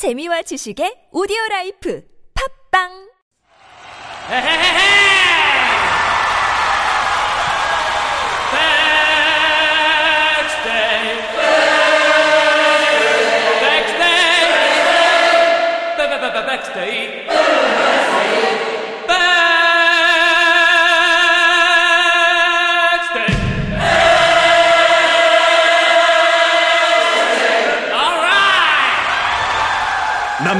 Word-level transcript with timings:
재미와 0.00 0.40
지식의 0.48 1.12
오디오 1.12 1.36
라이프 1.50 2.00
팝빵. 2.32 3.10
Backstage. 16.48 17.29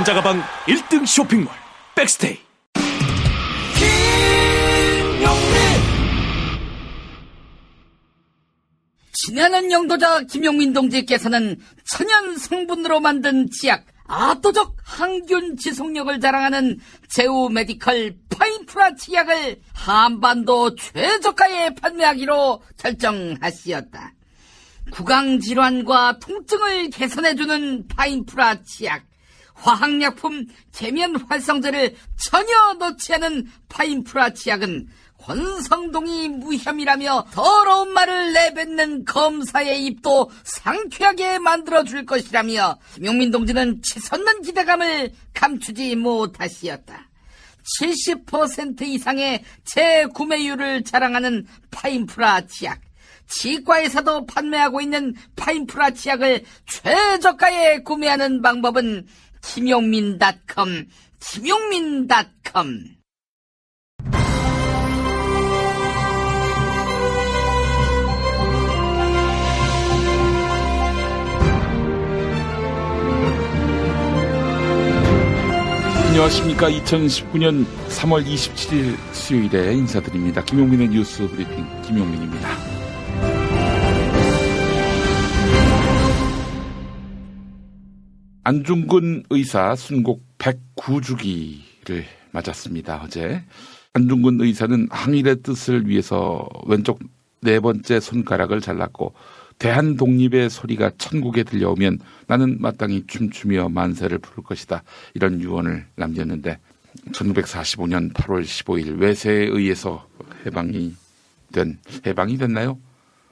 남자 0.01 0.15
가방 0.15 0.43
1등 0.67 1.07
쇼핑몰 1.07 1.53
백스테이 1.95 2.39
친애하는 9.13 9.71
영도자 9.71 10.23
김용민 10.23 10.73
동지께서는 10.73 11.61
천연 11.85 12.39
성분으로 12.39 13.01
만든 13.01 13.51
치약 13.51 13.85
압도적 14.07 14.75
항균 14.83 15.59
지속력을 15.59 16.19
자랑하는 16.19 16.79
제우 17.11 17.51
메디컬 17.51 18.15
파인프라 18.31 18.95
치약을 18.95 19.61
한반도 19.75 20.77
최저가에 20.77 21.75
판매하기로 21.75 22.63
결정하시었다. 22.79 24.15
구강질환과 24.93 26.21
통증을 26.21 26.89
개선해주는 26.89 27.87
파인프라 27.89 28.63
치약, 28.63 29.10
화학약품 29.61 30.47
계면 30.73 31.17
활성제를 31.29 31.95
전혀 32.17 32.75
넣지 32.79 33.15
않은 33.15 33.47
파인프라 33.69 34.31
치약은 34.31 34.89
권성동이 35.19 36.31
무혐의라며 36.31 37.27
더러운 37.33 37.93
말을 37.93 38.33
내뱉는 38.33 39.05
검사의 39.05 39.85
입도 39.85 40.31
상쾌하게 40.45 41.39
만들어줄 41.39 42.07
것이라며 42.07 42.79
김용민 42.95 43.31
동지는 43.31 43.83
치솟는 43.83 44.43
기대감을 44.43 45.13
감추지 45.35 45.95
못하시었다. 45.97 47.07
70% 47.81 48.81
이상의 48.83 49.45
재구매율을 49.65 50.85
자랑하는 50.85 51.47
파인프라 51.71 52.47
치약. 52.47 52.81
치과에서도 53.29 54.27
판매하고 54.27 54.81
있는 54.81 55.15
파인프라 55.37 55.91
치약을 55.91 56.45
최저가에 56.67 57.83
구매하는 57.83 58.43
방법은 58.43 59.07
김용민닷컴, 59.43 60.87
김용민닷컴. 61.19 63.01
안녕하십니까. 76.11 76.69
2019년 76.69 77.65
3월 77.89 78.27
27일 78.27 78.97
수요일에 79.13 79.75
인사드립니다. 79.75 80.45
김용민의 80.45 80.89
뉴스 80.89 81.27
브리핑 81.29 81.65
김용민입니다. 81.83 82.80
안중근 88.43 89.25
의사 89.29 89.77
순국 89.77 90.25
109주기를 90.39 92.05
맞았습니다. 92.33 93.03
어제 93.05 93.45
안중근 93.93 94.41
의사는 94.41 94.89
항일의 94.91 95.43
뜻을 95.43 95.87
위해서 95.87 96.49
왼쪽 96.67 97.01
네 97.43 97.61
번째 97.61 98.01
손가락을 98.01 98.63
잘랐고 98.63 99.13
대한 99.59 99.97
독립의 99.97 100.49
소리가 100.49 100.93
천국에 100.97 101.43
들려오면 101.43 101.99
나는 102.27 102.57
마땅히 102.61 103.05
춤추며 103.07 103.69
만세를 103.69 104.19
부를 104.19 104.43
것이다. 104.43 104.85
이런 105.13 105.41
유언을 105.43 105.87
남겼는데 105.97 106.59
1945년 107.13 108.15
8월 108.15 108.43
15일 108.43 108.99
외세에 109.01 109.49
의해서 109.49 110.09
해방이 110.47 110.95
된 111.53 111.79
해방이 112.07 112.39
됐나요? 112.39 112.79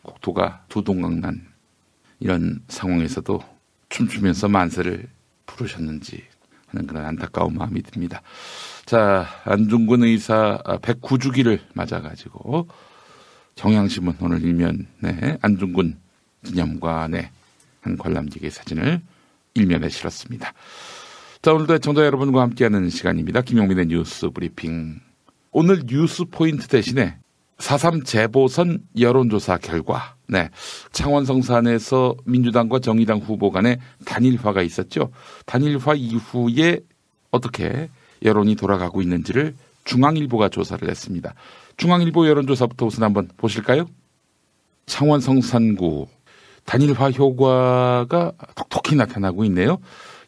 국토가 0.03 0.65
두동강난 0.69 1.47
이런 2.21 2.61
상황에서도 2.69 3.58
춤추면서 3.89 4.49
만세를 4.49 5.07
부르셨는지 5.47 6.23
하는 6.67 6.87
그런 6.87 7.07
안타까운 7.07 7.55
마음이 7.55 7.83
듭니다. 7.83 8.23
자, 8.85 9.27
안중근 9.45 10.03
의사 10.03 10.59
109주기를 10.65 11.61
맞아가지고 11.75 12.69
경향신문 13.55 14.17
오늘 14.21 14.43
일면 14.43 14.87
네, 15.01 15.39
안중근 15.41 15.99
기념관의 16.45 17.31
한 17.81 17.97
관람객의 17.97 18.51
사진을 18.51 19.01
일면에 19.55 19.89
실었습니다. 19.89 20.53
자, 21.41 21.53
오늘도 21.53 21.75
애청자 21.77 22.05
여러분과 22.05 22.43
함께하는 22.43 22.91
시간입니다. 22.91 23.41
김용민의 23.41 23.87
뉴스 23.87 24.29
브리핑. 24.31 25.01
오늘 25.51 25.83
뉴스 25.87 26.25
포인트 26.27 26.69
대신에 26.69 27.17
4.3 27.57 28.05
재보선 28.05 28.81
여론조사 28.99 29.59
결과, 29.59 30.17
네. 30.29 30.51
창원 30.93 31.25
성산에서 31.25 32.15
민주당과 32.25 32.81
정의당 32.81 33.19
후보 33.19 33.51
간의 33.51 33.79
단일화가 34.05 34.63
있었죠. 34.63 35.11
단일화 35.47 35.95
이후에 35.95 36.81
어떻게 37.31 37.89
여론이 38.23 38.57
돌아가고 38.57 39.01
있는지를 39.01 39.55
중앙일보가 39.85 40.51
조사를 40.51 40.87
했습니다. 40.89 41.35
중앙일보 41.79 42.29
여론조사부터 42.29 42.87
우선 42.87 43.05
한번 43.05 43.29
보실까요? 43.39 43.89
창원 44.85 45.21
성산구 45.21 46.07
단일화 46.67 47.11
효과가 47.13 48.33
톡톡히 48.55 48.97
나타나고 48.97 49.45
있네요. 49.47 49.79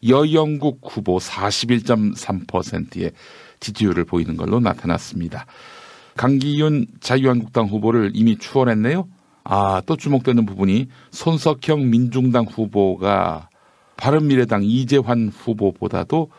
여영국 0.07 0.79
후보 0.83 1.19
41.3%의 1.19 3.11
지지율을 3.59 4.05
보이는 4.05 4.35
걸로 4.35 4.59
나타났습니다. 4.59 5.45
강기윤 6.17 6.87
자유한국당 6.99 7.67
후보를 7.67 8.11
이미 8.15 8.37
추월했네요. 8.37 9.07
아, 9.43 9.81
또 9.85 9.95
주목되는 9.97 10.45
부분이 10.45 10.87
손석형 11.11 11.89
민중당 11.89 12.45
후보가 12.45 13.49
바른미래당 13.97 14.63
이재환 14.63 15.29
후보보다도 15.29 16.29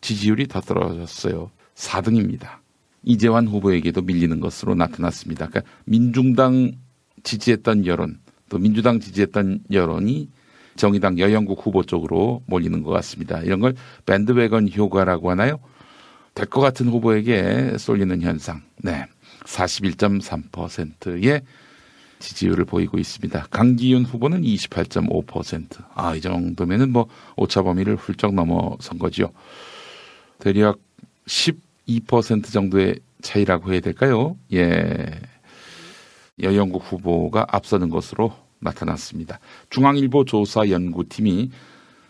지지율이 0.00 0.48
더 0.48 0.60
떨어졌어요. 0.60 1.50
4등입니다. 1.74 2.58
이재환 3.02 3.46
후보에게도 3.46 4.02
밀리는 4.02 4.38
것으로 4.40 4.74
나타났습니다. 4.74 5.48
그러니까 5.48 5.70
민중당 5.84 6.72
지지했던 7.22 7.86
여론, 7.86 8.18
또 8.48 8.58
민주당 8.58 9.00
지지했던 9.00 9.64
여론이 9.72 10.28
정의당 10.76 11.18
여영국 11.18 11.64
후보 11.64 11.82
쪽으로 11.84 12.42
몰리는 12.46 12.82
것 12.82 12.90
같습니다. 12.90 13.40
이런 13.40 13.60
걸 13.60 13.74
밴드웨건 14.06 14.70
효과라고 14.74 15.30
하나요? 15.30 15.58
될 16.34 16.46
것 16.46 16.60
같은 16.60 16.88
후보에게 16.88 17.78
쏠리는 17.78 18.20
현상. 18.20 18.62
네. 18.82 19.06
41.3%의 19.44 21.42
지지율을 22.18 22.64
보이고 22.64 22.98
있습니다. 22.98 23.46
강기윤 23.50 24.04
후보는 24.04 24.42
28.5%. 24.42 25.84
아, 25.94 26.14
이 26.14 26.20
정도면은 26.20 26.90
뭐 26.92 27.08
오차 27.36 27.62
범위를 27.62 27.96
훌쩍 27.96 28.34
넘어선 28.34 28.98
거죠. 28.98 29.30
대략 30.38 30.78
12% 31.26 32.52
정도의 32.52 33.00
차이라고 33.22 33.72
해야 33.72 33.80
될까요? 33.80 34.36
예. 34.52 35.20
여영국 36.42 36.82
후보가 36.84 37.46
앞서는 37.48 37.90
것으로 37.90 38.32
나타났습니다. 38.58 39.38
중앙일보 39.70 40.24
조사 40.24 40.68
연구팀이 40.68 41.50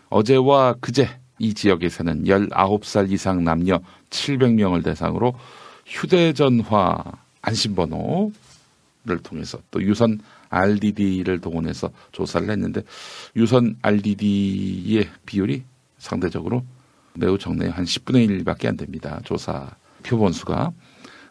어제와 0.09 0.75
그제 0.79 1.09
이 1.37 1.53
지역에 1.53 1.89
사는 1.89 2.23
19살 2.23 3.11
이상 3.11 3.43
남녀 3.43 3.79
700명을 4.09 4.83
대상으로 4.83 5.35
휴대전화 5.85 7.03
안심번호 7.41 8.31
를 9.05 9.19
통해서 9.19 9.59
또 9.69 9.83
유선 9.83 10.19
RDD를 10.49 11.39
동원해서 11.39 11.91
조사를 12.11 12.49
했는데 12.49 12.81
유선 13.35 13.75
RDD의 13.83 15.09
비율이 15.27 15.63
상대적으로 15.99 16.65
매우 17.13 17.37
적네요. 17.37 17.69
한 17.69 17.85
10분의 17.85 18.43
1밖에 18.43 18.65
안 18.65 18.77
됩니다. 18.77 19.21
조사 19.23 19.75
표본수가. 20.03 20.71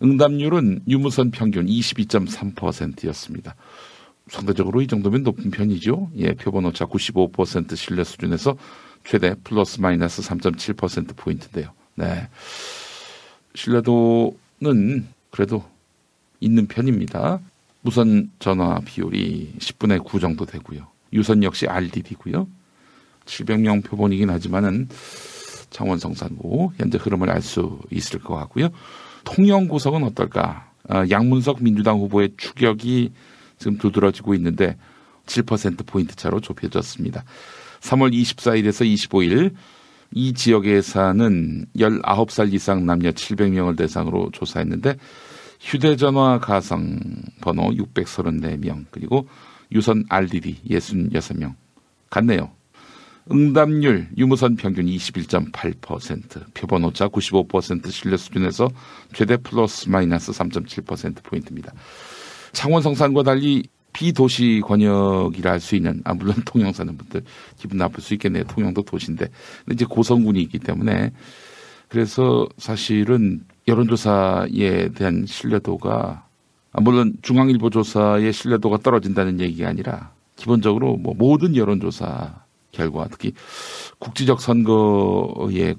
응답률은 0.02 0.82
유무선 0.88 1.32
평균 1.32 1.66
22.3%였습니다. 1.66 3.56
상대적으로 4.28 4.80
이 4.80 4.86
정도면 4.86 5.22
높은 5.22 5.50
편이죠. 5.50 6.10
예, 6.16 6.32
표본 6.34 6.66
오차 6.66 6.86
95% 6.86 7.76
신뢰 7.76 8.04
수준에서 8.04 8.56
최대 9.04 9.34
플러스 9.44 9.80
마이너스 9.80 10.22
3.7% 10.22 11.16
포인트인데요. 11.16 11.72
네. 11.96 12.28
신뢰도는 13.54 15.06
그래도 15.30 15.64
있는 16.40 16.66
편입니다. 16.66 17.40
무선 17.84 18.30
전화 18.38 18.80
비율이 18.80 19.56
10분의 19.58 20.02
9 20.02 20.18
정도 20.18 20.46
되고요. 20.46 20.86
유선 21.12 21.42
역시 21.42 21.66
RDD고요. 21.66 22.48
700명 23.26 23.84
표본이긴 23.84 24.30
하지만은 24.30 24.88
창원 25.68 25.98
성산고 25.98 26.72
현재 26.78 26.96
흐름을 26.96 27.30
알 27.30 27.42
수 27.42 27.78
있을 27.90 28.20
것 28.20 28.36
같고요. 28.36 28.70
통영 29.24 29.68
구석은 29.68 30.02
어떨까? 30.04 30.70
어, 30.88 31.04
양문석 31.10 31.62
민주당 31.62 31.98
후보의 31.98 32.30
추격이 32.38 33.12
지금 33.58 33.76
두드러지고 33.76 34.34
있는데 34.34 34.78
7% 35.26 35.86
포인트 35.86 36.16
차로 36.16 36.40
좁혀졌습니다. 36.40 37.22
3월 37.80 38.14
24일에서 38.14 38.90
25일 38.94 39.52
이 40.12 40.32
지역에 40.32 40.80
사는 40.80 41.66
19살 41.76 42.54
이상 42.54 42.86
남녀 42.86 43.10
700명을 43.10 43.76
대상으로 43.76 44.30
조사했는데 44.32 44.96
휴대전화 45.64 46.40
가상 46.40 47.00
번호 47.40 47.70
634명 47.70 48.84
그리고 48.90 49.26
유선 49.72 50.04
RDD 50.08 50.60
66명 50.68 51.54
같네요. 52.10 52.50
응답률 53.32 54.08
유무선 54.18 54.56
평균 54.56 54.84
21.8%, 54.84 56.52
표본 56.52 56.84
오차 56.84 57.08
95% 57.08 57.90
신뢰 57.90 58.18
수준에서 58.18 58.68
최대 59.14 59.38
플러스 59.38 59.88
마이너스 59.88 60.30
3.7% 60.32 61.22
포인트입니다. 61.22 61.72
창원 62.52 62.82
성산과 62.82 63.22
달리 63.22 63.62
비도시 63.94 64.60
권역이라 64.64 65.52
할 65.52 65.60
수 65.60 65.76
있는 65.76 66.02
아 66.04 66.12
물론 66.12 66.34
통영 66.44 66.72
사는 66.72 66.94
분들 66.94 67.22
기분 67.56 67.78
나쁠 67.78 68.02
수 68.02 68.12
있겠네요. 68.14 68.44
통영도 68.44 68.82
도시인데 68.82 69.28
근데 69.64 69.74
이제 69.74 69.86
고성군이 69.86 70.42
있기 70.42 70.58
때문에 70.58 71.12
그래서 71.88 72.46
사실은 72.58 73.44
여론조사에 73.66 74.90
대한 74.94 75.24
신뢰도가 75.26 76.26
아, 76.72 76.80
물론 76.80 77.14
중앙일보 77.22 77.70
조사의 77.70 78.32
신뢰도가 78.32 78.78
떨어진다는 78.78 79.40
얘기가 79.40 79.68
아니라 79.68 80.10
기본적으로 80.36 80.96
뭐 80.96 81.14
모든 81.16 81.56
여론조사 81.56 82.44
결과 82.72 83.06
특히 83.08 83.32
국지적 83.98 84.40
선거에 84.40 85.76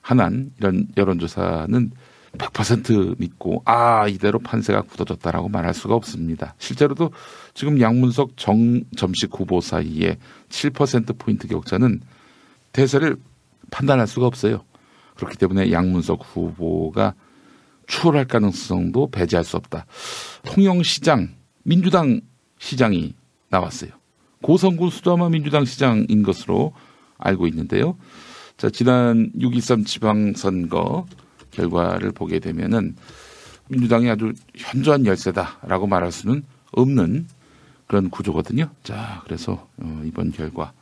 한한 0.00 0.52
이런 0.58 0.88
여론조사는 0.96 1.90
100% 2.38 3.16
믿고 3.18 3.62
아 3.66 4.08
이대로 4.08 4.38
판세가 4.38 4.82
굳어졌다라고 4.82 5.48
말할 5.48 5.74
수가 5.74 5.94
없습니다. 5.94 6.54
실제로도 6.58 7.10
지금 7.52 7.80
양문석 7.80 8.36
정점식 8.36 9.30
후보 9.38 9.60
사이에 9.60 10.16
7% 10.48 11.18
포인트 11.18 11.46
격차는 11.46 12.00
대세를 12.72 13.16
판단할 13.70 14.06
수가 14.06 14.26
없어요. 14.26 14.64
그렇기 15.16 15.36
때문에 15.36 15.72
양문석 15.72 16.20
후보가 16.22 17.14
추월할 17.88 18.26
가능성도 18.26 19.10
배제할 19.10 19.44
수 19.44 19.56
없다. 19.56 19.86
통영시장 20.44 21.30
민주당 21.64 22.20
시장이 22.58 23.14
나왔어요. 23.48 23.90
고성군 24.42 24.90
수도아마 24.90 25.30
민주당 25.30 25.64
시장인 25.64 26.22
것으로 26.22 26.72
알고 27.18 27.48
있는데요. 27.48 27.96
자, 28.56 28.70
지난 28.70 29.32
6.13 29.32 29.84
지방선거 29.86 31.06
결과를 31.50 32.12
보게 32.12 32.38
되면은 32.38 32.96
민주당이 33.68 34.08
아주 34.08 34.32
현저한 34.56 35.06
열세다라고 35.06 35.86
말할 35.86 36.12
수는 36.12 36.42
없는 36.72 37.26
그런 37.86 38.10
구조거든요. 38.10 38.70
자, 38.82 39.22
그래서 39.24 39.68
어, 39.78 40.02
이번 40.04 40.30
결과 40.30 40.72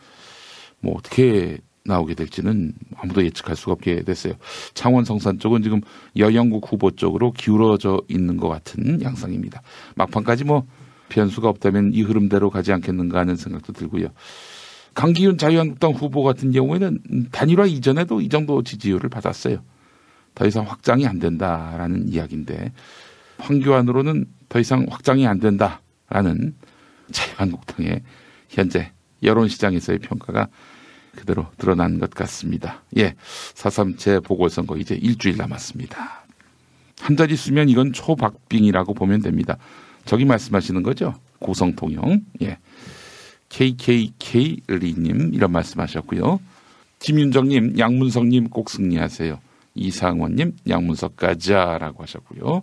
뭐 0.81 0.97
어떻게 0.99 1.59
나오게 1.87 2.15
될지는 2.15 2.73
아무도 2.97 3.25
예측할 3.25 3.56
수가 3.56 3.73
없게 3.73 4.03
됐어요. 4.03 4.35
창원 4.75 5.05
성산 5.05 5.38
쪽은 5.38 5.62
지금 5.62 5.81
여영국 6.17 6.71
후보 6.71 6.91
쪽으로 6.91 7.33
기울어져 7.33 8.03
있는 8.09 8.37
것 8.37 8.49
같은 8.49 9.00
양상입니다. 9.03 9.62
막판까지 9.94 10.44
뭐 10.44 10.67
변수가 11.09 11.49
없다면 11.49 11.93
이 11.94 12.03
흐름대로 12.03 12.50
가지 12.50 12.73
않겠는가 12.73 13.21
하는 13.21 13.37
생각도 13.37 13.73
들고요. 13.73 14.09
강기훈 14.94 15.37
자유한국당 15.37 15.93
후보 15.93 16.23
같은 16.23 16.50
경우에는 16.50 17.29
단일화 17.31 17.67
이전에도 17.67 18.21
이 18.21 18.29
정도 18.29 18.62
지지율을 18.62 19.11
받았어요. 19.11 19.59
더 20.35 20.47
이상 20.47 20.65
확장이 20.67 21.06
안 21.06 21.19
된다라는 21.19 22.09
이야기인데 22.09 22.73
황교안으로는 23.38 24.27
더 24.49 24.59
이상 24.59 24.87
확장이 24.88 25.27
안 25.27 25.38
된다라는 25.38 26.55
자유한국당의 27.12 28.03
현재 28.49 28.93
여론시장에서의 29.23 29.99
평가가 29.99 30.49
그대로 31.16 31.46
드러난 31.58 31.98
것 31.98 32.10
같습니다. 32.10 32.82
예, 32.96 33.14
4.3제 33.54 34.22
보궐선거 34.22 34.76
이제 34.76 34.94
일주일 34.94 35.36
남았습니다. 35.36 36.26
한 37.00 37.16
자리 37.16 37.36
수면 37.36 37.68
이건 37.68 37.92
초박빙이라고 37.92 38.94
보면 38.94 39.22
됩니다. 39.22 39.56
저기 40.04 40.24
말씀하시는 40.24 40.82
거죠? 40.82 41.14
고성통영. 41.40 42.24
예. 42.42 42.58
KKK 43.48 44.62
리님 44.68 45.34
이런 45.34 45.52
말씀하셨고요. 45.52 46.40
김윤정님, 46.98 47.78
양문석님 47.78 48.48
꼭 48.48 48.70
승리하세요. 48.70 49.38
이상원님, 49.74 50.56
양문석 50.68 51.16
가자라고 51.16 52.02
하셨고요. 52.02 52.62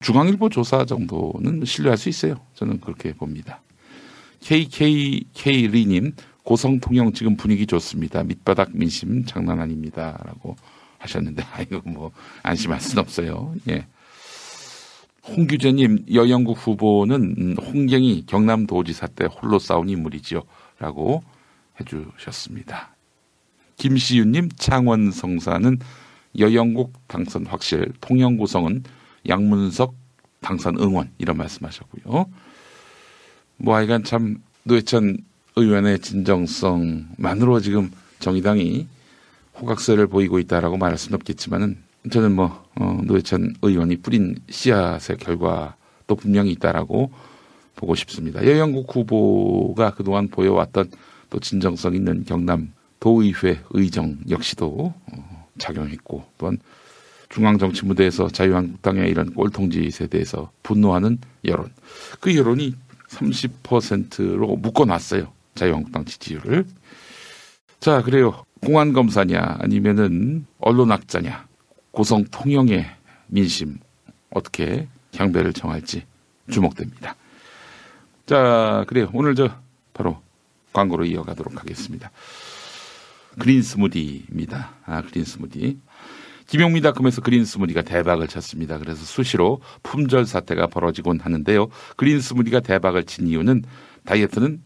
중앙일보 0.00 0.48
조사 0.48 0.84
정도는 0.84 1.64
신뢰할 1.64 1.96
수 1.96 2.08
있어요. 2.08 2.40
저는 2.54 2.80
그렇게 2.80 3.12
봅니다. 3.12 3.62
KKK 4.40 5.68
리님, 5.68 6.12
고성 6.48 6.80
통영 6.80 7.12
지금 7.12 7.36
분위기 7.36 7.66
좋습니다. 7.66 8.22
밑바닥 8.22 8.70
민심 8.72 9.22
장난 9.26 9.60
아닙니다. 9.60 10.18
라고 10.24 10.56
하셨는데, 10.96 11.42
아이고, 11.52 11.82
뭐, 11.84 12.10
안심할 12.42 12.80
수는 12.80 13.02
없어요. 13.02 13.54
예. 13.68 13.86
홍규재님 15.26 16.06
여영국 16.10 16.56
후보는 16.56 17.34
음, 17.38 17.54
홍경이 17.60 18.24
경남도지사 18.24 19.08
때 19.08 19.26
홀로 19.26 19.58
싸운 19.58 19.90
인물이지요. 19.90 20.42
라고 20.78 21.22
해주셨습니다. 21.78 22.96
김시윤님 23.76 24.48
창원 24.56 25.10
성사는 25.10 25.78
여영국 26.38 26.94
당선 27.08 27.44
확실, 27.44 27.92
통영구성은 28.00 28.84
양문석 29.28 29.94
당선 30.40 30.80
응원 30.80 31.10
이런 31.18 31.36
말씀하셨고요. 31.36 32.24
뭐 33.58 33.76
하여간 33.76 34.04
참 34.04 34.38
노회찬 34.62 35.27
의원의 35.58 36.00
진정성만으로 36.00 37.60
지금 37.60 37.90
정의당이 38.20 38.86
호각세를 39.60 40.06
보이고 40.06 40.38
있다라고 40.38 40.76
말할 40.76 40.98
수는 40.98 41.16
없겠지만은 41.16 41.78
저는 42.10 42.32
뭐 42.32 42.64
어, 42.76 43.00
노회찬 43.04 43.56
의원이 43.62 43.96
뿌린 43.96 44.36
씨앗의 44.48 45.16
결과도 45.18 46.14
분명히 46.16 46.52
있다라고 46.52 47.10
보고 47.74 47.94
싶습니다. 47.96 48.44
여영국 48.44 48.94
후보가 48.94 49.94
그동안 49.94 50.28
보여왔던 50.28 50.90
또 51.30 51.40
진정성 51.40 51.94
있는 51.94 52.24
경남 52.24 52.72
도의회 53.00 53.60
의정 53.70 54.16
역시도 54.30 54.94
어, 55.06 55.46
작용했고 55.58 56.24
또한 56.38 56.58
중앙 57.28 57.58
정치 57.58 57.84
무대에서 57.84 58.28
자유한국당의 58.28 59.10
이런 59.10 59.34
꼴통짓에 59.34 60.06
대해서 60.06 60.50
분노하는 60.62 61.18
여론 61.44 61.70
그 62.20 62.34
여론이 62.34 62.74
30%로 63.08 64.56
묶어놨어요 64.56 65.37
자유한국당 65.58 66.04
지지율을 66.04 66.64
자 67.80 68.02
그래요 68.02 68.44
공안 68.62 68.92
검사냐 68.92 69.58
아니면은 69.60 70.46
언론 70.58 70.90
학자냐 70.90 71.46
고성 71.90 72.24
통영의 72.30 72.86
민심 73.26 73.78
어떻게 74.30 74.88
향배를 75.16 75.52
정할지 75.52 76.04
주목됩니다. 76.50 77.16
자, 78.26 78.84
그래요. 78.88 79.10
오늘 79.12 79.34
저 79.34 79.50
바로 79.94 80.20
광고로 80.72 81.04
이어가도록 81.06 81.58
하겠습니다. 81.60 82.10
그린 83.38 83.62
스무디입니다. 83.62 84.70
아, 84.84 85.02
그린 85.02 85.24
스무디. 85.24 85.78
김용미닷컴에서 86.46 87.20
그린 87.20 87.44
스무디가 87.44 87.82
대박을 87.82 88.26
쳤습니다. 88.26 88.78
그래서 88.78 89.04
수시로 89.04 89.60
품절 89.82 90.24
사태가 90.26 90.68
벌어지곤 90.68 91.20
하는데요. 91.20 91.68
그린 91.96 92.20
스무디가 92.20 92.60
대박을 92.60 93.04
친 93.04 93.26
이유는 93.26 93.64
다이어트는 94.04 94.62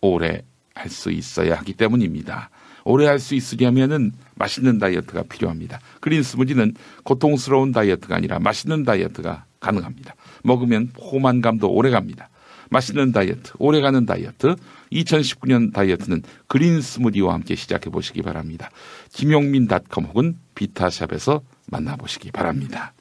오래 0.00 0.42
할 0.74 0.90
수 0.90 1.10
있어야 1.10 1.56
하기 1.58 1.72
때문입니다. 1.72 2.50
오래 2.84 3.06
할 3.06 3.18
수 3.18 3.34
있으려면은 3.34 4.12
맛있는 4.34 4.78
다이어트가 4.78 5.24
필요합니다. 5.24 5.80
그린 6.00 6.22
스무디는 6.22 6.74
고통스러운 7.02 7.72
다이어트가 7.72 8.14
아니라 8.14 8.38
맛있는 8.38 8.84
다이어트가 8.84 9.44
가능합니다. 9.60 10.14
먹으면 10.44 10.90
포만감도 10.94 11.70
오래 11.70 11.90
갑니다. 11.90 12.28
맛있는 12.70 13.12
다이어트, 13.12 13.52
오래가는 13.58 14.06
다이어트, 14.06 14.56
2019년 14.92 15.72
다이어트는 15.72 16.22
그린 16.46 16.80
스무디와 16.80 17.34
함께 17.34 17.54
시작해 17.54 17.90
보시기 17.90 18.22
바랍니다. 18.22 18.70
김용민닷컴 19.12 20.04
혹은 20.04 20.36
비타샵에서 20.54 21.42
만나보시기 21.70 22.32
바랍니다. 22.32 22.92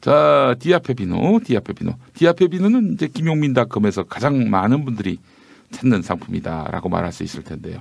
자, 0.00 0.54
디아페비누, 0.58 1.40
디아페비누. 1.44 1.92
디아페비누는 2.14 2.94
이제 2.94 3.08
김용민닷컴에서 3.08 4.04
가장 4.04 4.50
많은 4.50 4.84
분들이 4.84 5.18
찾는 5.70 6.02
상품이다라고 6.02 6.88
말할 6.88 7.12
수 7.12 7.22
있을 7.22 7.42
텐데요. 7.42 7.80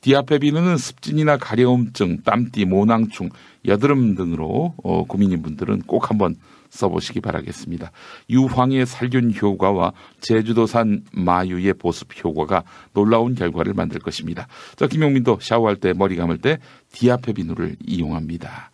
디아페비누는 0.00 0.76
습진이나 0.76 1.38
가려움증, 1.38 2.22
땀띠, 2.22 2.64
모낭충, 2.66 3.30
여드름 3.66 4.14
등으로 4.14 4.74
어, 4.82 5.04
고민인 5.04 5.42
분들은 5.42 5.82
꼭 5.82 6.10
한번 6.10 6.36
써보시기 6.70 7.20
바라겠습니다. 7.20 7.90
유황의 8.30 8.86
살균 8.86 9.34
효과와 9.34 9.92
제주도산 10.20 11.02
마유의 11.12 11.74
보습 11.74 12.08
효과가 12.22 12.62
놀라운 12.92 13.34
결과를 13.34 13.74
만들 13.74 14.00
것입니다. 14.00 14.46
저 14.76 14.86
김용민도 14.86 15.38
샤워할 15.40 15.76
때 15.76 15.92
머리 15.94 16.14
감을 16.14 16.38
때 16.38 16.58
디아페비누를 16.92 17.76
이용합니다. 17.86 18.70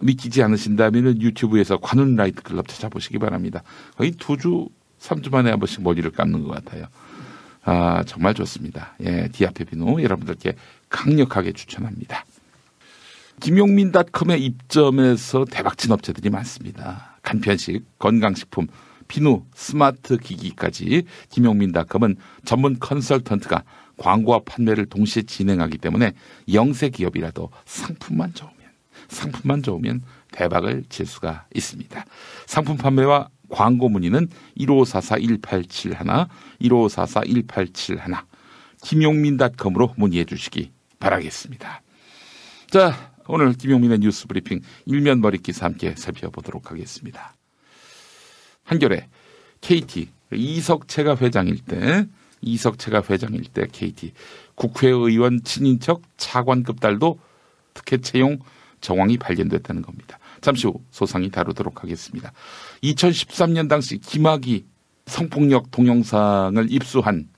믿기지 0.00 0.42
않으신다면 0.42 1.22
유튜브에서 1.22 1.78
관훈 1.78 2.14
라이트 2.16 2.42
클럽 2.42 2.68
찾아보시기 2.68 3.18
바랍니다. 3.18 3.62
거의 3.96 4.10
두 4.12 4.36
주, 4.36 4.68
삼 4.98 5.22
주 5.22 5.30
만에 5.30 5.50
한 5.50 5.60
번씩 5.60 5.82
머리를 5.82 6.10
감는 6.10 6.42
것 6.42 6.50
같아요. 6.50 6.86
아, 7.70 8.02
정말 8.04 8.32
좋습니다. 8.32 8.94
예, 9.04 9.28
디아페비누 9.28 10.02
여러분들께 10.02 10.54
강력하게 10.88 11.52
추천합니다. 11.52 12.24
김용민닷컴에 13.40 14.38
입점해서 14.38 15.44
대박친 15.44 15.92
업체들이 15.92 16.30
많습니다. 16.30 17.18
간편식, 17.20 17.84
건강식품, 17.98 18.68
비누, 19.06 19.44
스마트 19.54 20.16
기기까지 20.16 21.02
김용민닷컴은 21.28 22.16
전문 22.46 22.78
컨설턴트가 22.78 23.64
광고와 23.98 24.40
판매를 24.46 24.86
동시에 24.86 25.24
진행하기 25.24 25.76
때문에 25.76 26.12
영세 26.50 26.88
기업이라도 26.88 27.50
상품만 27.66 28.32
좋으면 28.32 28.56
상품만 29.08 29.62
좋으면 29.62 30.00
대박을 30.32 30.84
칠 30.88 31.04
수가 31.04 31.44
있습니다. 31.54 32.02
상품 32.46 32.78
판매와 32.78 33.28
광고 33.48 33.88
문의는 33.88 34.28
1544-1871, 34.58 36.28
1544-1871, 36.60 38.24
김용민닷컴으로 38.82 39.94
문의해 39.96 40.24
주시기 40.24 40.70
바라겠습니다. 40.98 41.82
자, 42.70 43.12
오늘 43.26 43.52
김용민의 43.52 43.98
뉴스 44.00 44.26
브리핑 44.26 44.60
일면 44.86 45.20
머리 45.20 45.38
기사 45.38 45.66
함께 45.66 45.94
살펴보도록 45.96 46.70
하겠습니다. 46.70 47.34
한겨레 48.64 49.08
KT 49.60 50.08
이석채가 50.32 51.16
회장일 51.16 51.58
때 51.64 52.06
이석채가 52.40 53.02
회장일 53.08 53.44
때 53.44 53.66
KT 53.70 54.12
국회의원 54.54 55.42
친인척 55.42 56.02
차관급 56.16 56.80
딸도 56.80 57.18
특혜 57.74 57.98
채용 57.98 58.38
정황이 58.80 59.18
발견됐다는 59.18 59.82
겁니다. 59.82 60.18
잠시 60.40 60.66
후 60.66 60.80
소상히 60.90 61.30
다루도록 61.30 61.82
하겠습니다. 61.82 62.32
2013년 62.82 63.68
당시 63.68 63.98
김학이 63.98 64.64
성폭력 65.06 65.70
동영상을 65.70 66.66
입수한 66.70 67.28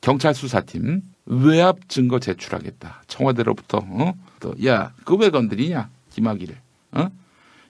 경찰 0.00 0.34
수사팀 0.34 1.00
외압 1.26 1.88
증거 1.88 2.18
제출하겠다. 2.18 3.02
청와대로부터 3.06 3.78
어? 3.78 4.14
또 4.40 4.54
야, 4.66 4.92
그 5.04 5.14
왜 5.16 5.30
건드리냐? 5.30 5.88
김학의를. 6.10 6.56
어? 6.92 7.08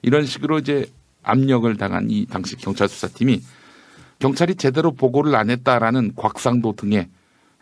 이런 0.01 0.25
식으로 0.25 0.59
이제 0.59 0.85
압력을 1.23 1.73
당한 1.77 2.09
이 2.09 2.25
당시 2.25 2.55
경찰 2.57 2.87
수사팀이 2.89 3.41
경찰이 4.19 4.55
제대로 4.55 4.91
보고를 4.91 5.35
안 5.35 5.49
했다라는 5.49 6.13
곽상도 6.15 6.73
등의 6.75 7.07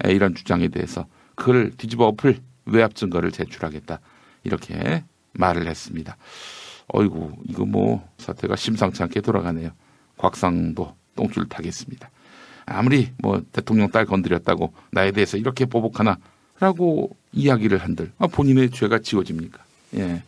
이런 0.05 0.35
주장에 0.35 0.67
대해서 0.67 1.05
그걸 1.35 1.71
뒤집어 1.77 2.07
엎을 2.07 2.39
외압 2.65 2.95
증거를 2.95 3.31
제출하겠다. 3.31 3.99
이렇게 4.43 5.03
말을 5.33 5.67
했습니다. 5.67 6.17
어이구, 6.87 7.37
이거 7.47 7.65
뭐 7.65 8.07
사태가 8.17 8.55
심상치 8.55 9.01
않게 9.03 9.21
돌아가네요. 9.21 9.71
곽상도 10.17 10.95
똥줄 11.15 11.47
타겠습니다. 11.49 12.09
아무리 12.65 13.11
뭐 13.17 13.41
대통령 13.51 13.89
딸 13.91 14.05
건드렸다고 14.05 14.73
나에 14.91 15.11
대해서 15.11 15.37
이렇게 15.37 15.65
보복하나라고 15.65 17.15
이야기를 17.31 17.79
한들 17.79 18.11
아, 18.17 18.27
본인의 18.27 18.71
죄가 18.71 18.99
지워집니까? 18.99 19.59
예. 19.95 20.23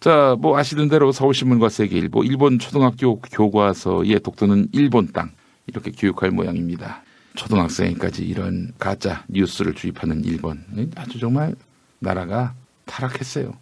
자, 0.00 0.36
뭐 0.38 0.58
아시는 0.58 0.88
대로 0.88 1.12
서울신문과 1.12 1.70
세계일보 1.70 2.24
일본 2.24 2.58
초등학교 2.58 3.20
교과서의 3.20 4.20
독도는 4.20 4.68
일본 4.72 5.12
땅 5.12 5.30
이렇게 5.66 5.90
교육할 5.92 6.30
모양입니다. 6.30 7.02
초등학생까지 7.36 8.24
이런 8.24 8.72
가짜 8.78 9.24
뉴스를 9.28 9.74
주입하는 9.74 10.24
일본 10.24 10.64
아주 10.96 11.18
정말 11.18 11.54
나라가 11.98 12.54
타락했어요. 12.84 13.54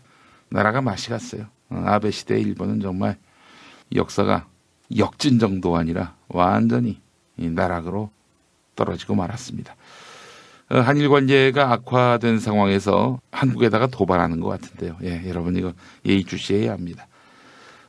나라가 0.49 0.83
맛이 0.83 1.09
갔어요. 1.09 1.47
어, 1.73 1.83
아베 1.87 2.11
시대의 2.11 2.43
일본은 2.43 2.81
정말 2.81 3.17
역사가 3.95 4.47
역진 4.97 5.39
정도 5.39 5.77
아니라 5.77 6.15
완전히 6.29 7.01
나락으로 7.37 8.11
떨어지고 8.77 9.15
말았습니다. 9.15 9.75
어, 10.71 10.79
한일 10.79 11.09
관계가 11.09 11.73
악화된 11.73 12.39
상황에서 12.39 13.21
한국에다가 13.31 13.87
도발하는 13.87 14.41
것 14.41 14.49
같은데요. 14.49 14.97
예, 15.03 15.29
여러분 15.29 15.57
이거 15.57 15.73
예의주시해야 16.07 16.73
합니다. 16.73 17.07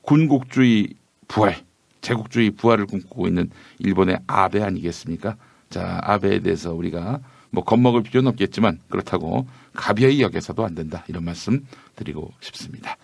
군국주의 0.02 0.94
부활, 1.28 1.64
제국주의 2.02 2.52
부활을 2.52 2.86
꿈꾸고 2.86 3.28
있는 3.28 3.50
일본의 3.80 4.20
아베 4.28 4.62
아니겠습니까? 4.62 5.38
자, 5.70 6.00
아베에 6.04 6.40
대해서 6.40 6.74
우리가 6.74 7.20
뭐 7.50 7.64
겁먹을 7.64 8.04
필요는 8.04 8.30
없겠지만 8.32 8.80
그렇다고 8.90 9.48
가벼이 9.74 10.22
여겨서도 10.22 10.66
안 10.66 10.76
된다. 10.76 11.06
이런 11.08 11.24
말씀 11.24 11.66
드리고 11.96 12.32
싶습니다. 12.42 12.98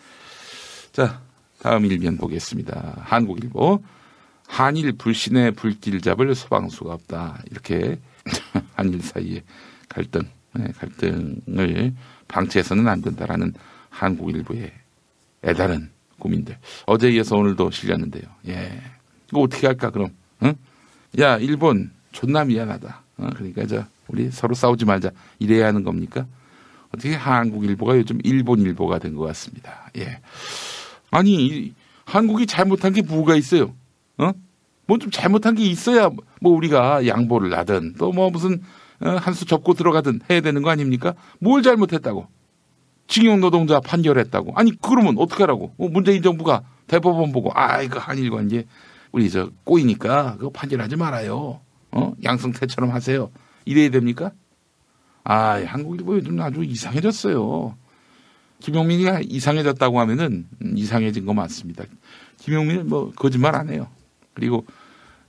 자, 0.92 1.22
다음 1.62 1.86
일면 1.86 2.18
보겠습니다. 2.18 2.98
한국일보. 3.02 3.84
한일 4.48 4.94
불신의 4.94 5.52
불길 5.52 6.02
잡을 6.02 6.34
소방수가 6.34 6.94
없다. 6.94 7.40
이렇게 7.52 8.00
한일 8.76 9.02
사이의 9.02 9.44
갈등, 9.88 10.22
네, 10.54 10.66
갈등을 10.78 11.94
방치해서는 12.28 12.88
안 12.88 13.02
된다라는 13.02 13.54
한국일보의 13.90 14.72
애다른 15.44 15.92
고민들. 16.18 16.58
어제 16.86 17.10
이어서 17.12 17.38
오늘도 17.38 17.72
실렸는데요. 17.72 18.24
예. 18.48 18.82
이거 19.30 19.42
어떻게 19.42 19.68
할까, 19.68 19.90
그럼? 19.92 20.10
응? 20.44 20.54
야, 21.20 21.38
일본 21.38 21.92
존나 22.12 22.44
미안하다. 22.44 23.04
어? 23.18 23.30
그러니까 23.36 23.66
저, 23.68 23.86
우리 24.08 24.32
서로 24.32 24.56
싸우지 24.56 24.86
말자. 24.86 25.12
이래야 25.38 25.68
하는 25.68 25.84
겁니까? 25.84 26.26
어떻게 26.92 27.14
한국일보가 27.14 27.96
요즘 27.98 28.20
일본일보가 28.24 28.98
된 28.98 29.16
것 29.16 29.26
같습니다. 29.28 29.92
예. 29.98 30.20
아니, 31.12 31.74
한국이 32.06 32.46
잘못한 32.46 32.94
게 32.94 33.02
뭐가 33.02 33.36
있어요? 33.36 33.74
어? 34.18 34.32
뭐 34.88 34.98
좀 34.98 35.12
잘못한 35.12 35.54
게 35.56 35.64
있어야 35.66 36.10
뭐 36.42 36.54
우리가 36.56 37.06
양보를 37.06 37.56
하든 37.60 37.94
또 38.00 38.12
뭐 38.12 38.30
무슨 38.32 38.62
어, 39.02 39.10
한수 39.12 39.46
접고 39.46 39.74
들어가든 39.76 40.22
해야 40.30 40.42
되는 40.42 40.62
거 40.64 40.70
아닙니까? 40.72 41.14
뭘 41.40 41.62
잘못했다고? 41.62 42.28
징용 43.08 43.40
노동자 43.40 43.80
판결했다고. 43.80 44.54
아니 44.56 44.72
그러면 44.82 45.16
어떻게 45.18 45.44
하라고? 45.44 45.74
어, 45.78 45.88
문재인 45.90 46.22
정부가 46.22 46.64
대법원 46.88 47.32
보고 47.32 47.52
아 47.54 47.82
이거 47.82 48.00
한일 48.00 48.30
관계 48.32 48.66
우리 49.12 49.30
저 49.30 49.50
꼬이니까 49.64 50.38
그거 50.38 50.50
판결하지 50.50 50.96
말아요. 50.96 51.60
어 51.92 52.14
양승태처럼 52.24 52.92
하세요. 52.92 53.30
이래야 53.66 53.90
됩니까? 53.92 54.32
아 55.24 55.62
한국일보 55.66 56.16
요즘 56.16 56.40
아주 56.42 56.64
이상해졌어요. 56.64 57.76
김용민이가 58.62 59.22
이상해졌다고 59.22 60.00
하면은 60.02 60.48
음, 60.62 60.78
이상해진 60.78 61.26
거 61.26 61.34
맞습니다. 61.34 61.86
김용민은 62.40 62.88
뭐 62.88 63.12
거짓말 63.12 63.56
안 63.56 63.70
해요. 63.70 63.90
그리고 64.34 64.66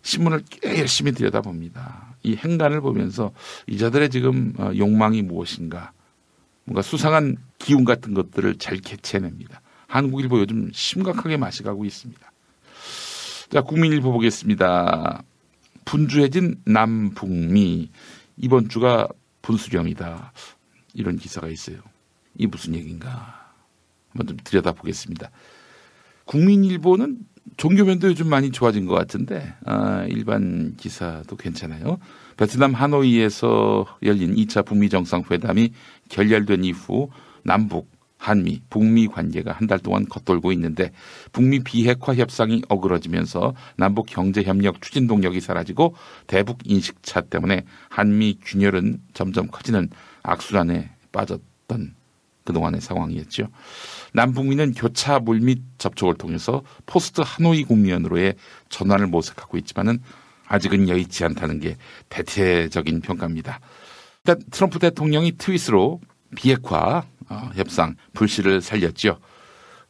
신문을 0.02 0.42
꽤 0.50 0.78
열심히 0.78 1.12
들여다봅니다. 1.12 2.16
이 2.22 2.36
행간을 2.36 2.80
보면서 2.80 3.32
이 3.66 3.78
자들의 3.78 4.10
지금 4.10 4.52
어, 4.58 4.72
욕망이 4.76 5.22
무엇인가, 5.22 5.92
뭔가 6.64 6.82
수상한 6.82 7.36
기운 7.58 7.84
같은 7.84 8.14
것들을 8.14 8.56
잘 8.58 8.78
캐치해냅니다. 8.78 9.60
한국일보 9.86 10.38
요즘 10.40 10.70
심각하게 10.72 11.36
맛이 11.36 11.62
가고 11.62 11.84
있습니다. 11.84 12.32
자, 13.50 13.62
국민일보 13.62 14.12
보겠습니다. 14.12 15.24
분주해진 15.84 16.62
남북미. 16.64 17.90
이번 18.36 18.68
주가 18.68 19.08
분수령이다. 19.42 20.32
이런 20.94 21.16
기사가 21.16 21.48
있어요. 21.48 21.78
이 22.36 22.46
무슨 22.46 22.74
얘기인가? 22.74 23.52
한번 24.10 24.26
좀 24.26 24.36
들여다보겠습니다. 24.44 25.30
국민일보는 26.24 27.18
종교면도 27.56 28.08
요즘 28.08 28.28
많이 28.28 28.50
좋아진 28.50 28.86
것 28.86 28.94
같은데 28.94 29.54
아, 29.64 30.04
일반 30.08 30.76
기사도 30.76 31.36
괜찮아요. 31.36 31.98
베트남 32.36 32.74
하노이에서 32.74 33.86
열린 34.02 34.34
2차 34.34 34.64
북미 34.64 34.88
정상회담이 34.88 35.72
결렬된 36.08 36.64
이후 36.64 37.10
남북 37.42 37.90
한미, 38.16 38.60
북미 38.68 39.06
관계가 39.08 39.52
한 39.52 39.66
달 39.66 39.78
동안 39.78 40.06
겉돌고 40.06 40.52
있는데 40.52 40.92
북미 41.32 41.60
비핵화 41.60 42.14
협상이 42.14 42.60
어그러지면서 42.68 43.54
남북 43.76 44.06
경제 44.06 44.42
협력 44.42 44.82
추진 44.82 45.06
동력이 45.06 45.40
사라지고 45.40 45.94
대북 46.26 46.58
인식차 46.64 47.22
때문에 47.22 47.64
한미 47.88 48.38
균열은 48.44 49.00
점점 49.14 49.48
커지는 49.48 49.88
악순환에 50.22 50.90
빠졌던 51.12 51.94
그동안의 52.50 52.80
상황이었죠. 52.80 53.48
남북미는 54.12 54.74
교차 54.74 55.20
물밑 55.20 55.62
접촉을 55.78 56.14
통해서 56.14 56.62
포스트 56.86 57.22
하노이 57.24 57.64
국면으로의 57.64 58.34
전환을 58.68 59.06
모색하고 59.06 59.56
있지만은 59.58 60.00
아직은 60.46 60.88
여의치 60.88 61.24
않다는 61.24 61.60
게 61.60 61.76
대체적인 62.08 63.02
평가입니다. 63.02 63.60
일단 64.24 64.42
트럼프 64.50 64.78
대통령이 64.80 65.32
트윗으로 65.38 66.00
비핵화 66.34 67.04
어, 67.28 67.50
협상 67.54 67.94
불씨를 68.14 68.60
살렸죠. 68.60 69.18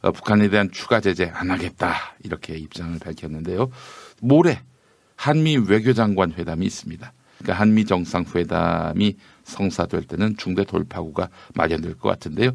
어, 0.01 0.11
북한에 0.11 0.49
대한 0.49 0.69
추가 0.71 0.99
제재 0.99 1.31
안 1.33 1.49
하겠다 1.49 1.95
이렇게 2.23 2.55
입장을 2.55 2.97
밝혔는데요. 2.99 3.69
모레 4.21 4.61
한미 5.15 5.57
외교장관 5.57 6.33
회담이 6.33 6.65
있습니다. 6.65 7.11
그러니까 7.39 7.59
한미 7.59 7.85
정상회담이 7.85 9.17
성사될 9.51 10.03
때는 10.03 10.37
중대 10.37 10.63
돌파구가 10.63 11.29
마련될 11.53 11.97
것 11.97 12.09
같은데요. 12.09 12.51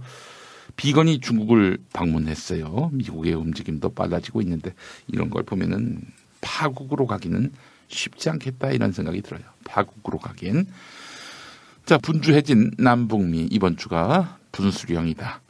비건이 0.76 1.20
중국을 1.20 1.78
방문했어요. 1.92 2.90
미국의 2.92 3.34
움직임도 3.34 3.90
빨라지고 3.90 4.42
있는데 4.42 4.74
이런 5.06 5.30
걸 5.30 5.42
보면은 5.42 6.02
파국으로 6.40 7.06
가기는 7.06 7.52
쉽지 7.88 8.30
않겠다 8.30 8.72
이런 8.72 8.92
생각이 8.92 9.22
들어요. 9.22 9.42
파국으로 9.64 10.18
가기엔 10.18 10.66
자 11.84 11.98
분주해진 11.98 12.72
남북미 12.78 13.48
이번 13.50 13.76
주가 13.76 14.38
분수령이다. 14.52 15.40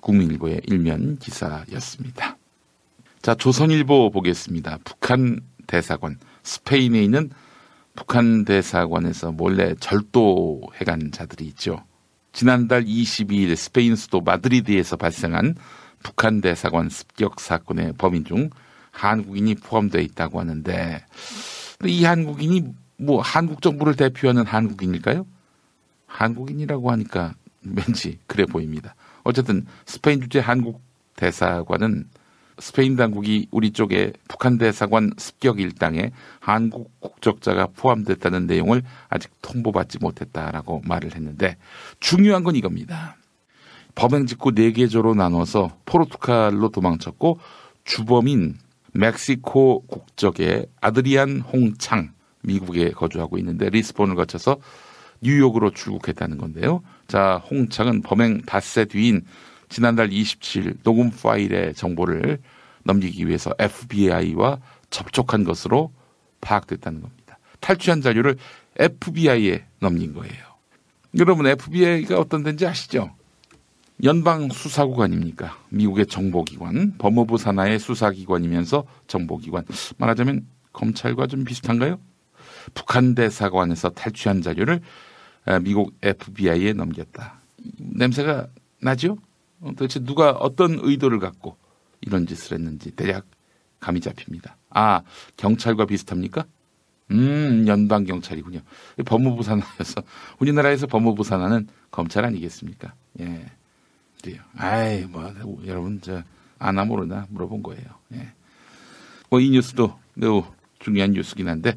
국민일보의 0.00 0.62
일면 0.66 1.18
기사였습니다. 1.18 2.36
자 3.22 3.34
조선일보 3.34 4.10
보겠습니다. 4.10 4.78
북한 4.84 5.40
대사관 5.66 6.18
스페인에 6.42 7.02
있는 7.02 7.30
북한 7.96 8.44
대사관에서 8.44 9.32
몰래 9.32 9.74
절도해간 9.78 11.12
자들이 11.12 11.46
있죠. 11.48 11.84
지난달 12.32 12.84
22일 12.84 13.54
스페인 13.54 13.94
수도 13.94 14.20
마드리드에서 14.20 14.96
발생한 14.96 15.54
북한 16.02 16.40
대사관 16.40 16.88
습격 16.88 17.40
사건의 17.40 17.94
범인 17.96 18.24
중 18.24 18.50
한국인이 18.90 19.54
포함되어 19.56 20.00
있다고 20.02 20.40
하는데 20.40 21.04
이 21.84 22.04
한국인이 22.04 22.64
뭐 22.96 23.20
한국 23.20 23.62
정부를 23.62 23.94
대표하는 23.94 24.44
한국인일까요? 24.44 25.26
한국인이라고 26.06 26.90
하니까 26.92 27.34
왠지 27.62 28.18
그래 28.26 28.44
보입니다. 28.44 28.94
어쨌든 29.22 29.66
스페인 29.86 30.20
주재 30.20 30.40
한국 30.40 30.82
대사관은 31.16 32.08
스페인 32.58 32.96
당국이 32.96 33.48
우리 33.50 33.72
쪽에 33.72 34.12
북한 34.28 34.58
대사관 34.58 35.12
습격 35.16 35.60
일당에 35.60 36.12
한국 36.40 37.00
국적자가 37.00 37.68
포함됐다는 37.76 38.46
내용을 38.46 38.82
아직 39.08 39.30
통보받지 39.42 39.98
못했다라고 40.00 40.82
말을 40.84 41.14
했는데 41.14 41.56
중요한 42.00 42.44
건 42.44 42.56
이겁니다. 42.56 43.16
범행 43.94 44.26
직후 44.26 44.50
4개조로 44.52 45.16
나눠서 45.16 45.78
포르투갈로 45.84 46.70
도망쳤고 46.70 47.38
주범인 47.84 48.56
멕시코 48.92 49.80
국적의 49.86 50.66
아드리안 50.80 51.40
홍창 51.40 52.12
미국에 52.42 52.90
거주하고 52.90 53.38
있는데 53.38 53.70
리스본을 53.70 54.14
거쳐서 54.14 54.58
뉴욕으로 55.20 55.70
출국했다는 55.70 56.38
건데요. 56.38 56.82
자, 57.08 57.42
홍창은 57.50 58.02
범행 58.02 58.42
닷새 58.42 58.84
뒤인 58.84 59.24
지난달 59.68 60.10
27일 60.10 60.82
녹음 60.82 61.10
파일의 61.10 61.74
정보를 61.74 62.38
넘기기 62.84 63.26
위해서 63.26 63.52
FBI와 63.58 64.58
접촉한 64.90 65.44
것으로 65.44 65.92
파악됐다는 66.40 67.00
겁니다. 67.00 67.38
탈취한 67.60 68.00
자료를 68.00 68.36
FBI에 68.78 69.64
넘긴 69.80 70.12
거예요. 70.14 70.44
여러분 71.18 71.46
FBI가 71.46 72.18
어떤 72.18 72.42
데인지 72.42 72.66
아시죠? 72.66 73.10
연방 74.02 74.48
수사국 74.50 75.00
아닙니까? 75.00 75.56
미국의 75.70 76.06
정보기관, 76.06 76.98
법무부 76.98 77.38
산하의 77.38 77.78
수사기관이면서 77.78 78.84
정보기관. 79.06 79.64
말하자면 79.96 80.46
검찰과 80.72 81.28
좀 81.28 81.44
비슷한가요? 81.44 81.98
북한 82.74 83.14
대사관에서 83.14 83.90
탈취한 83.90 84.42
자료를 84.42 84.80
미국 85.62 85.94
FBI에 86.02 86.72
넘겼다. 86.72 87.40
냄새가 87.78 88.48
나죠? 88.80 89.16
도대체 89.72 90.00
누가 90.00 90.30
어떤 90.32 90.78
의도를 90.82 91.18
갖고 91.18 91.56
이런 92.00 92.26
짓을 92.26 92.58
했는지 92.58 92.90
대략 92.92 93.26
감이 93.80 94.00
잡힙니다. 94.00 94.56
아, 94.70 95.02
경찰과 95.36 95.86
비슷합니까? 95.86 96.44
음, 97.10 97.64
연방 97.66 98.04
경찰이군요. 98.04 98.60
법무부 99.04 99.42
산하여서 99.42 100.02
우리나라에서 100.38 100.86
법무부 100.86 101.22
산하는 101.24 101.68
검찰 101.90 102.24
아니겠습니까? 102.24 102.94
예. 103.20 103.46
그래요. 104.22 104.40
아이, 104.56 105.04
뭐 105.04 105.32
여러분 105.66 106.00
저 106.02 106.22
아나 106.58 106.84
모르나 106.84 107.26
물어본 107.28 107.62
거예요. 107.62 107.84
예. 108.14 108.32
뭐 109.28 109.40
이 109.40 109.50
뉴스도 109.50 109.98
매우 110.14 110.44
중요한 110.78 111.10
뉴스긴 111.12 111.48
한데 111.48 111.76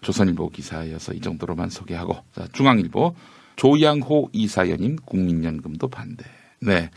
조선일보 0.00 0.50
기사여서 0.50 1.14
이 1.14 1.20
정도로만 1.20 1.68
소개하고 1.70 2.16
자, 2.34 2.46
중앙일보 2.52 3.14
조양호 3.56 4.30
이사연임 4.32 4.96
국민연금도 5.04 5.88
반대. 5.88 6.24
네, 6.64 6.90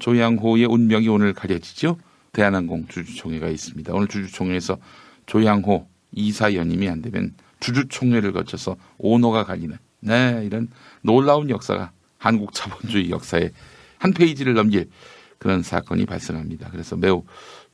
조양호의 0.00 0.64
운명이 0.64 1.06
오늘 1.06 1.32
가려지죠. 1.32 1.96
대한항공 2.32 2.88
주주총회가 2.88 3.48
있습니다. 3.48 3.94
오늘 3.94 4.08
주주총회에서 4.08 4.78
조양호 5.26 5.86
이사 6.10 6.54
연임이 6.54 6.88
안 6.88 7.02
되면 7.02 7.34
주주총회를 7.60 8.32
거쳐서 8.32 8.76
오너가 8.98 9.44
갈리는 9.44 9.78
네 10.00 10.42
이런 10.44 10.68
놀라운 11.02 11.50
역사가 11.50 11.92
한국 12.18 12.52
자본주의 12.52 13.10
역사에 13.10 13.50
한 13.98 14.12
페이지를 14.12 14.54
넘길 14.54 14.90
그런 15.38 15.62
사건이 15.62 16.04
발생합니다. 16.06 16.70
그래서 16.70 16.96
매우 16.96 17.22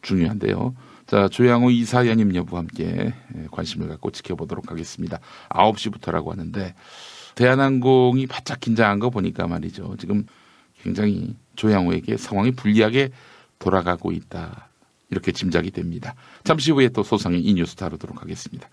중요한데요. 0.03 0.75
자, 1.07 1.29
조양호 1.29 1.71
이사 1.71 2.07
연임 2.07 2.35
여부와 2.35 2.61
함께 2.61 3.15
관심을 3.51 3.89
갖고 3.89 4.11
지켜보도록 4.11 4.71
하겠습니다. 4.71 5.19
9시부터라고 5.49 6.29
하는데 6.29 6.75
대한항공이 7.37 8.27
바짝 8.27 8.61
긴장한 8.61 8.99
거 8.99 9.09
보니까 9.09 9.47
말이죠. 9.47 9.97
지금 9.99 10.27
굉장히 10.88 11.37
조양호에게 11.57 12.16
상황이 12.16 12.51
불리하게 12.53 13.11
돌아가고 13.59 14.11
있다. 14.12 14.70
이렇게 15.11 15.33
짐작이 15.33 15.70
됩니다. 15.70 16.14
잠시 16.44 16.70
후에 16.70 16.88
또 16.88 17.03
소상히 17.03 17.40
이 17.40 17.53
뉴스 17.55 17.74
다루도록 17.77 18.22
하겠습니다. 18.22 18.68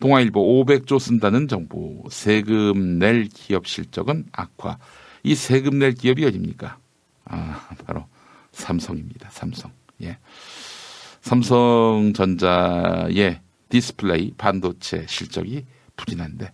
동아일보 0.00 0.64
500조 0.64 0.98
쓴다는 1.00 1.48
정부, 1.48 2.04
세금 2.10 2.98
낼 2.98 3.24
기업 3.28 3.66
실적은 3.66 4.26
악화. 4.32 4.76
이 5.22 5.34
세금 5.34 5.78
낼 5.78 5.94
기업이 5.94 6.24
어딥니까? 6.24 6.78
아, 7.24 7.68
바로 7.84 8.04
삼성입니다. 8.52 9.30
삼성. 9.30 9.72
예. 10.02 10.18
삼성전자의 11.22 12.30
디스플레이 13.68 14.32
반도체 14.38 15.04
실적이 15.08 15.64
부진한데 15.96 16.52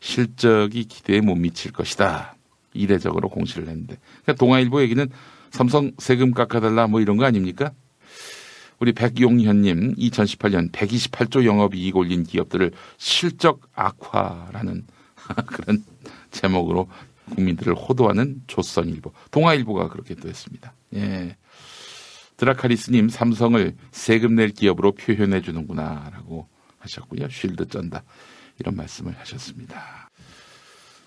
실적이 0.00 0.84
기대에 0.84 1.20
못 1.20 1.34
미칠 1.36 1.72
것이다. 1.72 2.35
이례적으로 2.76 3.28
공시를 3.28 3.68
했는데. 3.68 3.96
그러니까 4.22 4.34
동아일보 4.34 4.82
얘기는 4.82 5.08
삼성 5.50 5.92
세금 5.98 6.32
깎아달라 6.32 6.86
뭐 6.86 7.00
이런 7.00 7.16
거 7.16 7.24
아닙니까? 7.24 7.72
우리 8.78 8.92
백용현님 8.92 9.94
2018년 9.94 10.70
128조 10.70 11.44
영업이익 11.44 11.96
올린 11.96 12.24
기업들을 12.24 12.72
실적 12.98 13.60
악화라는 13.74 14.84
그런 15.46 15.84
제목으로 16.30 16.88
국민들을 17.34 17.74
호도하는 17.74 18.42
조선일보, 18.46 19.12
동아일보가 19.30 19.88
그렇게 19.88 20.14
또 20.14 20.28
했습니다. 20.28 20.72
예. 20.94 21.36
드라카리스님 22.36 23.08
삼성을 23.08 23.74
세금 23.90 24.34
낼 24.34 24.50
기업으로 24.50 24.92
표현해 24.92 25.40
주는구나라고 25.40 26.48
하셨고요. 26.78 27.28
쉴드 27.28 27.68
쩐다 27.68 28.04
이런 28.58 28.76
말씀을 28.76 29.18
하셨습니다. 29.18 30.05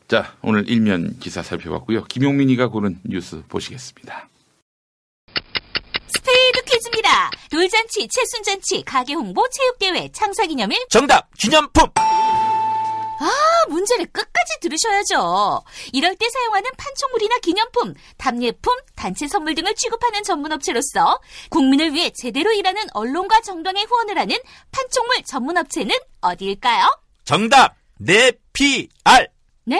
자 0.10 0.36
오늘 0.42 0.68
일면 0.68 1.20
기사 1.20 1.44
살펴봤고요. 1.44 2.06
김용민이가 2.06 2.70
고른 2.70 3.00
뉴스 3.06 3.44
보시겠습니다. 3.48 4.28
스페이드 6.08 6.64
퀴즈입니다. 6.64 7.30
돌잔치, 7.52 8.08
칠순잔치, 8.08 8.82
가게 8.86 9.14
홍보, 9.14 9.48
체육대회, 9.50 10.10
창사기념일. 10.12 10.88
정답 10.90 11.30
기념품 11.38 11.86
아, 11.96 13.30
문제를 13.70 14.08
끝까지 14.08 14.54
들으셔야죠. 14.62 15.64
이럴 15.94 16.16
때 16.16 16.28
사용하는 16.28 16.72
판촉물이나 16.76 17.38
기념품, 17.44 17.94
답례품, 18.18 18.76
단체 18.96 19.28
선물 19.28 19.54
등을 19.54 19.76
취급하는 19.76 20.24
전문업체로서 20.24 21.20
국민을 21.52 21.94
위해 21.94 22.12
제대로 22.16 22.52
일하는 22.52 22.82
언론과 22.94 23.42
정당의 23.42 23.86
후원을 23.86 24.18
하는 24.18 24.38
판촉물 24.72 25.22
전문업체는 25.28 25.96
어디일까요? 26.22 27.00
정답 27.26 27.76
네피알 28.00 29.28
네? 29.66 29.80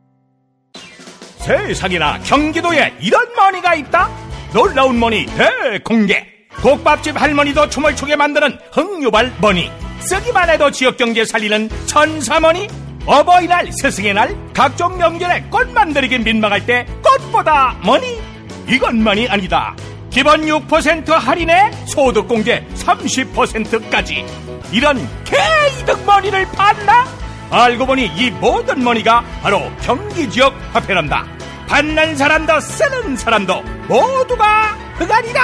세상에나 1.41 2.19
경기도에 2.19 2.93
이런 2.99 3.33
머니가 3.35 3.75
있다? 3.75 4.09
놀라운 4.53 4.99
머니 4.99 5.25
대공개. 5.25 6.25
국밥집 6.61 7.19
할머니도 7.19 7.69
춤을 7.69 7.95
추게 7.95 8.15
만드는 8.15 8.59
흥유발 8.71 9.33
머니. 9.41 9.71
쓰기만 10.01 10.49
해도 10.49 10.69
지역경제 10.69 11.25
살리는 11.25 11.69
천사머니. 11.87 12.67
어버이날 13.05 13.71
스승의 13.71 14.13
날 14.13 14.35
각종 14.53 14.97
명절에 14.97 15.45
꽃만 15.49 15.67
들기 15.71 16.19
민망할 16.19 16.65
때 16.65 16.85
꽃보다 17.03 17.77
머니. 17.83 18.19
이것만이 18.67 19.27
아니다. 19.27 19.75
기본 20.11 20.41
6% 20.45 21.09
할인에 21.09 21.71
소득공제 21.85 22.67
30%까지. 22.75 24.25
이런 24.71 24.97
개이득 25.25 26.05
머니를 26.05 26.45
봤나? 26.51 27.20
알고 27.51 27.85
보니 27.85 28.09
이 28.15 28.31
모든 28.31 28.83
머니가 28.83 29.21
바로 29.41 29.59
경기 29.81 30.29
지역 30.29 30.53
화폐란다 30.73 31.25
받는 31.67 32.15
사람도 32.15 32.59
쓰는 32.61 33.17
사람도 33.17 33.61
모두가 33.89 34.73
흑아리라 34.95 35.41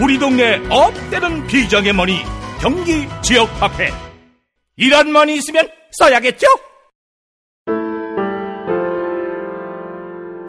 우리 0.00 0.18
동네 0.18 0.60
업되는 0.70 1.46
비정의 1.46 1.92
머니 1.92 2.18
경기 2.60 3.08
지역 3.22 3.44
화폐 3.60 3.92
이런 4.76 5.10
머니 5.10 5.36
있으면 5.36 5.68
써야겠죠? 5.98 6.46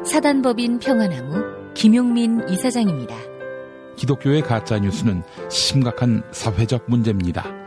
사단법인 0.05 0.79
평화나무 0.79 1.73
김용민 1.73 2.47
이사장입니다. 2.47 3.15
기독교의 3.97 4.41
가짜 4.41 4.79
뉴스는 4.79 5.23
심각한 5.49 6.23
사회적 6.31 6.85
문제입니다. 6.87 7.66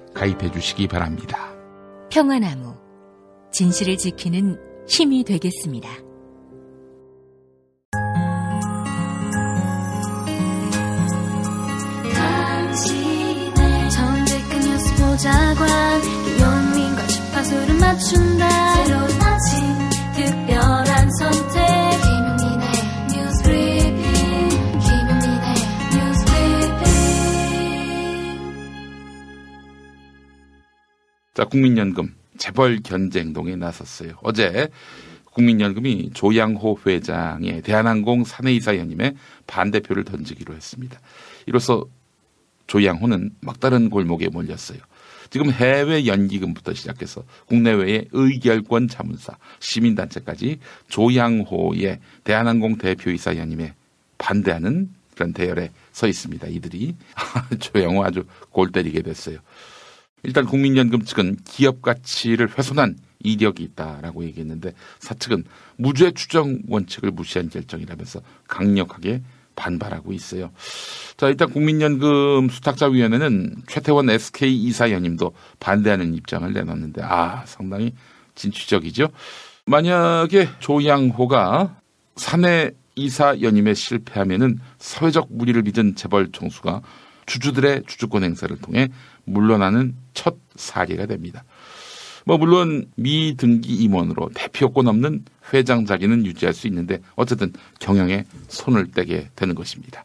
가입해 0.21 0.51
주시기 0.51 0.87
바랍니다. 0.87 1.51
평화나무 2.11 2.75
진실을 3.51 3.97
지키는 3.97 4.55
힘이 4.87 5.23
되겠습니다. 5.23 5.89
당신의 12.13 13.89
정직한 13.89 14.61
뉴스 14.61 14.95
보자관 14.95 16.01
김용민과 16.01 17.07
주파수를 17.07 17.79
맞춘다 17.79 18.47
자, 31.33 31.45
국민연금 31.45 32.13
재벌 32.37 32.81
견제 32.83 33.19
행동에 33.19 33.55
나섰어요. 33.55 34.13
어제 34.21 34.67
국민연금이 35.25 36.11
조양호 36.13 36.77
회장의 36.85 37.61
대한항공 37.61 38.25
사내이사 38.25 38.77
연임에 38.77 39.15
반대표를 39.47 40.03
던지기로 40.03 40.53
했습니다. 40.53 40.99
이로써 41.45 41.85
조양호는 42.67 43.31
막다른 43.39 43.89
골목에 43.89 44.27
몰렸어요. 44.27 44.79
지금 45.29 45.49
해외 45.51 46.05
연기금부터 46.05 46.73
시작해서 46.73 47.23
국내외의 47.45 48.09
의결권 48.11 48.89
자문사, 48.89 49.37
시민단체까지 49.59 50.59
조양호의 50.89 51.99
대한항공 52.25 52.77
대표이사 52.77 53.37
연임에 53.37 53.73
반대하는 54.17 54.89
그런 55.15 55.31
대열에 55.31 55.71
서 55.93 56.07
있습니다. 56.07 56.47
이들이 56.47 56.95
조양호 57.59 58.03
아주 58.03 58.25
골 58.49 58.73
때리게 58.73 59.01
됐어요. 59.01 59.37
일단 60.23 60.45
국민연금 60.45 61.03
측은 61.03 61.37
기업 61.45 61.81
가치를 61.81 62.57
훼손한 62.57 62.97
이력이 63.23 63.63
있다라고 63.63 64.23
얘기했는데 64.25 64.73
사측은 64.99 65.43
무죄 65.77 66.11
추정 66.11 66.59
원칙을 66.67 67.11
무시한 67.11 67.49
결정이라면서 67.49 68.21
강력하게 68.47 69.21
반발하고 69.55 70.13
있어요. 70.13 70.51
자, 71.17 71.27
일단 71.27 71.49
국민연금 71.49 72.49
수탁자위원회는 72.49 73.63
최태원 73.67 74.09
SK 74.09 74.55
이사 74.63 74.91
연임도 74.91 75.33
반대하는 75.59 76.13
입장을 76.15 76.51
내놨는데 76.51 77.01
아, 77.03 77.43
상당히 77.45 77.93
진취적이죠. 78.35 79.09
만약에 79.65 80.49
조양호가 80.59 81.77
사내 82.15 82.71
이사 82.95 83.39
연임에 83.41 83.73
실패하면은 83.73 84.59
사회적 84.79 85.27
무리를 85.29 85.61
빚은 85.63 85.95
재벌 85.95 86.31
총수가 86.31 86.81
주주들의 87.25 87.83
주주권 87.87 88.23
행사를 88.23 88.55
통해 88.57 88.89
물러나는 89.25 89.95
첫 90.13 90.35
사례가 90.55 91.05
됩니다. 91.05 91.43
뭐 92.25 92.37
물론 92.37 92.85
미등기 92.95 93.73
임원으로 93.75 94.29
대표권 94.33 94.87
없는 94.87 95.25
회장 95.53 95.85
자기는 95.85 96.25
유지할 96.25 96.53
수 96.53 96.67
있는데 96.67 96.99
어쨌든 97.15 97.51
경영에 97.79 98.25
손을 98.47 98.91
떼게 98.91 99.29
되는 99.35 99.55
것입니다. 99.55 100.03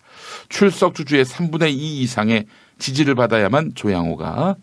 출석 0.49 0.95
주주의 0.95 1.25
3분의 1.25 1.71
2 1.73 2.03
이상의 2.03 2.47
지지를 2.79 3.15
받아야만 3.15 3.73
조양호가 3.75 4.57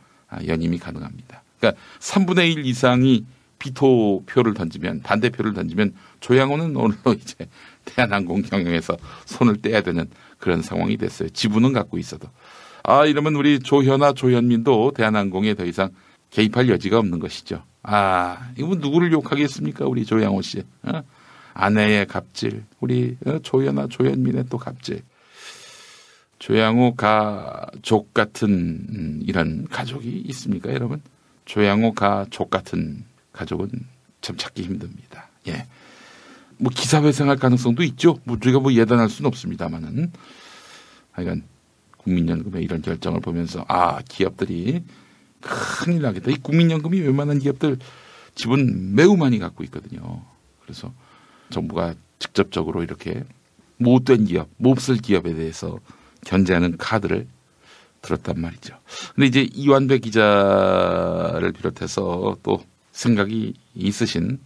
연임이 0.47 0.79
가능합니다. 0.79 1.43
그러니까 1.59 1.81
3분의 1.99 2.51
1 2.57 2.65
이상이 2.65 3.25
비토표를 3.59 4.53
던지면 4.53 5.01
반대표를 5.03 5.53
던지면 5.53 5.93
조양호는 6.19 6.75
오늘로 6.75 7.13
이제 7.15 7.47
대한항공 7.85 8.41
경영에서 8.41 8.97
손을 9.25 9.61
떼야 9.61 9.81
되는 9.81 10.09
그런 10.37 10.61
상황이 10.61 10.97
됐어요. 10.97 11.29
지분은 11.29 11.71
갖고 11.71 11.97
있어도. 11.97 12.27
아, 12.83 13.05
이러면 13.05 13.35
우리 13.35 13.59
조현아, 13.59 14.13
조현민도 14.13 14.91
대한항공에 14.95 15.55
더 15.55 15.65
이상 15.65 15.89
개입할 16.31 16.67
여지가 16.69 16.99
없는 16.99 17.19
것이죠. 17.19 17.63
아, 17.81 18.51
이거 18.57 18.75
누구를 18.75 19.11
욕하겠습니까? 19.13 19.85
우리 19.85 20.05
조양호 20.05 20.41
씨. 20.41 20.63
어? 20.83 21.01
아내의 21.53 22.07
갑질. 22.07 22.65
우리 22.81 23.15
어? 23.25 23.39
조현아, 23.39 23.87
조현민의 23.87 24.45
또 24.49 24.57
갑질. 24.57 25.01
조양호 26.39 26.95
가족 26.95 28.13
같은 28.13 28.49
음, 28.49 29.21
이런 29.25 29.65
가족이 29.69 30.23
있습니까, 30.27 30.73
여러분? 30.73 31.01
조양호 31.45 31.93
가족 31.93 32.49
같은 32.49 33.05
가족은 33.31 33.69
참 34.19 34.35
찾기 34.35 34.61
힘듭니다. 34.63 35.29
예. 35.47 35.67
뭐 36.57 36.69
기사회생할 36.73 37.37
가능성도 37.37 37.83
있죠. 37.83 38.19
뭐 38.25 38.37
우리가 38.41 38.59
뭐 38.59 38.73
예단할 38.73 39.09
수는 39.09 39.27
없습니다만은 39.27 40.11
하여간 41.11 41.43
국민연금의 42.03 42.63
이런 42.63 42.81
결정을 42.81 43.21
보면서 43.21 43.65
아 43.67 44.01
기업들이 44.07 44.83
큰일 45.41 46.01
나겠다. 46.01 46.31
이 46.31 46.35
국민연금이 46.35 46.99
웬만한 47.01 47.39
기업들 47.39 47.77
지분 48.35 48.95
매우 48.95 49.15
많이 49.17 49.39
갖고 49.39 49.63
있거든요. 49.65 50.23
그래서 50.61 50.93
정부가 51.49 51.95
직접적으로 52.19 52.83
이렇게 52.83 53.23
못된 53.77 54.25
기업, 54.25 54.49
몹쓸 54.57 54.97
기업에 54.97 55.33
대해서 55.33 55.79
견제하는 56.25 56.77
카드를 56.77 57.27
들었단 58.01 58.39
말이죠. 58.39 58.77
근데 59.15 59.27
이제 59.27 59.47
이완배 59.53 59.99
기자를 59.99 61.51
비롯해서 61.53 62.37
또 62.43 62.63
생각이 62.91 63.53
있으신 63.75 64.39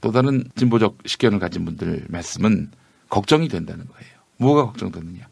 또 0.00 0.12
다른 0.12 0.44
진보적 0.56 0.98
식견을 1.06 1.38
가진 1.38 1.64
분들 1.64 2.06
말씀은 2.08 2.70
걱정이 3.08 3.48
된다는 3.48 3.86
거예요. 3.86 4.12
뭐가 4.36 4.66
걱정되느냐. 4.66 5.28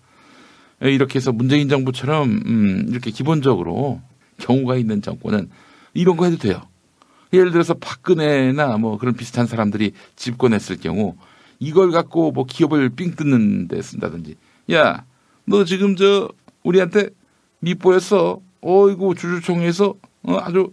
이렇게 0.91 1.17
해서 1.17 1.33
문재인 1.33 1.69
정부처럼 1.69 2.43
음 2.47 2.87
이렇게 2.89 3.11
기본적으로 3.11 4.01
경우가 4.39 4.77
있는 4.77 5.03
정권은 5.03 5.51
이런 5.95 6.17
거 6.17 6.25
해도 6.25 6.39
돼요. 6.39 6.61
예를 7.33 7.51
들어서 7.51 7.75
박근혜나 7.75 8.77
뭐 8.79 8.99
그런 8.99 9.15
비슷한 9.15 9.47
사람들이 9.47 9.93
집권했을 10.17 10.77
경우 10.77 11.17
이걸 11.59 11.91
갖고 11.91 12.33
뭐 12.33 12.45
기업을 12.45 12.91
삥 12.91 13.17
뜯는 13.17 13.69
데 13.69 13.81
쓴다든지 13.81 14.37
야 14.73 15.05
너 15.45 15.65
지금 15.65 15.97
저 15.97 16.31
우리한테 16.63 17.11
밑보였어 17.61 18.41
어이구 18.61 19.15
주주총회에서 19.15 19.95
어, 20.25 20.37
아주 20.41 20.73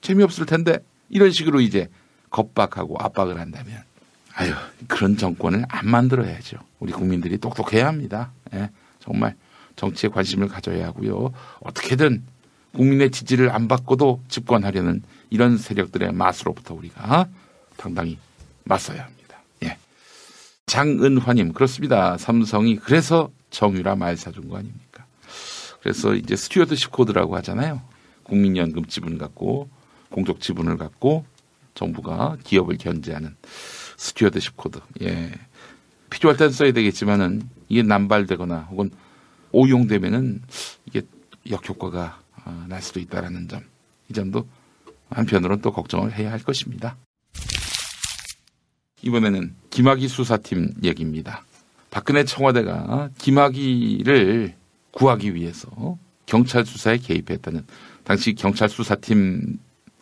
재미없을 0.00 0.46
텐데 0.46 0.78
이런 1.08 1.30
식으로 1.30 1.60
이제 1.60 1.88
겁박하고 2.30 2.96
압박을 2.98 3.38
한다면 3.38 3.82
아유 4.34 4.52
그런 4.88 5.16
정권을 5.16 5.64
안 5.68 5.88
만들어야죠. 5.88 6.58
우리 6.80 6.92
국민들이 6.92 7.38
똑똑해야 7.38 7.86
합니다. 7.86 8.32
예, 8.54 8.70
정말 9.02 9.34
정치에 9.76 10.08
관심을 10.08 10.48
가져야 10.48 10.86
하고요. 10.86 11.32
어떻게든 11.60 12.22
국민의 12.72 13.10
지지를 13.10 13.50
안 13.50 13.68
받고도 13.68 14.22
집권하려는 14.28 15.02
이런 15.28 15.58
세력들의 15.58 16.12
맛으로부터 16.12 16.74
우리가 16.74 17.28
당당히 17.76 18.18
맞서야 18.64 19.04
합니다. 19.04 19.42
예. 19.64 19.76
장은화님 20.66 21.52
그렇습니다. 21.52 22.16
삼성이 22.16 22.76
그래서 22.76 23.30
정유라 23.50 23.96
말 23.96 24.16
사준 24.16 24.48
거 24.48 24.56
아닙니까? 24.56 25.04
그래서 25.80 26.14
이제 26.14 26.36
스튜어드십 26.36 26.92
코드라고 26.92 27.36
하잖아요. 27.36 27.82
국민연금 28.22 28.86
지분 28.86 29.18
갖고 29.18 29.68
공적 30.10 30.40
지분을 30.40 30.76
갖고 30.76 31.24
정부가 31.74 32.36
기업을 32.44 32.78
견제하는 32.78 33.34
스튜어드십 33.96 34.56
코드. 34.56 34.80
예. 35.02 35.32
필요할 36.12 36.36
땐 36.36 36.50
써야 36.50 36.72
되겠지만은 36.72 37.42
이게 37.68 37.82
남발되거나 37.82 38.68
혹은 38.70 38.90
오용되면은 39.50 40.42
이게 40.86 41.02
역효과가 41.50 42.20
어, 42.44 42.66
날 42.68 42.82
수도 42.82 43.00
있다라는 43.00 43.48
점. 43.48 43.62
이 44.08 44.12
점도 44.12 44.46
한편으로는 45.10 45.62
또 45.62 45.72
걱정을 45.72 46.12
해야 46.12 46.30
할 46.30 46.42
것입니다. 46.42 46.96
이번에는 49.02 49.54
김학의 49.70 50.08
수사팀 50.08 50.74
얘기입니다. 50.84 51.44
박근혜 51.90 52.24
청와대가 52.24 53.10
김학의를 53.18 54.54
구하기 54.92 55.34
위해서 55.34 55.98
경찰 56.26 56.64
수사에 56.64 56.98
개입했다는 56.98 57.66
당시 58.04 58.34
경찰 58.34 58.68
수사팀 58.68 59.58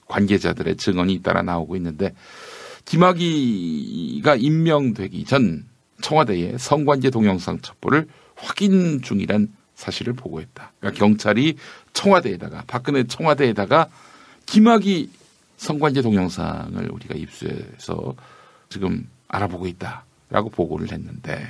관계자들의 0.07 0.77
증언이 0.77 1.15
잇따라 1.15 1.43
나오고 1.43 1.77
있는데 1.77 2.15
김학의가 2.85 4.37
임명되기 4.37 5.25
전 5.25 5.70
청와대에 6.01 6.59
성관계 6.59 7.11
동영상 7.11 7.61
첩보를 7.61 8.07
확인 8.37 9.03
중이란 9.03 9.49
사실을 9.75 10.13
보고했다. 10.13 10.73
그러니까 10.79 10.99
경찰이 10.99 11.57
청와대에다가 11.93 12.65
박근혜 12.67 13.05
청와대에다가 13.05 13.89
김학의 14.47 15.09
성관계 15.57 16.03
동영상을 16.03 16.91
우리가 16.91 17.15
입수해서 17.15 18.15
지금 18.69 19.09
알아보고 19.29 19.67
있다라고 19.67 20.51
보고를 20.51 20.93
했는데 20.93 21.47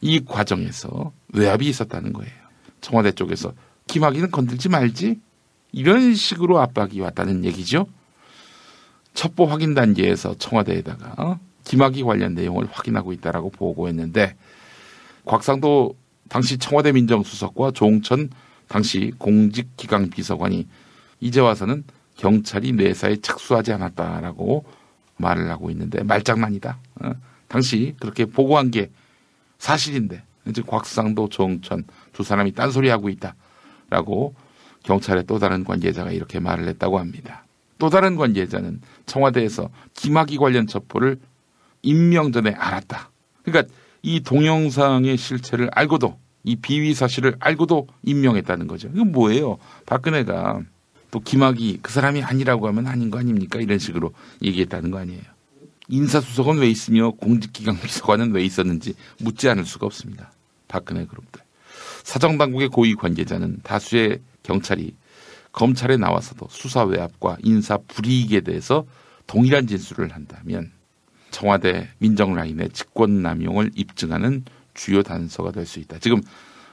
이 0.00 0.24
과정에서 0.24 1.12
외압이 1.32 1.66
있었다는 1.66 2.12
거예요. 2.12 2.32
청와대 2.80 3.12
쪽에서 3.12 3.52
김학의는 3.86 4.30
건들지 4.30 4.68
말지 4.68 5.20
이런 5.72 6.14
식으로 6.14 6.60
압박이 6.60 7.00
왔다는 7.00 7.44
얘기죠. 7.44 7.86
첩보 9.14 9.46
확인 9.46 9.74
단계에서 9.74 10.36
청와대에다가 10.38 11.38
김학의 11.66 12.04
관련 12.04 12.34
내용을 12.34 12.68
확인하고 12.70 13.12
있다라고 13.12 13.50
보고했는데 13.50 14.36
곽상도 15.24 15.96
당시 16.28 16.58
청와대 16.58 16.92
민정수석과 16.92 17.72
조홍천 17.72 18.30
당시 18.68 19.12
공직기강 19.18 20.10
비서관이 20.10 20.66
이제 21.20 21.40
와서는 21.40 21.84
경찰이 22.16 22.72
내사에 22.72 23.16
착수하지 23.16 23.72
않았다라고 23.72 24.64
말을 25.16 25.50
하고 25.50 25.70
있는데 25.70 26.02
말장난이다. 26.04 26.78
어? 27.02 27.12
당시 27.48 27.94
그렇게 28.00 28.26
보고한 28.26 28.70
게 28.70 28.90
사실인데 29.58 30.22
이제 30.46 30.62
곽상도 30.62 31.28
조홍천 31.28 31.84
두 32.12 32.22
사람이 32.22 32.52
딴소리 32.52 32.88
하고 32.88 33.08
있다라고 33.08 34.34
경찰의 34.84 35.24
또 35.26 35.40
다른 35.40 35.64
관계자가 35.64 36.12
이렇게 36.12 36.38
말을 36.38 36.68
했다고 36.68 36.98
합니다. 37.00 37.44
또 37.78 37.90
다른 37.90 38.16
관계자는 38.16 38.80
청와대에서 39.06 39.68
김학의 39.94 40.38
관련 40.38 40.66
첩보를 40.66 41.18
임명 41.82 42.32
전에 42.32 42.50
알았다. 42.50 43.10
그러니까 43.42 43.72
이 44.02 44.20
동영상의 44.20 45.16
실체를 45.16 45.70
알고도 45.72 46.18
이 46.44 46.56
비위 46.56 46.94
사실을 46.94 47.36
알고도 47.40 47.88
임명했다는 48.04 48.66
거죠. 48.68 48.88
이건 48.94 49.12
뭐예요? 49.12 49.58
박근혜가 49.84 50.60
또 51.10 51.20
김학의 51.20 51.78
그 51.82 51.92
사람이 51.92 52.22
아니라고 52.22 52.68
하면 52.68 52.86
아닌 52.86 53.10
거 53.10 53.18
아닙니까? 53.18 53.60
이런 53.60 53.78
식으로 53.78 54.12
얘기했다는 54.42 54.90
거 54.90 54.98
아니에요. 54.98 55.22
인사수석은 55.88 56.58
왜 56.58 56.68
있으며 56.68 57.10
공직기강 57.12 57.80
비서관은 57.80 58.32
왜 58.32 58.44
있었는지 58.44 58.94
묻지 59.20 59.48
않을 59.48 59.64
수가 59.64 59.86
없습니다. 59.86 60.32
박근혜 60.68 61.04
그룹들. 61.06 61.42
사정당국의 62.02 62.68
고위 62.68 62.94
관계자는 62.94 63.60
다수의 63.62 64.20
경찰이 64.42 64.94
검찰에 65.52 65.96
나와서도 65.96 66.48
수사 66.50 66.84
외압과 66.84 67.38
인사 67.42 67.78
불이익에 67.78 68.42
대해서 68.42 68.84
동일한 69.26 69.66
진술을 69.66 70.12
한다면 70.12 70.70
청와대 71.36 71.86
민정 71.98 72.34
라인의 72.34 72.70
직권 72.70 73.20
남용을 73.20 73.72
입증하는 73.74 74.46
주요 74.72 75.02
단서가 75.02 75.52
될 75.52 75.66
수 75.66 75.80
있다. 75.80 75.98
지금 75.98 76.22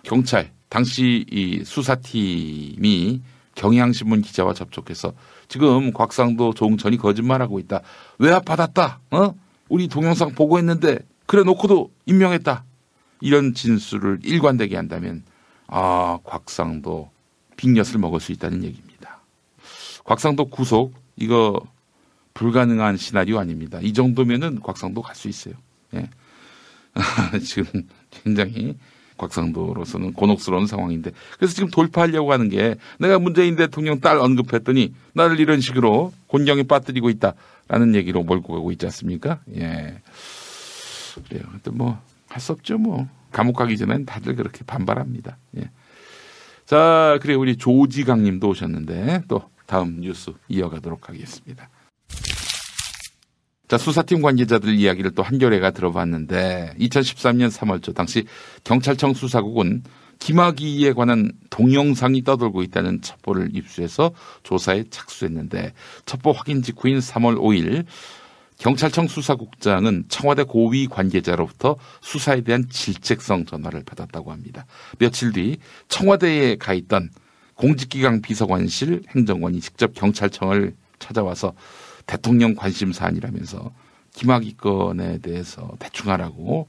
경찰 0.03 0.51
당시 0.69 1.25
이 1.29 1.65
수사팀이 1.65 3.21
경향신문 3.55 4.21
기자와 4.21 4.53
접촉해서 4.53 5.11
지금 5.49 5.91
곽상도 5.91 6.53
조홍천이 6.53 6.95
거짓말하고 6.95 7.59
있다. 7.59 7.81
외압 8.19 8.45
받았다. 8.45 9.01
어? 9.11 9.35
우리 9.67 9.89
동영상 9.89 10.31
보고했는데 10.33 10.99
그래 11.25 11.43
놓고도 11.43 11.91
임명했다. 12.05 12.63
이런 13.19 13.53
진술을 13.53 14.19
일관되게 14.23 14.77
한다면 14.77 15.23
아 15.67 16.19
곽상도 16.23 17.11
빅엿을 17.57 17.99
먹을 17.99 18.21
수 18.21 18.31
있다는 18.31 18.63
얘기입니다. 18.63 19.19
곽상도 20.05 20.45
구속 20.45 20.93
이거 21.17 21.59
불가능한 22.33 22.97
시나리오 22.97 23.39
아닙니다. 23.39 23.79
이 23.81 23.93
정도면은 23.93 24.59
곽상도 24.61 25.01
갈 25.01 25.15
수 25.15 25.27
있어요. 25.29 25.53
예. 25.95 26.09
지금 27.43 27.87
굉장히 28.09 28.77
곽상도로서는 29.17 30.13
곤혹스러운 30.13 30.67
상황인데 30.67 31.11
그래서 31.37 31.53
지금 31.53 31.69
돌파하려고 31.69 32.33
하는 32.33 32.49
게 32.49 32.75
내가 32.99 33.19
문재인 33.19 33.55
대통령 33.55 33.99
딸 33.99 34.17
언급했더니 34.17 34.93
나를 35.13 35.39
이런 35.39 35.61
식으로 35.61 36.11
곤경에 36.27 36.63
빠뜨리고 36.63 37.09
있다라는 37.09 37.95
얘기로 37.95 38.23
몰고 38.23 38.53
가고 38.53 38.71
있지 38.71 38.85
않습니까? 38.87 39.39
예. 39.55 40.01
그래요. 41.27 41.43
뭐 41.71 41.99
할 42.33 42.41
수 42.41 42.51
없죠 42.51 42.77
뭐 42.77 43.07
감옥 43.31 43.55
가기 43.55 43.77
전엔 43.77 44.05
다들 44.05 44.35
그렇게 44.35 44.63
반발합니다. 44.65 45.37
예. 45.57 45.69
자, 46.65 47.19
그래 47.21 47.33
우리 47.35 47.57
조지강 47.57 48.23
님도 48.23 48.49
오셨는데 48.49 49.23
또 49.27 49.43
다음 49.65 50.01
뉴스 50.01 50.31
이어가도록 50.49 51.09
하겠습니다. 51.09 51.69
자, 53.73 53.79
수사팀 53.79 54.21
관계자들 54.21 54.75
이야기를 54.75 55.15
또 55.15 55.23
한겨레가 55.23 55.71
들어봤는데 55.71 56.75
2013년 56.79 57.49
3월 57.49 57.81
초 57.81 57.91
당시 57.91 58.25
경찰청 58.63 59.15
수사국은 59.15 59.81
김학의에 60.19 60.93
관한 60.93 61.31
동영상이 61.49 62.23
떠돌고 62.23 62.61
있다는 62.61 63.01
첩보를 63.01 63.49
입수해서 63.55 64.11
조사에 64.43 64.83
착수했는데 64.91 65.73
첩보 66.05 66.33
확인 66.33 66.61
직후인 66.61 66.99
3월 66.99 67.35
5일 67.39 67.85
경찰청 68.59 69.07
수사국장은 69.07 70.05
청와대 70.07 70.43
고위 70.43 70.85
관계자로부터 70.85 71.75
수사에 72.01 72.41
대한 72.41 72.69
질책성 72.69 73.45
전화를 73.45 73.81
받았다고 73.85 74.31
합니다. 74.31 74.67
며칠 74.99 75.31
뒤 75.31 75.57
청와대에 75.87 76.57
가 76.57 76.75
있던 76.75 77.09
공직기강 77.55 78.21
비서관실 78.21 79.01
행정관이 79.15 79.61
직접 79.61 79.95
경찰청을 79.95 80.75
찾아와서 80.99 81.55
대통령 82.05 82.55
관심 82.55 82.91
사안이라면서 82.91 83.71
김학의 84.13 84.57
건에 84.57 85.17
대해서 85.19 85.71
대충 85.79 86.11
하라고 86.11 86.67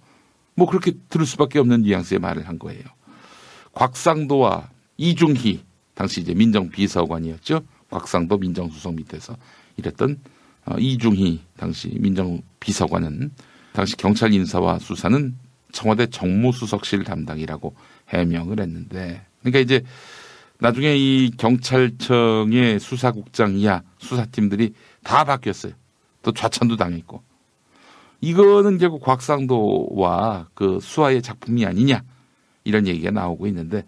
뭐 0.55 0.69
그렇게 0.69 0.93
들을 1.09 1.27
수밖에 1.27 1.59
없는 1.59 1.83
뉘앙스의 1.83 2.21
말을 2.21 2.49
한 2.49 2.59
거예요. 2.59 2.83
곽상도와 3.73 4.71
이중희 4.97 5.65
당시 5.95 6.21
이제 6.21 6.35
민정비서관이었죠. 6.35 7.61
곽상도 7.91 8.39
민정수석 8.39 8.95
밑에서 8.95 9.37
일했던 9.77 10.19
어, 10.67 10.77
이중희 10.79 11.43
당시 11.57 11.89
민정비서관은 12.01 13.33
당시 13.73 13.97
경찰 13.97 14.33
인사와 14.33 14.79
수사는 14.79 15.37
청와대 15.73 16.07
정무수석실 16.07 17.05
담당이라고 17.05 17.75
해명을 18.09 18.61
했는데 18.61 19.27
그러니까 19.41 19.59
이제 19.59 19.83
나중에 20.61 20.97
이 20.97 21.31
경찰청의 21.37 22.79
수사국장 22.79 23.59
이하 23.59 23.83
수사팀들이 23.99 24.73
다 25.05 25.25
바뀌었어요. 25.25 25.75
또 26.23 26.33
좌천도 26.33 26.77
당했고. 26.77 27.23
이거는 28.21 28.79
결국 28.79 29.03
곽상도와 29.03 30.49
그 30.55 30.81
수하의 30.81 31.21
작품이 31.23 31.67
아니냐 31.67 32.03
이런 32.65 32.87
얘기가 32.87 33.11
나오고 33.11 33.47
있는데 33.49 33.85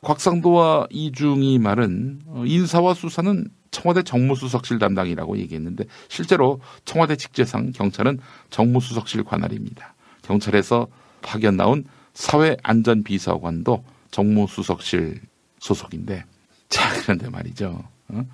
곽상도와 0.00 0.86
이중이 0.90 1.58
말은 1.58 2.20
어, 2.26 2.44
인사와 2.46 2.94
수사는 2.94 3.48
청와대 3.70 4.02
정무수석실 4.02 4.78
담당이라고 4.78 5.38
얘기했는데 5.38 5.84
실제로 6.08 6.60
청와대 6.84 7.16
직제상 7.16 7.72
경찰은 7.72 8.20
정무수석실 8.50 9.24
관할입니다. 9.24 9.94
경찰에서 10.22 10.88
파견 11.22 11.56
나온 11.56 11.84
사회안전비서관도 12.14 13.84
정무수석실 14.10 15.20
소속인데 15.58 16.24
자 16.68 16.92
그런데 17.00 17.30
말이죠. 17.30 17.82
어? 18.08 18.24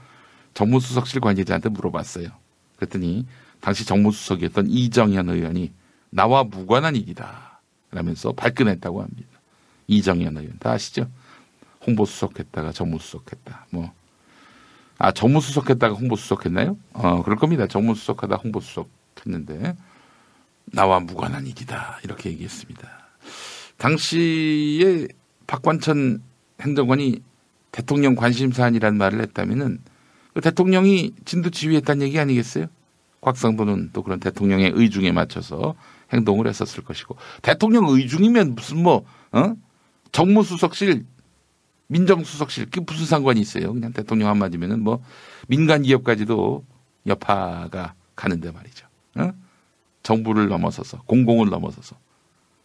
정무수석실 0.59 1.21
관계자한테 1.21 1.68
물어봤어요. 1.68 2.31
그랬더니 2.77 3.27
당시 3.61 3.87
정무수석이었던 3.87 4.66
이정현 4.68 5.29
의원이 5.29 5.73
나와 6.11 6.42
무관한 6.42 6.97
일이다. 6.97 7.61
라면서 7.92 8.33
발끈했다고 8.33 9.01
합니다. 9.01 9.29
이정현 9.87 10.37
의원 10.37 10.59
다 10.59 10.73
아시죠? 10.73 11.09
홍보수석했다가 11.87 12.73
정무수석했다. 12.73 13.66
뭐. 13.71 13.92
아, 14.99 15.12
정무수석했다가 15.12 15.94
홍보수석했나요? 15.94 16.77
어, 16.92 17.23
그럴 17.23 17.38
겁니다. 17.38 17.68
정무수석하다 17.68 18.35
홍보수석했는데 18.35 19.77
나와 20.73 20.99
무관한 20.99 21.47
일이다. 21.47 22.01
이렇게 22.03 22.31
얘기했습니다. 22.31 22.88
당시에 23.77 25.07
박관천 25.47 26.21
행정관이 26.61 27.23
대통령 27.71 28.16
관심사안이란 28.16 28.99
말을 28.99 29.21
했다면은 29.21 29.79
그 29.79 29.88
대통령이 30.40 31.12
진두 31.24 31.51
지휘했다는 31.51 32.07
얘기 32.07 32.18
아니겠어요? 32.18 32.66
곽상도는 33.20 33.90
또 33.92 34.03
그런 34.03 34.20
대통령의 34.20 34.72
의중에 34.74 35.12
맞춰서 35.12 35.74
행동을 36.12 36.46
했었을 36.46 36.85
것이고 36.85 37.16
대통령 37.42 37.88
의중이면 37.88 38.55
무슨 38.55 38.83
뭐 38.83 39.05
어? 39.33 39.55
정무수석실 40.12 41.05
민정수석실 41.88 42.66
그게 42.66 42.81
무슨 42.81 43.07
상관이 43.07 43.40
있어요? 43.40 43.72
그냥 43.72 43.92
대통령 43.92 44.29
한마디면은 44.29 44.83
뭐 44.83 45.03
민간 45.48 45.83
기업까지도 45.83 46.64
여파가 47.07 47.94
가는데 48.14 48.51
말이죠. 48.51 48.87
어? 49.16 49.33
정부를 50.03 50.48
넘어서서 50.48 51.03
공공을 51.03 51.48
넘어서서 51.48 51.96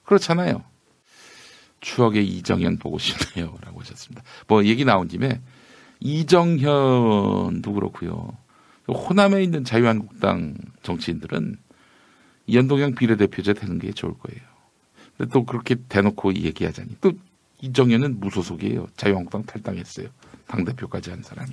그렇잖아요. 0.03 0.63
추억의 1.81 2.25
이정현 2.27 2.77
보고 2.77 2.97
싶네요라고 2.99 3.81
하셨습니다. 3.81 4.23
뭐 4.47 4.63
얘기 4.65 4.85
나온 4.85 5.07
김에 5.07 5.41
이정현도 6.03 7.73
그렇고요. 7.73 8.37
호남에 8.87 9.41
있는 9.41 9.63
자유한국당 9.63 10.55
정치인들은 10.83 11.57
연동형 12.51 12.95
비례대표제 12.95 13.53
되는 13.53 13.79
게 13.79 13.93
좋을 13.93 14.13
거예요. 14.19 14.41
근데 15.17 15.31
또 15.31 15.45
그렇게 15.45 15.75
대놓고 15.87 16.35
얘기하자니 16.35 16.97
또 16.99 17.13
이정현은 17.61 18.19
무소속이에요. 18.19 18.87
자유한국당 18.97 19.43
탈당했어요. 19.43 20.09
당대표까지 20.47 21.09
한 21.09 21.23
사람이. 21.23 21.51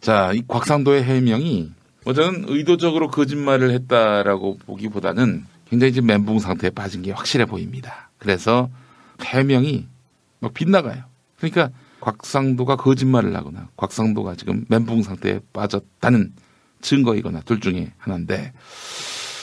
자, 0.00 0.32
이 0.34 0.42
곽상도의 0.46 1.02
해명이 1.02 1.72
뭐 2.04 2.12
저는 2.12 2.44
의도적으로 2.48 3.08
거짓말을 3.08 3.70
했다라고 3.70 4.58
보기보다는 4.58 5.46
굉장히 5.70 5.94
지금 5.94 6.08
멘붕 6.08 6.38
상태에 6.38 6.68
빠진 6.68 7.00
게 7.00 7.12
확실해 7.12 7.46
보입니다. 7.46 8.10
그래서 8.18 8.68
해명이 9.24 9.86
막 10.40 10.52
빗나가요. 10.52 11.04
그러니까 11.38 11.70
곽상도가 12.02 12.76
거짓말을 12.76 13.34
하거나 13.36 13.68
곽상도가 13.76 14.34
지금 14.34 14.64
멘붕 14.68 15.02
상태에 15.02 15.40
빠졌다는 15.52 16.32
증거이거나 16.80 17.42
둘 17.42 17.60
중에 17.60 17.92
하나인데 17.96 18.52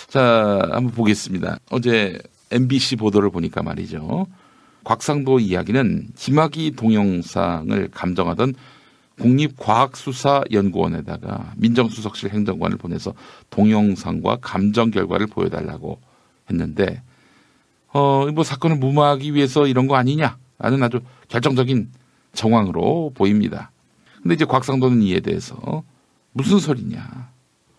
자, 0.10 0.60
한번 0.72 0.91
보겠습니다. 0.91 1.60
어제 1.72 2.19
MBC 2.52 2.98
보도를 2.98 3.30
보니까 3.30 3.63
말이죠. 3.63 4.28
곽상도 4.84 5.39
이야기는 5.39 6.10
김학의 6.17 6.72
동영상을 6.72 7.89
감정하던 7.91 8.56
국립과학수사연구원에다가 9.19 11.54
민정수석실 11.58 12.32
행정관을 12.32 12.78
보내서 12.78 13.13
동영상과 13.52 14.39
감정 14.41 14.91
결과를 14.91 15.28
보여달라고 15.28 16.02
했는데, 16.50 17.04
어, 17.93 18.26
뭐 18.34 18.43
사건을 18.43 18.78
무마하기 18.78 19.36
위해서 19.36 19.67
이런 19.67 19.88
거 19.88 19.95
아니냐라는 19.95 20.82
아주 20.82 21.02
결정적인 21.28 21.91
정황으로 22.34 23.12
보입니다. 23.15 23.72
근데 24.22 24.36
이제 24.36 24.46
곽상도는 24.46 25.02
이에 25.04 25.20
대해서 25.20 25.84
무슨 26.34 26.60
소리냐. 26.60 27.30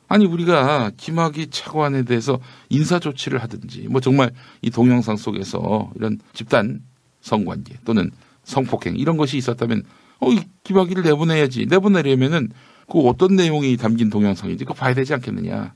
아니, 0.09 0.27
우리가 0.27 0.91
김학의 0.97 1.49
차관에 1.51 2.03
대해서 2.03 2.41
인사 2.69 2.99
조치를 2.99 3.41
하든지, 3.43 3.87
뭐 3.89 4.01
정말 4.01 4.33
이 4.61 4.71
동영상 4.71 5.17
속에서 5.17 5.91
이런 5.95 6.19
집단 6.33 6.83
성관계 7.21 7.77
또는 7.85 8.11
성폭행 8.43 8.97
이런 8.97 9.17
것이 9.17 9.37
있었다면 9.37 9.85
어, 10.19 10.31
이 10.33 10.41
김학의를 10.65 11.03
내보내야지. 11.05 11.67
내보내려면은 11.67 12.51
그 12.91 12.99
어떤 13.01 13.37
내용이 13.37 13.77
담긴 13.77 14.11
동영상인지 14.11 14.65
그거 14.65 14.75
봐야 14.75 14.95
되지 14.95 15.15
않겠느냐. 15.15 15.75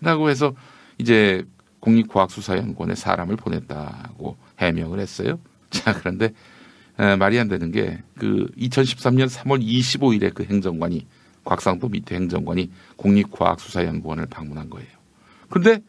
라고 0.00 0.28
해서 0.28 0.52
이제 0.98 1.44
국립과학수사연구원에 1.80 2.94
사람을 2.94 3.36
보냈다고 3.36 4.36
해명을 4.58 4.98
했어요. 4.98 5.38
자, 5.70 5.94
그런데 5.94 6.30
에, 6.98 7.16
말이 7.16 7.38
안 7.38 7.48
되는 7.48 7.70
게 7.70 7.98
그 8.18 8.48
2013년 8.56 9.28
3월 9.28 9.62
25일에 9.62 10.32
그 10.34 10.44
행정관이 10.44 11.06
곽상도 11.44 11.88
밑에 11.88 12.16
행정관이 12.16 12.70
국립과학수사연구원을 12.96 14.26
방문한 14.26 14.70
거예요. 14.70 14.88
그런데 15.48 15.82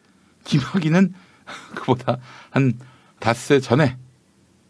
김학의는 0.44 1.14
그보다 1.74 2.18
한 2.50 2.74
닷새 3.18 3.58
전에 3.58 3.96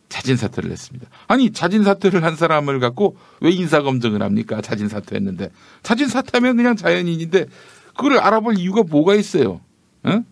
자진 0.08 0.36
사퇴를 0.36 0.70
했습니다. 0.70 1.06
아니 1.26 1.50
자진 1.52 1.84
사퇴를 1.84 2.24
한 2.24 2.34
사람을 2.36 2.80
갖고 2.80 3.16
왜 3.40 3.50
인사 3.50 3.82
검증을 3.82 4.22
합니까? 4.22 4.62
자진 4.62 4.88
사퇴했는데 4.88 5.50
자진 5.82 6.08
사퇴하면 6.08 6.56
그냥 6.56 6.76
자연인인데 6.76 7.46
그걸 7.88 8.18
알아볼 8.18 8.58
이유가 8.58 8.82
뭐가 8.84 9.14
있어요? 9.16 9.60
응? 10.06 10.24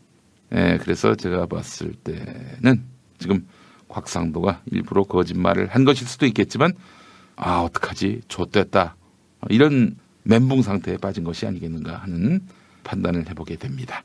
예, 0.55 0.79
그래서 0.81 1.14
제가 1.14 1.47
봤을 1.47 1.92
때는 1.92 2.85
지금 3.19 3.47
곽상도가 3.88 4.62
일부러 4.66 5.05
거짓말을 5.05 5.68
한 5.68 5.85
것일 5.85 6.07
수도 6.07 6.27
있겠지만 6.27 6.72
아 7.37 7.61
어떡하지 7.61 8.22
좆됐다 8.29 8.96
이런 9.51 9.96
멘붕 10.25 10.62
상태에 10.62 10.96
빠진 10.96 11.25
것이 11.25 11.46
아니겠는가 11.46 11.96
하는 11.99 12.40
판단을 12.85 13.29
해보게 13.29 13.57
됩니다. 13.57 14.03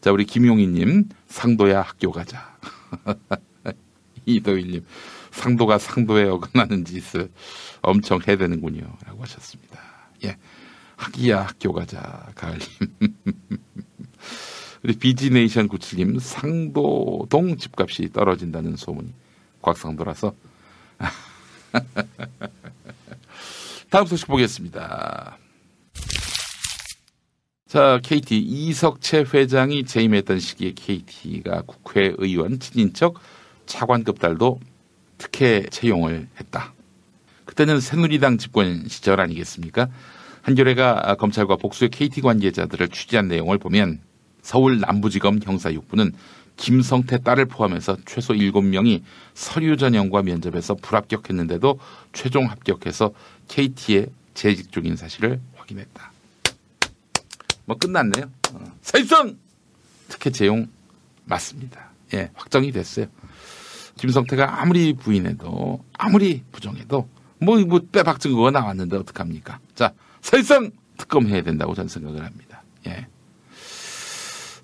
자 0.00 0.12
우리 0.12 0.24
김용희님 0.24 1.08
상도야 1.28 1.82
학교 1.82 2.10
가자. 2.10 2.56
이도일님 4.26 4.84
상도가 5.30 5.78
상도에 5.78 6.24
어긋나는 6.24 6.84
짓을 6.84 7.30
엄청 7.82 8.20
해대는군요. 8.26 8.96
라고 9.06 9.22
하셨습니다. 9.22 9.78
예. 10.24 10.36
학이야 10.96 11.42
학교 11.42 11.72
가자. 11.72 12.28
가을님. 12.34 12.66
우리 14.82 14.94
비지네이션 14.94 15.68
97님 15.68 16.18
상도동 16.18 17.58
집값이 17.58 18.10
떨어진다는 18.12 18.76
소문이 18.76 19.12
곽상도라서 19.60 20.34
다음 23.90 24.06
소식 24.06 24.26
보겠습니다. 24.26 25.36
자, 27.66 28.00
KT 28.02 28.38
이석채 28.38 29.26
회장이 29.32 29.84
재임했던 29.84 30.40
시기에 30.40 30.72
KT가 30.74 31.62
국회의원 31.62 32.58
친인척 32.58 33.20
차관급 33.66 34.18
딸도 34.18 34.58
특혜 35.18 35.62
채용을 35.70 36.26
했다. 36.40 36.72
그때는 37.44 37.80
새누리당 37.80 38.38
집권 38.38 38.88
시절 38.88 39.20
아니겠습니까? 39.20 39.88
한겨레가 40.42 41.16
검찰과 41.16 41.56
복수의 41.56 41.90
KT 41.90 42.22
관계자들을 42.22 42.88
취재한 42.88 43.28
내용을 43.28 43.58
보면 43.58 44.00
서울 44.42 44.80
남부지검 44.80 45.40
형사 45.42 45.70
6부는 45.70 46.12
김성태 46.56 47.22
딸을 47.22 47.46
포함해서 47.46 47.96
최소 48.04 48.34
7명이 48.34 49.02
서류 49.34 49.76
전형과 49.76 50.22
면접에서 50.22 50.74
불합격했는데도 50.74 51.78
최종 52.12 52.46
합격해서 52.50 53.12
KT에 53.48 54.06
재직 54.34 54.70
중인 54.70 54.96
사실을 54.96 55.40
확인했다. 55.54 56.12
뭐 57.64 57.76
끝났네요. 57.78 58.30
어. 58.52 58.64
사실상 58.82 59.38
특혜 60.08 60.30
채용 60.30 60.68
맞습니다. 61.24 61.90
예, 62.14 62.30
확정이 62.34 62.72
됐어요. 62.72 63.06
김성태가 63.96 64.60
아무리 64.60 64.92
부인해도 64.94 65.84
아무리 65.92 66.42
부정해도 66.52 67.08
뭐, 67.38 67.58
뭐 67.64 67.80
빼박 67.90 68.20
증거가 68.20 68.50
나왔는데 68.50 68.96
어떡합니까? 68.98 69.60
자, 69.74 69.92
사실상 70.20 70.70
특검해야 70.98 71.42
된다고 71.42 71.74
저는 71.74 71.88
생각을 71.88 72.24
합니다. 72.24 72.62
예. 72.86 73.06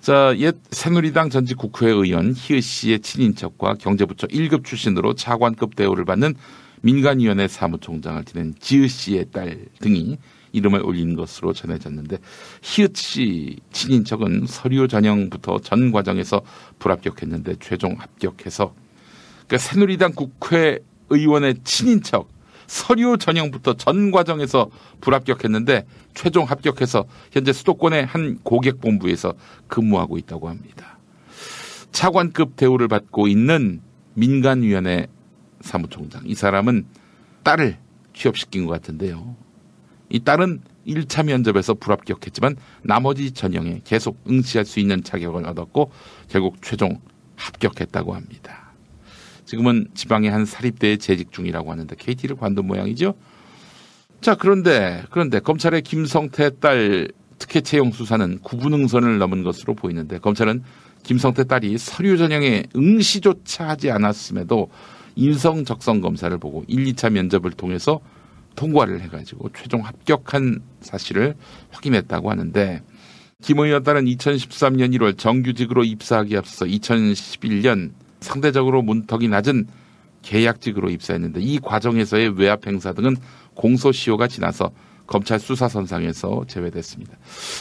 자, 0.07 0.33
옛 0.39 0.55
새누리당 0.71 1.31
전직 1.31 1.59
국회의원 1.59 2.33
희의 2.33 2.63
씨의 2.63 3.01
친인척과 3.01 3.75
경제부처 3.75 4.29
1급 4.29 4.65
출신으로 4.65 5.15
차관급 5.15 5.75
대우를 5.75 6.05
받는 6.05 6.37
민간위원회 6.83 7.49
사무총장을 7.49 8.23
지낸 8.23 8.55
지의 8.61 8.89
씨의 8.89 9.27
딸 9.33 9.65
등이 9.81 10.17
이름을 10.53 10.87
올린 10.87 11.17
것으로 11.17 11.53
전해졌는데 11.53 12.19
희읒 12.63 12.97
씨 12.97 13.57
친인척은 13.73 14.45
서류 14.47 14.87
전형부터 14.87 15.59
전 15.59 15.91
과정에서 15.91 16.41
불합격했는데 16.79 17.57
최종 17.59 17.97
합격해서 17.99 18.73
그러니까 19.49 19.59
새누리당 19.59 20.13
국회의원의 20.13 21.57
친인척 21.65 22.29
서류 22.67 23.17
전형부터 23.19 23.75
전 23.75 24.11
과정에서 24.11 24.71
불합격했는데 25.01 25.87
최종 26.15 26.45
합격해서 26.45 27.07
현재 27.33 27.53
수도권의 27.53 28.07
한 28.07 28.39
고객본부에서 28.43 29.35
근무하고 29.69 30.19
있다고 30.19 30.49
합니다. 30.49 30.99
차관급 31.93 32.57
대우를 32.57 32.89
받고 32.89 33.29
있는 33.29 33.81
민간위원회 34.15 35.07
사무총장. 35.61 36.23
이 36.27 36.35
사람은 36.35 36.87
딸을 37.43 37.79
취업시킨 38.15 38.67
것 38.67 38.73
같은데요. 38.73 39.37
이 40.09 40.21
딸은 40.21 40.61
1차 40.87 41.25
면접에서 41.25 41.75
불합격했지만 41.75 42.57
나머지 42.83 43.33
전형에 43.33 43.81
계속 43.85 44.19
응시할 44.29 44.65
수 44.65 44.79
있는 44.79 45.03
자격을 45.03 45.47
얻었고 45.47 45.91
결국 46.29 46.63
최종 46.63 47.01
합격했다고 47.37 48.15
합니다. 48.15 48.66
지금은 49.47 49.89
지방의 49.95 50.31
한 50.31 50.45
사립대에 50.45 50.97
재직 50.99 51.33
중이라고 51.33 51.71
하는데 51.71 51.97
KT를 51.97 52.37
관둔 52.37 52.67
모양이죠. 52.67 53.15
자, 54.21 54.35
그런데, 54.35 55.03
그런데 55.11 55.41
검찰의 55.41 55.83
김성태 55.83 56.59
딸 56.59 57.09
특혜 57.39 57.61
채용 57.61 57.93
수사는 57.93 58.39
구분응선을 58.41 59.19
넘은 59.19 59.43
것으로 59.43 59.75
보이는데 59.75 60.19
검찰은 60.19 60.63
김성태 61.03 61.45
딸이 61.45 61.79
서류 61.79 62.17
전형에 62.17 62.65
응시조차 62.75 63.69
하지 63.69 63.91
않았음에도 63.91 64.69
인성 65.15 65.65
적성 65.65 66.01
검사를 66.01 66.37
보고 66.39 66.65
1, 66.67 66.85
2차 66.87 67.11
면접을 67.11 67.53
통해서 67.53 68.01
통과를 68.57 69.01
해가지고 69.03 69.51
최종 69.57 69.85
합격한 69.85 70.61
사실을 70.81 71.35
확인했다고 71.71 72.31
하는데 72.31 72.83
김 73.43 73.59
의원 73.59 73.83
딸은 73.83 74.07
2013년 74.07 74.97
1월 74.97 75.17
정규직으로 75.17 75.85
입사하기 75.85 76.37
앞서 76.37 76.65
2011년 76.65 77.93
상대적으로 78.21 78.83
문턱이 78.83 79.29
낮은 79.29 79.67
계약직으로 80.23 80.91
입사했는데 80.91 81.41
이 81.41 81.59
과정에서의 81.61 82.39
외압 82.39 82.67
행사 82.67 82.93
등은 82.93 83.17
공소시효가 83.55 84.29
지나서 84.29 84.73
검찰 85.07 85.39
수사선상에서 85.39 86.45
제외됐습니다. 86.49 87.17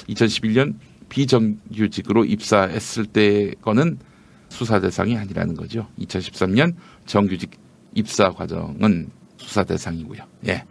2011년 0.10 0.76
비정규직으로 1.10 2.26
입사했을 2.26 3.06
때 3.06 3.54
거는 3.62 4.00
수사 4.50 4.80
대상이 4.80 5.16
아니라는 5.18 5.56
거죠. 5.56 5.88
2013년 6.00 6.76
정규직 7.06 7.52
입사 7.94 8.32
과정은 8.32 9.10
수사 9.38 9.64
대상이고요. 9.64 10.24
예. 10.48 10.64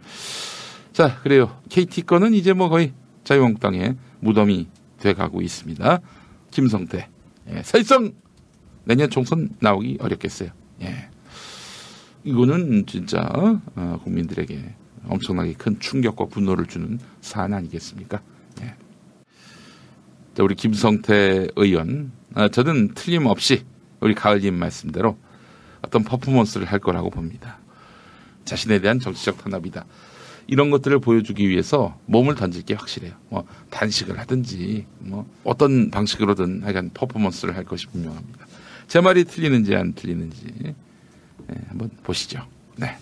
자, 0.91 1.19
그래요. 1.21 1.59
KT 1.69 2.03
거는 2.03 2.33
이제 2.33 2.53
뭐 2.53 2.69
거의 2.69 2.93
자유한국당의 3.23 3.95
무덤이 4.19 4.67
돼 4.99 5.13
가고 5.13 5.41
있습니다. 5.41 5.99
김성태. 6.51 7.07
예. 7.51 7.63
사실상 7.63 8.13
내년 8.85 9.09
총선 9.09 9.49
나오기 9.59 9.97
어렵겠어요. 9.99 10.49
예. 10.81 11.09
이거는 12.23 12.85
진짜 12.87 13.19
어, 13.75 13.99
국민들에게 14.03 14.73
엄청나게 15.07 15.53
큰 15.53 15.79
충격과 15.79 16.25
분노를 16.25 16.65
주는 16.65 16.99
사안 17.21 17.53
아니겠습니까? 17.53 18.21
예. 18.61 18.75
자, 20.33 20.43
우리 20.43 20.55
김성태 20.55 21.49
의원, 21.55 22.11
아, 22.33 22.47
저는 22.47 22.93
틀림없이 22.95 23.63
우리 23.99 24.15
가을님 24.15 24.55
말씀대로 24.55 25.17
어떤 25.81 26.03
퍼포먼스를 26.03 26.65
할 26.65 26.79
거라고 26.79 27.09
봅니다. 27.09 27.59
자신에 28.43 28.79
대한 28.79 28.99
정치적 28.99 29.37
탄압이다. 29.37 29.85
이런 30.47 30.69
것들을 30.69 30.99
보여주기 30.99 31.49
위해서 31.49 31.99
몸을 32.05 32.35
던질 32.35 32.63
게 32.63 32.75
확실해요. 32.75 33.13
뭐 33.29 33.45
단식을 33.71 34.19
하든지 34.19 34.85
뭐 34.99 35.27
어떤 35.43 35.89
방식으로든 35.89 36.63
하여간 36.63 36.91
퍼포먼스를 36.93 37.55
할 37.55 37.63
것이 37.63 37.87
분명합니다. 37.87 38.44
제 38.87 39.01
말이 39.01 39.23
틀리는지 39.23 39.75
안 39.75 39.93
틀리는지 39.93 40.45
네, 41.47 41.55
한번 41.67 41.89
보시죠. 42.03 42.45
네. 42.77 42.97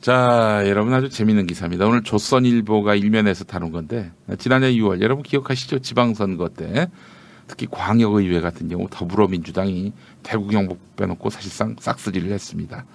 자, 0.00 0.62
여러분 0.66 0.94
아주 0.94 1.10
재밌는 1.10 1.46
기사입니다. 1.46 1.86
오늘 1.86 2.02
조선일보가 2.02 2.94
일면에서 2.94 3.44
다룬 3.44 3.70
건데 3.70 4.10
지난해 4.38 4.72
6월 4.72 5.02
여러분 5.02 5.22
기억하시죠? 5.22 5.80
지방선거 5.80 6.48
때 6.50 6.88
특히 7.46 7.66
광역의회 7.70 8.40
같은 8.40 8.68
경우 8.68 8.86
더불어민주당이 8.90 9.92
대구 10.22 10.46
경북 10.48 10.96
빼놓고 10.96 11.30
사실상 11.30 11.76
싹쓸이를 11.78 12.30
했습니다. 12.32 12.86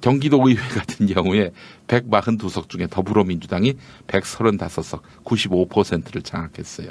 경기도 0.00 0.40
의회 0.46 0.56
같은 0.74 1.06
경우에 1.06 1.52
142석 1.86 2.68
중에 2.68 2.86
더불어민주당이 2.90 3.74
135석, 4.08 5.02
95%를 5.24 6.22
장악했어요. 6.22 6.90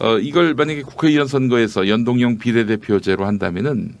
어, 0.00 0.18
이걸 0.18 0.54
만약에 0.54 0.82
국회의원 0.82 1.26
선거에서 1.26 1.88
연동형 1.88 2.38
비례대표제로 2.38 3.26
한다면은 3.26 3.94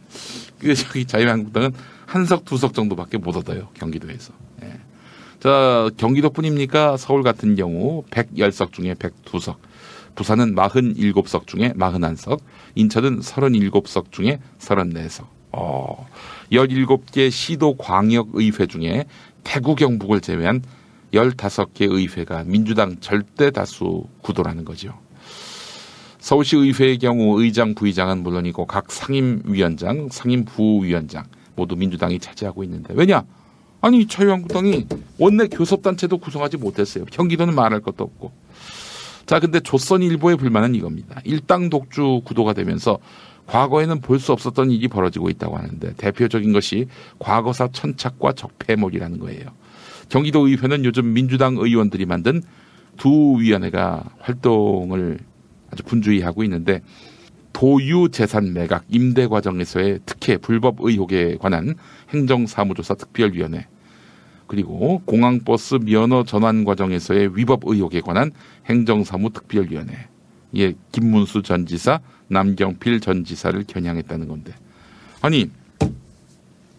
그 0.60 0.74
저기 0.74 1.04
자유한국당은 1.04 1.72
한 2.06 2.24
석, 2.24 2.44
두 2.44 2.56
석 2.56 2.72
정도밖에 2.74 3.18
못 3.18 3.36
얻어요. 3.36 3.68
경기도에서. 3.74 4.32
예. 4.62 4.72
자, 5.40 5.90
경기도뿐입니까? 5.96 6.96
서울 6.96 7.22
같은 7.22 7.54
경우 7.54 8.04
110석 8.10 8.72
중에 8.72 8.94
102석. 8.94 9.56
부산은 10.14 10.54
47석 10.54 11.46
중에 11.46 11.72
41석. 11.76 12.40
인천은 12.74 13.20
37석 13.20 14.10
중에 14.10 14.40
34석. 14.58 15.26
어, 15.52 16.06
17개 16.52 17.30
시도 17.30 17.76
광역의회 17.76 18.66
중에 18.66 19.04
대구 19.44 19.74
경북을 19.74 20.20
제외한 20.20 20.62
15개 21.12 21.90
의회가 21.90 22.44
민주당 22.44 22.98
절대 23.00 23.50
다수 23.50 24.04
구도라는 24.22 24.64
거죠. 24.64 24.98
서울시 26.20 26.56
의회의 26.56 26.98
경우 26.98 27.40
의장, 27.40 27.74
부의장은 27.74 28.22
물론이고 28.22 28.66
각 28.66 28.90
상임위원장, 28.90 30.08
상임부위원장 30.10 31.24
모두 31.54 31.76
민주당이 31.76 32.18
차지하고 32.18 32.64
있는데 32.64 32.94
왜냐? 32.94 33.24
아니 33.80 34.06
자유한국당이 34.06 34.86
원내 35.18 35.46
교섭단체도 35.48 36.18
구성하지 36.18 36.56
못했어요. 36.56 37.04
경기도는 37.06 37.54
말할 37.54 37.80
것도 37.80 38.02
없고. 38.04 38.32
자, 39.26 39.38
근데 39.40 39.60
조선일보의 39.60 40.36
불만은 40.36 40.74
이겁니다. 40.74 41.20
일당 41.24 41.68
독주 41.70 42.22
구도가 42.24 42.54
되면서 42.54 42.98
과거에는 43.46 44.00
볼 44.00 44.18
수 44.18 44.32
없었던 44.32 44.70
일이 44.70 44.88
벌어지고 44.88 45.30
있다고 45.30 45.56
하는데 45.56 45.94
대표적인 45.96 46.52
것이 46.52 46.86
과거사 47.18 47.68
천착과 47.72 48.32
적폐몰이라는 48.32 49.18
거예요. 49.18 49.46
경기도 50.08 50.48
의회는 50.48 50.84
요즘 50.84 51.12
민주당 51.12 51.56
의원들이 51.56 52.06
만든 52.06 52.42
두 52.96 53.36
위원회가 53.38 54.04
활동을 54.18 55.18
아주 55.70 55.82
분주히 55.82 56.20
하고 56.20 56.42
있는데 56.44 56.82
도유 57.52 58.08
재산 58.10 58.52
매각 58.52 58.84
임대 58.88 59.26
과정에서의 59.26 60.00
특혜 60.06 60.36
불법 60.36 60.76
의혹에 60.80 61.36
관한 61.36 61.74
행정사무조사 62.10 62.94
특별위원회 62.94 63.66
그리고 64.46 65.02
공항버스 65.04 65.80
면허 65.84 66.24
전환 66.24 66.64
과정에서의 66.64 67.36
위법 67.36 67.62
의혹에 67.64 68.00
관한 68.00 68.30
행정사무 68.66 69.30
특별위원회 69.32 70.08
예, 70.56 70.72
김문수 70.92 71.42
전 71.42 71.66
지사, 71.66 72.00
남경필 72.28 73.00
전 73.00 73.24
지사를 73.24 73.62
겨냥했다는 73.66 74.28
건데 74.28 74.54
아니 75.20 75.50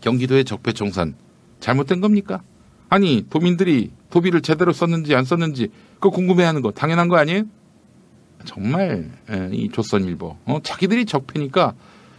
경기도의 0.02 0.46
적폐청산 0.46 1.16
잘못된 1.60 2.02
겁니까? 2.02 2.42
아니 2.90 3.26
도민들이 3.30 3.92
도비를 4.10 4.42
제대로 4.42 4.72
썼는지 4.74 5.14
안 5.14 5.26
썼는지 5.26 5.70
그거 5.96 6.10
궁금해하는 6.10 6.62
거 6.62 6.72
당연한 6.72 7.08
거 7.10 7.18
아니에요? 7.18 7.44
정말 8.46 9.10
예, 9.32 9.50
이 9.52 9.70
조선일보 9.70 10.38
어, 10.46 10.60
자기들이 10.64 11.06
적폐니까 11.06 11.74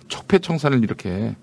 적폐 0.09 0.39
청산을 0.39 0.83
이렇게 0.83 1.35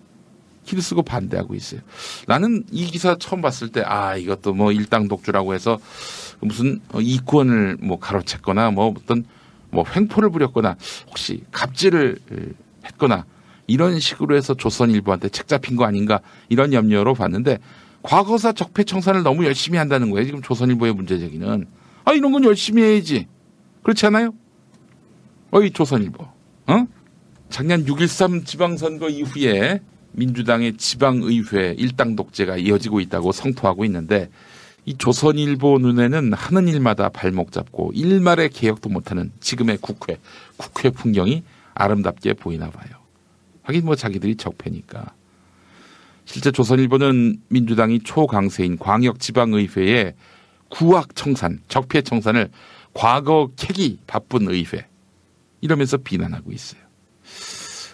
길 0.65 0.81
쓰고 0.81 1.01
반대하고 1.03 1.55
있어요. 1.55 1.79
나는 2.27 2.63
이 2.71 2.85
기사 2.85 3.15
처음 3.17 3.41
봤을 3.41 3.69
때 3.69 3.81
아 3.85 4.17
이것도 4.17 4.53
뭐 4.53 4.71
일당 4.71 5.07
독주라고 5.07 5.53
해서 5.53 5.79
무슨 6.41 6.81
어, 6.91 6.99
이권을 6.99 7.77
뭐 7.81 7.99
가로챘거나 7.99 8.73
뭐 8.73 8.93
어떤 8.97 9.25
뭐 9.71 9.85
횡포를 9.95 10.29
부렸거나 10.29 10.75
혹시 11.07 11.43
갑질을 11.51 12.19
했거나 12.85 13.25
이런 13.65 13.99
식으로 13.99 14.35
해서 14.35 14.53
조선일보한테 14.53 15.29
책 15.29 15.47
잡힌 15.47 15.75
거 15.75 15.85
아닌가 15.85 16.21
이런 16.49 16.71
염려로 16.73 17.13
봤는데 17.13 17.59
과거사 18.03 18.53
적폐 18.53 18.83
청산을 18.83 19.23
너무 19.23 19.45
열심히 19.45 19.77
한다는 19.77 20.09
거예요. 20.11 20.25
지금 20.25 20.41
조선일보의 20.41 20.93
문제 20.93 21.17
제기는 21.17 21.65
아 22.05 22.11
이런 22.13 22.31
건 22.31 22.43
열심히 22.45 22.81
해야지 22.83 23.27
그렇지 23.83 24.05
않아요? 24.05 24.33
어이 25.51 25.71
조선일보 25.71 26.23
어? 26.23 26.87
작년 27.49 27.85
6.13 27.85 28.45
지방선거 28.45 29.09
이후에 29.09 29.81
민주당의 30.11 30.77
지방의회 30.77 31.75
일당 31.77 32.15
독재가 32.15 32.57
이어지고 32.57 32.99
있다고 32.99 33.31
성토하고 33.31 33.85
있는데 33.85 34.29
이 34.85 34.95
조선일보 34.97 35.79
눈에는 35.79 36.33
하는 36.33 36.67
일마다 36.67 37.09
발목 37.09 37.51
잡고 37.51 37.91
일말의 37.93 38.49
개혁도 38.49 38.89
못하는 38.89 39.31
지금의 39.39 39.79
국회, 39.81 40.17
국회 40.57 40.89
풍경이 40.89 41.43
아름답게 41.75 42.33
보이나 42.33 42.69
봐요. 42.69 42.89
하긴 43.63 43.85
뭐 43.85 43.95
자기들이 43.95 44.37
적폐니까. 44.37 45.13
실제 46.25 46.51
조선일보는 46.51 47.41
민주당이 47.49 47.99
초강세인 47.99 48.77
광역지방의회의 48.77 50.13
구악청산, 50.69 51.59
적폐청산을 51.67 52.49
과거 52.93 53.49
캐기 53.55 53.99
바쁜 54.07 54.49
의회 54.49 54.87
이러면서 55.67 55.97
비난하고 55.97 56.53
있어요. 56.53 56.81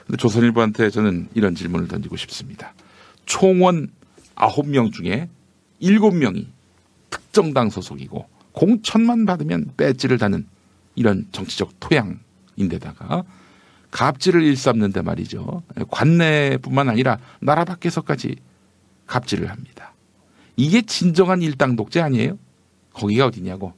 근데 0.06 0.18
조선일보한테 0.18 0.92
저는 0.92 1.30
이런 1.34 1.56
질문을 1.56 1.88
던지고 1.88 2.18
싶습니다. 2.18 2.76
총원 3.26 3.90
9명 4.36 4.94
중에 4.94 5.28
7명이 5.82 6.46
특정당 7.10 7.72
소속이고 7.72 8.28
공천만 8.52 9.26
받으면 9.26 9.72
배지를 9.76 10.20
다는 10.20 10.46
이런 10.96 11.26
정치적 11.32 11.72
토양인데다가 11.80 13.24
갑질을 13.90 14.44
일삼는데 14.44 15.02
말이죠. 15.02 15.64
관내뿐만 15.90 16.90
아니라 16.90 17.18
나라 17.40 17.66
밖에서까지 17.66 18.36
갑질을 19.08 19.50
합니다. 19.50 19.94
이게 20.56 20.84
진정한 20.84 21.42
일당 21.42 21.76
독재 21.76 22.02
아니에요? 22.02 22.38
거기가 22.94 23.26
어디냐고. 23.26 23.74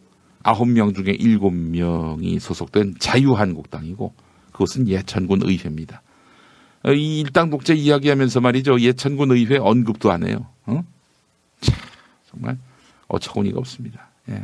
아홉 0.46 0.70
명 0.70 0.94
중에 0.94 1.12
일곱 1.18 1.52
명이 1.52 2.40
소속된 2.40 2.98
자유한국당이고 3.00 4.14
그것은 4.52 4.88
예천군 4.88 5.42
의회입니다. 5.42 6.04
이 6.96 7.20
일당 7.20 7.50
독재 7.50 7.74
이야기하면서 7.74 8.42
말이죠. 8.42 8.80
예천군 8.80 9.32
의회 9.32 9.58
언급도 9.58 10.12
안 10.12 10.24
해요. 10.24 10.46
어? 10.68 10.84
참, 11.62 11.76
정말 12.30 12.60
어처구니가 13.08 13.58
없습니다. 13.58 14.08
예. 14.30 14.44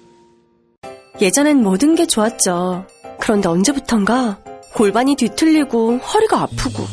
예전엔 1.21 1.61
모든 1.61 1.93
게 1.95 2.07
좋았죠. 2.07 2.85
그런데 3.19 3.47
언제부턴가 3.47 4.39
골반이 4.73 5.15
뒤틀리고 5.15 5.97
허리가 5.97 6.41
아프고 6.41 6.83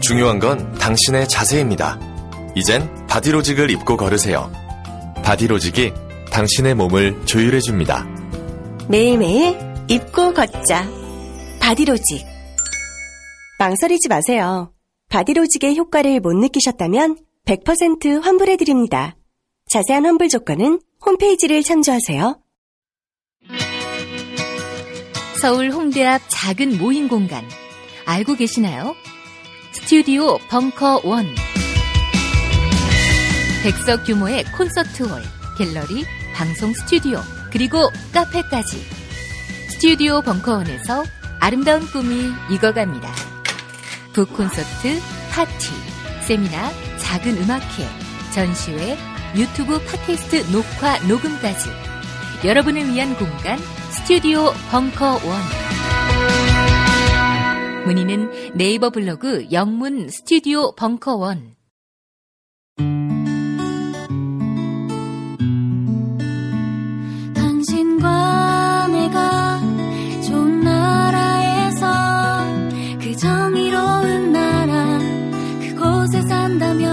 중요한 0.00 0.40
건 0.40 0.72
당신의 0.74 1.28
자세입니다. 1.28 2.00
이젠 2.56 3.06
바디로직을 3.06 3.70
입고 3.70 3.96
걸으세요. 3.96 4.50
바디로직이 5.22 5.92
당신의 6.32 6.74
몸을 6.74 7.24
조율해줍니다. 7.26 8.06
매일매일 8.88 9.56
입고 9.88 10.32
걷자. 10.34 10.88
바디로직. 11.60 12.26
망설이지 13.60 14.08
마세요. 14.08 14.72
바디로직의 15.10 15.76
효과를 15.76 16.18
못 16.20 16.32
느끼셨다면 16.32 17.18
100% 17.46 18.20
환불해드립니다. 18.22 19.16
자세한 19.68 20.06
환불 20.06 20.28
조건은 20.28 20.80
홈페이지를 21.04 21.62
참조하세요. 21.62 22.40
서울 25.40 25.70
홍대 25.70 26.04
앞 26.04 26.20
작은 26.28 26.76
모임 26.76 27.08
공간 27.08 27.48
알고 28.04 28.34
계시나요? 28.34 28.94
스튜디오 29.72 30.36
벙커 30.50 31.00
원. 31.02 31.26
백석 33.62 34.04
규모의 34.04 34.44
콘서트홀, 34.52 35.22
갤러리, 35.56 36.04
방송 36.34 36.74
스튜디오, 36.74 37.22
그리고 37.50 37.88
카페까지. 38.12 38.84
스튜디오 39.70 40.20
벙커원에서 40.20 41.04
아름다운 41.38 41.86
꿈이 41.86 42.32
익어갑니다. 42.50 43.10
북콘서트, 44.12 45.00
파티, 45.30 45.70
세미나, 46.26 46.70
작은 46.98 47.38
음악회, 47.38 47.88
전시회, 48.34 48.98
유튜브 49.34 49.82
팟캐스트 49.86 50.50
녹화, 50.52 50.98
녹음까지. 51.06 51.70
여러분을 52.44 52.92
위한 52.92 53.16
공간, 53.16 53.58
스튜디오 53.90 54.52
벙커원. 54.70 55.20
문의는 57.86 58.54
네이버 58.54 58.90
블로그 58.90 59.48
영문 59.50 60.08
스튜디오 60.08 60.72
벙커원. 60.76 61.56
당신과 67.34 68.86
내가 68.88 69.60
좋은 70.26 70.60
나라에서 70.60 71.86
그 73.00 73.16
정의로운 73.16 74.32
나라 74.32 74.98
그곳에 75.60 76.22
산다면 76.22 76.89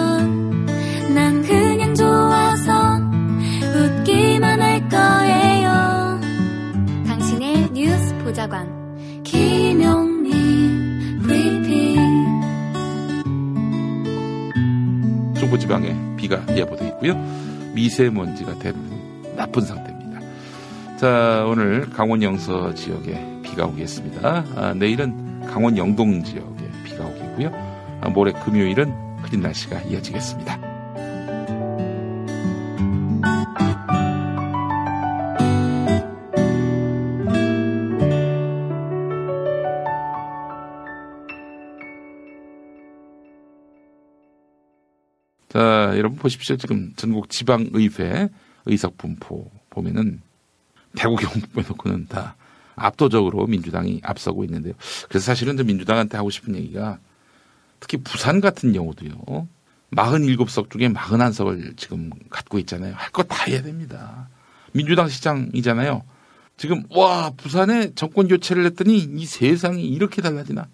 있고요. 17.07 17.15
미세먼지가 17.73 18.59
대부분 18.59 19.35
나쁜 19.35 19.61
상태입니다. 19.61 20.19
자, 20.97 21.45
오늘 21.47 21.89
강원 21.89 22.21
영서 22.23 22.73
지역에 22.73 23.41
비가 23.43 23.65
오겠습니다. 23.65 24.45
아, 24.55 24.73
내일은 24.73 25.41
강원 25.41 25.77
영동 25.77 26.23
지역에 26.23 26.69
비가 26.83 27.05
오겠고요. 27.05 27.51
아, 28.01 28.09
모레 28.09 28.33
금요일은 28.33 28.91
흐린 29.21 29.41
날씨가 29.41 29.81
이어지겠습니다. 29.81 30.66
자, 45.87 45.97
여러분 45.97 46.17
보십시오. 46.19 46.57
지금 46.57 46.91
전국 46.97 47.29
지방의회 47.29 48.27
의석 48.65 48.97
분포 48.97 49.49
보면은 49.69 50.21
대구 50.95 51.15
경북 51.15 51.53
빼놓고는 51.53 52.07
다 52.07 52.35
압도적으로 52.75 53.47
민주당이 53.47 54.01
앞서고 54.03 54.43
있는데요. 54.43 54.73
그래서 55.07 55.25
사실은 55.25 55.55
저 55.55 55.63
민주당한테 55.63 56.17
하고 56.17 56.29
싶은 56.29 56.55
얘기가 56.55 56.99
특히 57.79 57.97
부산 57.97 58.41
같은 58.41 58.73
경우도요. 58.73 59.47
47석 59.93 60.69
중에 60.71 60.89
41석을 60.89 61.77
지금 61.77 62.09
갖고 62.29 62.59
있잖아요. 62.59 62.93
할 62.97 63.11
거 63.13 63.23
다 63.23 63.45
해야 63.45 63.61
됩니다. 63.61 64.27
민주당 64.73 65.07
시장이잖아요. 65.07 66.03
지금 66.57 66.83
와 66.89 67.29
부산에 67.37 67.93
정권 67.95 68.27
교체를 68.27 68.65
했더니 68.65 68.97
이 68.97 69.25
세상이 69.25 69.83
이렇게 69.85 70.21
달라지나 70.21 70.67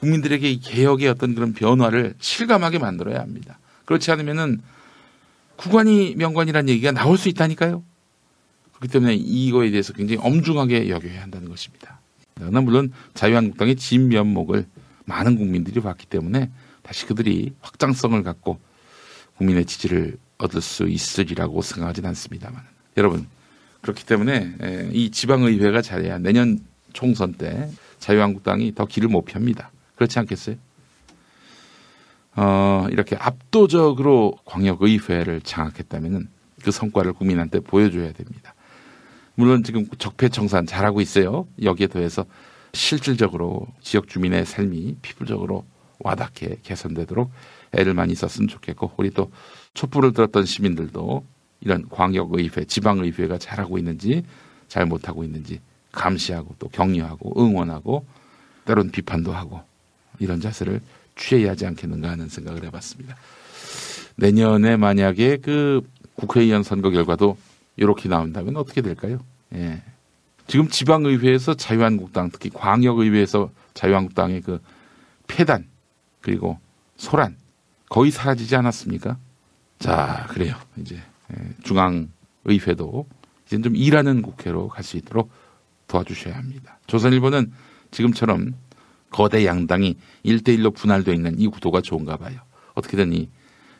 국민들에게 0.00 0.50
이 0.50 0.58
개혁의 0.58 1.08
어떤 1.08 1.36
그런 1.36 1.52
변화를 1.52 2.14
실감하게 2.18 2.80
만들어야 2.80 3.20
합니다. 3.20 3.60
그렇지 3.86 4.10
않으면은 4.10 4.60
구관이 5.56 6.14
명관이라는 6.16 6.68
얘기가 6.68 6.92
나올 6.92 7.16
수 7.16 7.30
있다니까요. 7.30 7.82
그렇기 8.74 8.92
때문에 8.92 9.14
이거에 9.14 9.70
대해서 9.70 9.94
굉장히 9.94 10.20
엄중하게 10.22 10.90
여겨야 10.90 11.22
한다는 11.22 11.48
것입니다. 11.48 11.98
그러나 12.34 12.60
물론 12.60 12.92
자유한국당의 13.14 13.76
진면목을 13.76 14.66
많은 15.06 15.36
국민들이 15.36 15.80
봤기 15.80 16.06
때문에 16.06 16.50
다시 16.82 17.06
그들이 17.06 17.54
확장성을 17.62 18.22
갖고 18.22 18.60
국민의 19.38 19.64
지지를 19.64 20.18
얻을 20.38 20.60
수 20.60 20.86
있으리라고 20.88 21.62
생각하진 21.62 22.04
않습니다만 22.04 22.62
여러분 22.98 23.26
그렇기 23.80 24.04
때문에 24.04 24.54
에, 24.60 24.90
이 24.92 25.10
지방의회가 25.10 25.80
잘해야 25.80 26.18
내년 26.18 26.60
총선 26.92 27.32
때 27.32 27.70
자유한국당이 27.98 28.74
더 28.74 28.84
길을 28.84 29.08
못 29.08 29.22
펴니다. 29.24 29.70
그렇지 29.94 30.18
않겠어요? 30.18 30.56
어, 32.36 32.86
이렇게 32.90 33.16
압도적으로 33.16 34.38
광역의회를 34.44 35.40
장악했다면 35.40 36.28
그 36.62 36.70
성과를 36.70 37.14
국민한테 37.14 37.60
보여줘야 37.60 38.12
됩니다. 38.12 38.54
물론 39.34 39.62
지금 39.62 39.86
적폐청산 39.98 40.66
잘하고 40.66 41.00
있어요. 41.00 41.46
여기에 41.62 41.88
더해서 41.88 42.24
실질적으로 42.72 43.66
지역 43.80 44.08
주민의 44.08 44.44
삶이 44.44 44.96
피부적으로 45.02 45.64
와닿게 46.00 46.58
개선되도록 46.62 47.30
애를 47.72 47.94
많이 47.94 48.14
썼으면 48.14 48.48
좋겠고 48.48 48.92
우리 48.96 49.10
또 49.10 49.30
촛불을 49.74 50.12
들었던 50.12 50.44
시민들도 50.44 51.24
이런 51.60 51.88
광역의회, 51.88 52.64
지방의회가 52.66 53.38
잘하고 53.38 53.78
있는지 53.78 54.24
잘 54.68 54.84
못하고 54.84 55.24
있는지 55.24 55.60
감시하고 55.92 56.54
또 56.58 56.68
격려하고 56.68 57.40
응원하고 57.42 58.04
때론 58.66 58.90
비판도 58.90 59.32
하고 59.32 59.62
이런 60.18 60.40
자세를 60.40 60.80
취해야 61.16 61.50
하지 61.52 61.66
않겠는가 61.66 62.10
하는 62.10 62.28
생각을 62.28 62.64
해봤습니다. 62.64 63.16
내년에 64.16 64.76
만약에 64.76 65.38
그 65.38 65.80
국회의원 66.14 66.62
선거 66.62 66.90
결과도 66.90 67.36
이렇게 67.76 68.08
나온다면 68.08 68.56
어떻게 68.56 68.80
될까요? 68.80 69.18
예. 69.54 69.82
지금 70.46 70.68
지방의회에서 70.68 71.54
자유한국당 71.54 72.30
특히 72.30 72.50
광역의회에서 72.50 73.50
자유한국당의 73.74 74.40
그 74.42 74.60
폐단 75.26 75.66
그리고 76.20 76.58
소란 76.96 77.36
거의 77.88 78.10
사라지지 78.10 78.54
않았습니까? 78.56 79.18
자 79.78 80.26
그래요 80.30 80.54
이제 80.78 80.96
예, 81.32 81.48
중앙의회도 81.64 83.06
이제 83.46 83.60
좀 83.60 83.76
일하는 83.76 84.22
국회로 84.22 84.68
갈 84.68 84.84
수 84.84 84.96
있도록 84.96 85.30
도와주셔야 85.88 86.36
합니다. 86.36 86.78
조선일보는 86.86 87.52
지금처럼 87.90 88.54
거대 89.10 89.46
양당이 89.46 89.96
1대1로 90.24 90.74
분할되어 90.74 91.14
있는 91.14 91.38
이 91.38 91.46
구도가 91.46 91.80
좋은가 91.80 92.16
봐요. 92.16 92.40
어떻게든 92.74 93.12
이 93.12 93.28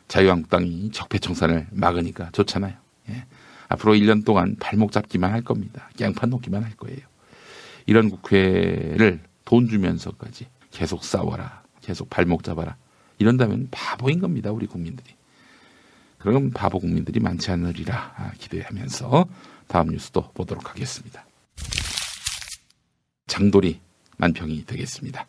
자유한국당이 0.07 0.91
적폐청산을 0.91 1.67
막으니까 1.71 2.29
좋잖아요. 2.31 2.73
예. 3.09 3.25
앞으로 3.67 3.93
1년 3.93 4.25
동안 4.25 4.55
발목 4.59 4.91
잡기만 4.91 5.31
할 5.31 5.41
겁니다. 5.41 5.89
깽판 5.97 6.29
놓기만 6.29 6.63
할 6.63 6.75
거예요. 6.75 6.99
이런 7.85 8.09
국회를 8.09 9.21
돈 9.45 9.67
주면서까지 9.67 10.47
계속 10.71 11.03
싸워라. 11.03 11.63
계속 11.81 12.09
발목 12.09 12.43
잡아라. 12.43 12.75
이런다면 13.17 13.67
바보인 13.71 14.19
겁니다. 14.19 14.51
우리 14.51 14.67
국민들이. 14.67 15.15
그럼 16.17 16.51
바보 16.51 16.79
국민들이 16.79 17.19
많지 17.19 17.51
않으리라 17.51 18.13
아, 18.17 18.31
기대하면서 18.37 19.27
다음 19.67 19.89
뉴스도 19.89 20.31
보도록 20.33 20.69
하겠습니다. 20.69 21.25
장돌이 23.27 23.79
만평이 24.17 24.65
되겠습니다. 24.65 25.25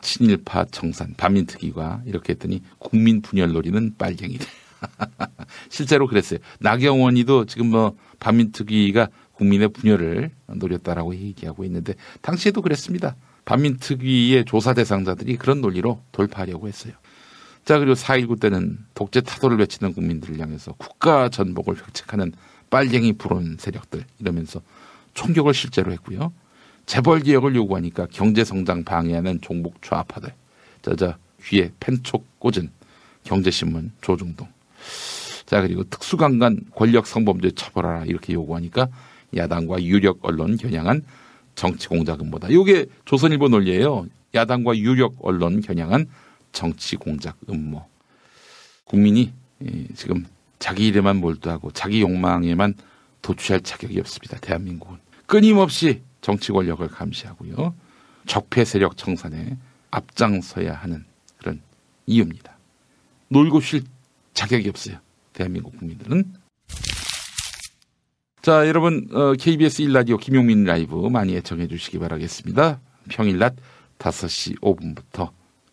친일파 0.00 0.66
청산 0.66 1.14
반민특위가 1.16 2.02
이렇게 2.06 2.32
했더니 2.32 2.62
국민 2.78 3.22
분열 3.22 3.52
노리는 3.52 3.94
빨갱이들. 3.96 4.46
실제로 5.68 6.06
그랬어요. 6.06 6.38
나경원이도 6.60 7.46
지금 7.46 7.70
뭐 7.70 7.96
반민특위가 8.20 9.08
국민의 9.32 9.68
분열을 9.68 10.30
노렸다라고 10.46 11.14
얘기하고 11.14 11.64
있는데 11.64 11.94
당시에도 12.22 12.62
그랬습니다. 12.62 13.16
반민특위의 13.44 14.44
조사 14.44 14.74
대상자들이 14.74 15.36
그런 15.36 15.60
논리로 15.60 16.02
돌파하려고 16.12 16.68
했어요. 16.68 16.92
자 17.64 17.78
그리고 17.78 17.94
4.19 17.94 18.40
때는 18.40 18.78
독재 18.94 19.20
타도를 19.22 19.58
외치는 19.58 19.92
국민들을 19.92 20.38
향해서 20.38 20.72
국가 20.72 21.28
전복을 21.28 21.76
획책하는 21.76 22.32
빨갱이 22.70 23.14
불온 23.14 23.56
세력들 23.58 24.04
이러면서 24.18 24.60
총격을 25.14 25.54
실제로 25.54 25.92
했고요. 25.92 26.32
재벌 26.88 27.20
개혁을 27.20 27.54
요구하니까 27.54 28.06
경제 28.10 28.42
성장 28.44 28.82
방해하는 28.82 29.42
종북 29.42 29.82
좌파들. 29.82 30.32
자자 30.80 31.18
귀에 31.44 31.70
펜촉 31.78 32.24
꽂은 32.40 32.70
경제신문 33.24 33.92
조중동. 34.00 34.48
자 35.44 35.60
그리고 35.60 35.84
특수강간 35.84 36.60
권력 36.74 37.06
성범죄 37.06 37.50
처벌하라 37.50 38.06
이렇게 38.06 38.32
요구하니까 38.32 38.88
야당과 39.36 39.82
유력 39.82 40.20
언론 40.22 40.56
겨냥한 40.56 41.02
정치 41.54 41.88
공작 41.88 42.22
음모다. 42.22 42.48
이게 42.48 42.86
조선일보 43.04 43.48
논리예요. 43.48 44.06
야당과 44.34 44.78
유력 44.78 45.16
언론 45.20 45.60
겨냥한 45.60 46.06
정치 46.52 46.96
공작 46.96 47.36
음모. 47.50 47.84
국민이 48.84 49.30
예, 49.62 49.84
지금 49.94 50.24
자기 50.58 50.86
일에만 50.86 51.16
몰두하고 51.16 51.70
자기 51.72 52.00
욕망에만 52.00 52.72
도취할 53.20 53.60
자격이 53.60 54.00
없습니다. 54.00 54.38
대한민국은 54.40 54.96
끊임없이 55.26 56.00
정치 56.20 56.52
권력을 56.52 56.86
감시하고요. 56.86 57.74
적폐 58.26 58.64
세력 58.64 58.96
청산에 58.96 59.56
앞장서야 59.90 60.74
하는 60.74 61.04
그런 61.38 61.60
이유입니다. 62.06 62.56
놀고 63.28 63.60
쉴 63.60 63.82
자격이 64.34 64.68
없어요. 64.68 64.98
대한민국 65.32 65.76
국민들은. 65.78 66.32
자, 68.42 68.66
여러분, 68.66 69.08
어, 69.12 69.34
KBS 69.34 69.82
1라디오 69.84 70.18
김용민 70.18 70.64
라이브 70.64 70.94
많이 71.08 71.34
애청해 71.36 71.68
주시기 71.68 71.98
바라겠습니다. 71.98 72.80
평일 73.10 73.38
낮 73.38 73.54
5시 73.98 74.60
5분부터 74.60 75.30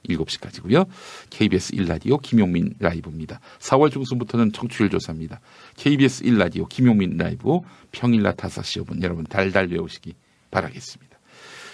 7시까지고요. 0.10 0.88
KBS 1.30 1.74
1라디오 1.74 2.22
김용민 2.22 2.74
라이브입니다. 2.80 3.40
4월 3.60 3.92
중순부터는 3.92 4.52
청취율 4.52 4.90
조사입니다. 4.90 5.40
KBS 5.78 6.24
1라디오 6.24 6.68
김용민 6.70 7.18
라이브 7.18 7.60
평일 7.92 8.24
낮 8.24 8.36
5시 8.38 8.86
5분 8.86 9.04
여러분 9.04 9.26
달달 9.26 9.68
외우시기 9.68 10.14
바라겠습니다. 10.56 11.18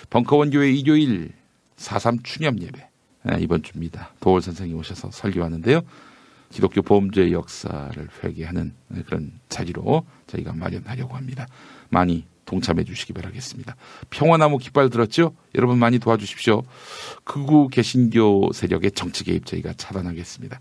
벙커원 0.10 0.50
교회 0.50 0.72
일요일 0.72 1.32
4.3 1.78 2.24
추념 2.24 2.60
예배 2.60 2.88
아, 3.24 3.38
이번 3.38 3.62
주입니다. 3.62 4.14
도월 4.20 4.42
선생님 4.42 4.76
오셔서 4.78 5.12
설교하는데요. 5.12 5.82
기독교 6.50 6.82
범죄 6.82 7.32
역사를 7.32 8.10
회개하는 8.24 8.74
그런 9.06 9.32
자리로 9.48 10.06
저희가 10.28 10.54
마련하려고 10.54 11.16
합니다. 11.16 11.48
많이 11.90 12.26
동참해 12.46 12.84
주시기 12.84 13.14
바라겠습니다. 13.14 13.76
평화나무 14.10 14.58
깃발 14.58 14.90
들었죠? 14.90 15.36
여러분 15.56 15.78
많이 15.78 16.00
도와주십시오. 16.00 16.64
극우 17.24 17.70
개신교 17.70 18.52
세력의 18.54 18.92
정치 18.92 19.24
개입 19.24 19.46
저희가 19.46 19.74
차단하겠습니다. 19.78 20.60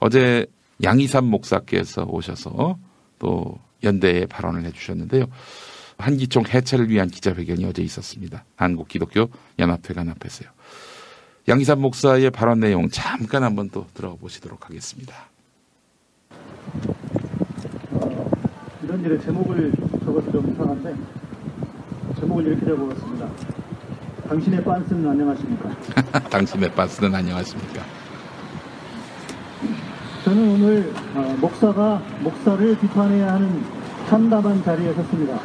어제 0.00 0.46
양희삼 0.82 1.26
목사께서 1.26 2.04
오셔서 2.04 2.78
또 3.18 3.58
연대에 3.84 4.26
발언을 4.26 4.64
해주셨는데요. 4.64 5.26
한기총 5.98 6.44
해체를 6.48 6.88
위한 6.88 7.08
기자회견이 7.08 7.64
어제 7.64 7.82
있었습니다. 7.82 8.44
한국 8.56 8.88
기독교 8.88 9.28
연합회관 9.58 10.08
앞에서요. 10.10 10.48
양희삼 11.48 11.80
목사의 11.80 12.30
발언 12.30 12.60
내용 12.60 12.88
잠깐 12.88 13.42
한번 13.42 13.68
또 13.70 13.86
들어보시도록 13.94 14.66
하겠습니다. 14.66 15.14
이런 18.82 19.04
일에 19.04 19.18
제목을 19.18 19.72
적어서 20.04 20.30
좀 20.30 20.52
이상한데 20.52 20.94
제목을 22.20 22.46
이렇게 22.46 22.66
적어봤습니다. 22.66 23.28
당신의 24.28 24.62
빤스는 24.62 25.08
안녕하십니까? 25.08 25.70
당신의 26.30 26.74
빤스는 26.74 27.14
안녕하십니까? 27.14 27.82
저는 30.24 30.48
오늘 30.50 30.92
어, 31.14 31.36
목사가 31.40 32.02
목사를 32.20 32.78
비판해야 32.78 33.34
하는 33.34 33.64
참담한 34.08 34.62
자리에 34.62 34.92
섰습니다. 34.92 35.40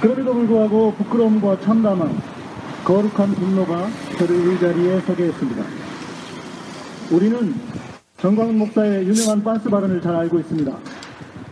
그럼에도 0.00 0.32
불구하고 0.32 0.94
부끄러움과 0.94 1.60
참담함, 1.60 2.18
거룩한 2.84 3.32
분노가 3.34 3.88
저를 4.18 4.54
이 4.54 4.58
자리에 4.58 5.00
서게 5.00 5.24
했습니다. 5.24 5.62
우리는 7.10 7.54
정광훈 8.18 8.58
목사의 8.58 9.06
유명한 9.06 9.42
빤스 9.42 9.68
발언을 9.68 10.00
잘 10.00 10.14
알고 10.16 10.38
있습니다. 10.40 10.72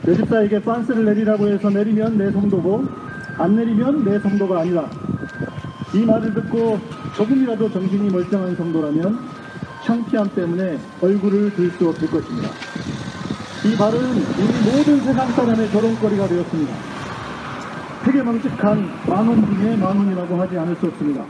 내 0.02 0.16
집사에게 0.16 0.62
빤스를 0.62 1.04
내리라고 1.04 1.48
해서 1.48 1.68
내리면 1.68 2.16
내 2.16 2.30
성도고 2.30 2.84
안 3.36 3.56
내리면 3.56 4.04
내 4.04 4.18
성도가 4.18 4.60
아니라 4.60 4.88
이 5.94 5.98
말을 6.04 6.32
듣고 6.34 6.78
조금이라도 7.16 7.70
정신이 7.70 8.10
멀쩡한 8.10 8.56
성도라면 8.56 9.18
창피함 9.84 10.30
때문에 10.34 10.78
얼굴을 11.00 11.54
들 11.54 11.70
수 11.72 11.88
없을 11.88 12.08
것입니다. 12.08 12.48
이 13.64 13.76
발은 13.76 13.98
우리 14.00 14.76
모든 14.76 15.00
세상 15.00 15.30
사람의 15.32 15.70
조롱거리가 15.70 16.28
되었습니다. 16.28 16.87
회계망측한 18.08 18.88
만원 19.06 19.44
중에 19.46 19.76
만원이라고 19.76 20.40
하지 20.40 20.58
않을 20.58 20.76
수 20.76 20.86
없습니다. 20.86 21.24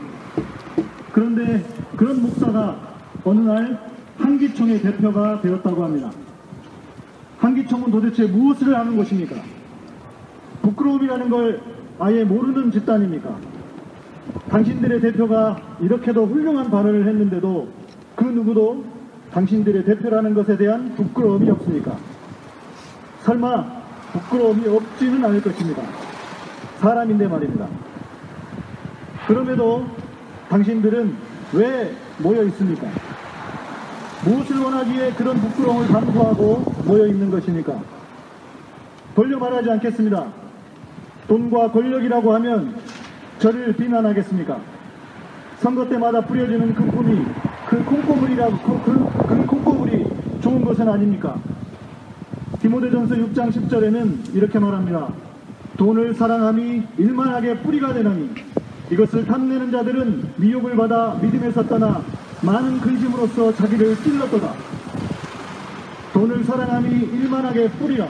그런데 1.11 1.65
그런 1.97 2.21
목사가 2.21 2.77
어느 3.25 3.39
날 3.41 3.79
한기총의 4.17 4.81
대표가 4.81 5.41
되었다고 5.41 5.83
합니다. 5.83 6.09
한기총은 7.39 7.91
도대체 7.91 8.25
무엇을 8.25 8.77
하는 8.77 8.95
것입니까? 8.95 9.35
부끄러움이라는 10.61 11.29
걸 11.29 11.61
아예 11.99 12.23
모르는 12.23 12.71
집단입니까? 12.71 13.35
당신들의 14.49 15.01
대표가 15.01 15.57
이렇게도 15.81 16.27
훌륭한 16.27 16.69
발언을 16.69 17.07
했는데도 17.07 17.67
그 18.15 18.23
누구도 18.23 18.85
당신들의 19.31 19.83
대표라는 19.85 20.33
것에 20.33 20.57
대한 20.57 20.95
부끄러움이 20.95 21.49
없습니까? 21.49 21.97
설마 23.23 23.65
부끄러움이 24.13 24.67
없지는 24.67 25.23
않을 25.25 25.41
것입니다. 25.41 26.08
사람인데 26.79 27.27
말입니다. 27.27 27.67
그럼에도 29.27 29.85
당신들은 30.49 31.13
왜 31.53 31.93
모여 32.19 32.43
있습니까? 32.43 32.87
무엇을 34.25 34.59
원하기에 34.59 35.11
그런 35.13 35.37
부끄러움을 35.39 35.87
감수하고 35.87 36.63
모여 36.85 37.05
있는 37.07 37.29
것입니까? 37.29 37.73
돌려 39.15 39.37
말하지 39.37 39.69
않겠습니다. 39.71 40.25
돈과 41.27 41.71
권력이라고 41.71 42.33
하면 42.35 42.75
저를 43.39 43.73
비난하겠습니까? 43.73 44.59
선거 45.59 45.87
때마다 45.87 46.21
뿌려지는 46.21 46.73
그 46.73 46.89
꿈이 46.91 47.25
그 47.67 47.83
콩고물이라고 47.83 48.57
그, 48.57 48.81
그, 48.85 49.27
그 49.27 49.45
콩고물이 49.45 50.05
좋은 50.41 50.63
것은 50.63 50.87
아닙니까? 50.87 51.35
디모데전서 52.61 53.15
6장 53.15 53.51
10절에는 53.51 54.35
이렇게 54.35 54.57
말합니다. 54.59 55.09
돈을 55.79 56.13
사랑함이 56.13 56.83
일만하게 56.97 57.61
뿌리가 57.61 57.93
되나니 57.93 58.29
이것을 58.91 59.25
탐내는 59.25 59.71
자들은 59.71 60.33
미혹을 60.35 60.75
받아 60.75 61.13
믿음에서 61.21 61.65
떠나 61.67 62.03
많은 62.41 62.81
근심으로써 62.81 63.55
자기를 63.55 63.95
찔렀도다. 64.03 64.53
돈을 66.11 66.43
사랑함이 66.43 66.89
일만하게 66.89 67.69
뿌리라. 67.71 68.09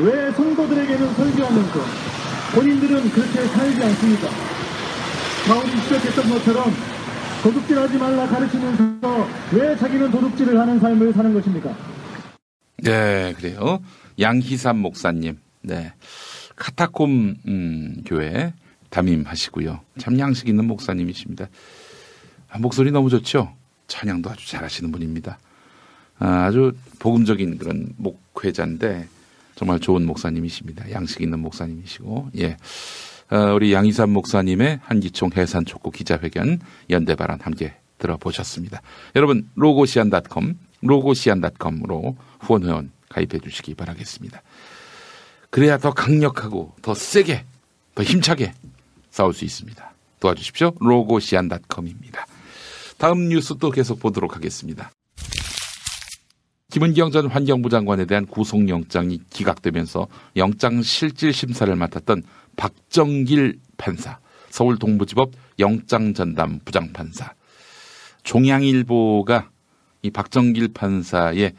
왜 0.00 0.32
성도들에게는 0.32 1.14
설교하면서 1.14 1.80
본인들은 2.54 3.10
그렇게 3.10 3.46
살지 3.48 3.82
않습니까? 3.82 4.28
바울이 5.46 5.70
시작했던 5.82 6.30
것처럼 6.30 6.72
도둑질하지 7.42 7.98
말라 7.98 8.26
가르치면서 8.28 9.28
왜 9.52 9.76
자기는 9.76 10.10
도둑질을 10.10 10.58
하는 10.58 10.80
삶을 10.80 11.12
사는 11.12 11.34
것입니까? 11.34 11.76
네, 12.78 13.34
그래요. 13.36 13.80
양희삼 14.18 14.78
목사님, 14.78 15.38
네. 15.62 15.92
카타콤, 16.62 17.34
음, 17.48 18.02
교회 18.06 18.54
담임하시고요. 18.90 19.80
참 19.98 20.16
양식 20.20 20.48
있는 20.48 20.64
목사님이십니다. 20.66 21.48
아, 22.48 22.58
목소리 22.60 22.92
너무 22.92 23.10
좋죠? 23.10 23.52
찬양도 23.88 24.30
아주 24.30 24.48
잘하시는 24.48 24.92
분입니다. 24.92 25.40
아, 26.20 26.52
주 26.52 26.72
복음적인 27.00 27.58
그런 27.58 27.92
목회자인데 27.96 29.08
정말 29.56 29.80
좋은 29.80 30.06
목사님이십니다. 30.06 30.92
양식 30.92 31.20
있는 31.20 31.40
목사님이시고, 31.40 32.30
예. 32.38 32.56
어, 33.32 33.54
우리 33.54 33.72
양희삼 33.72 34.10
목사님의 34.10 34.78
한기총 34.84 35.30
해산 35.36 35.64
촉구 35.64 35.90
기자회견 35.90 36.60
연대 36.90 37.16
발언 37.16 37.40
함께 37.40 37.74
들어보셨습니다. 37.98 38.82
여러분, 39.16 39.48
로고시안닷컴 39.56 40.54
로고시안닷컴으로 40.82 42.16
후원 42.38 42.64
회원 42.64 42.92
가입해 43.08 43.40
주시기 43.40 43.74
바라겠습니다. 43.74 44.42
그래야 45.52 45.76
더 45.76 45.92
강력하고 45.92 46.72
더 46.80 46.94
세게 46.94 47.44
더 47.94 48.02
힘차게 48.02 48.54
싸울 49.10 49.34
수 49.34 49.44
있습니다. 49.44 49.92
도와주십시오. 50.18 50.72
로고시안닷컴입니다. 50.80 52.26
다음 52.96 53.28
뉴스 53.28 53.58
또 53.60 53.70
계속 53.70 54.00
보도록 54.00 54.34
하겠습니다. 54.34 54.90
김은경 56.70 57.10
전 57.10 57.26
환경부 57.26 57.68
장관에 57.68 58.06
대한 58.06 58.24
구속영장이 58.24 59.20
기각되면서 59.28 60.08
영장 60.36 60.80
실질 60.80 61.34
심사를 61.34 61.76
맡았던 61.76 62.22
박정길 62.56 63.58
판사, 63.76 64.20
서울 64.48 64.78
동부지법 64.78 65.32
영장전담 65.58 66.60
부장판사, 66.64 67.34
종양일보가 68.22 69.50
이 70.00 70.10
박정길 70.10 70.68
판사의 70.72 71.52